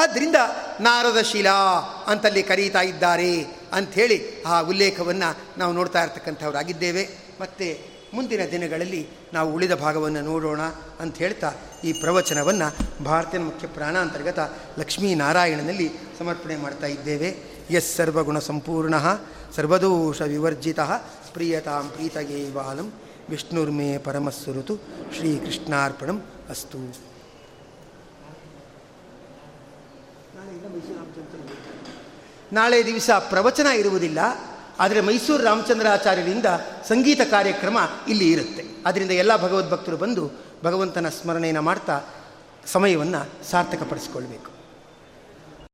ಆದ್ದರಿಂದ 0.00 0.36
ನಾರದ 0.80 1.20
ಶಿಲಾ 1.20 1.58
ಅಂತಲ್ಲಿ 2.06 2.42
ಕರೀತಾ 2.42 2.80
ಇದ್ದಾರೆ 2.80 3.42
ಅಂಥೇಳಿ 3.72 4.42
ಆ 4.42 4.60
ಉಲ್ಲೇಖವನ್ನು 4.60 5.38
ನಾವು 5.58 5.72
ನೋಡ್ತಾ 5.72 6.02
ಇರ್ತಕ್ಕಂಥವರಾಗಿದ್ದೇವೆ. 6.02 7.08
ಮತ್ತು 7.40 7.99
ಮುಂದಿನ 8.14 8.40
ದಿನಗಳಲ್ಲಿ 8.50 9.08
ನಾವು 9.32 9.54
ಉಳಿದ 9.54 9.72
ಭಾಗವನ್ನು 9.72 10.20
ನೋಡೋಣ 10.20 10.60
ಅಂತ 11.00 11.16
ಹೇಳ್ತಾ 11.16 11.52
ಈ 11.84 11.92
ಪ್ರವಚನವನ್ನು 11.92 13.04
ಭಾರತೀಯ 13.04 13.40
ಮುಖ್ಯ 13.40 13.66
ಪ್ರಾಣಾಂತರ್ಗತ 13.66 14.38
ಲಕ್ಷ್ಮೀನಾರಾಯಣನಲ್ಲಿ 14.78 15.90
ಸಮರ್ಪಣೆ 16.18 16.56
ಮಾಡ್ತಾ 16.56 16.86
ಇದ್ದೇವೆ. 16.86 17.28
ಎಸ್ 17.70 17.96
ಸರ್ವಗುಣ 17.96 18.38
ಸಂಪೂರ್ಣ, 18.38 18.94
ಸರ್ವದೋಷ 19.56 20.22
ವಿವರ್ಜಿತ, 20.22 20.80
ಪ್ರಿಯತಾಂ 21.32 21.88
ಪ್ರೀತಗೇ 21.88 22.50
ಬಾಲಂ 22.50 22.92
ವಿಷ್ಣುರ್ಮೇ 23.28 23.98
ಪರಮಸ್ಸುರುತು 23.98 24.76
ಶ್ರೀಕೃಷ್ಣಾರ್ಪಣಂ 25.16 26.24
ಅಸ್ತು. 26.50 26.78
ನಾಳೆ 32.52 32.86
ದಿವಸ 32.86 33.10
ಪ್ರವಚನ 33.30 33.66
ಇರುವುದಿಲ್ಲ. 33.66 34.49
ಆದರೆ 34.80 35.00
ಮೈಸೂರು 35.00 35.42
ರಾಮಚಂದ್ರಾಚಾರ್ಯರಿಂದ 35.42 36.46
ಸಂಗೀತ 36.88 37.20
ಕಾರ್ಯಕ್ರಮ 37.30 37.78
ಇಲ್ಲಿ 38.08 38.32
ಇರುತ್ತೆ. 38.32 38.64
ಅದರಿಂದ 38.86 39.10
ಎಲ್ಲ 39.10 39.36
ಭಗವದ್ಭಕ್ತರು 39.36 39.96
ಬಂದು 39.96 40.30
ಭಗವಂತನ 40.64 41.08
ಸ್ಮರಣೆಯನ್ನು 41.08 41.62
ಮಾಡ್ತಾ 41.62 42.00
ಸಮಯವನ್ನು 42.66 43.50
ಸಾರ್ಥಕಪಡಿಸಿಕೊಳ್ಬೇಕು. 43.50 44.59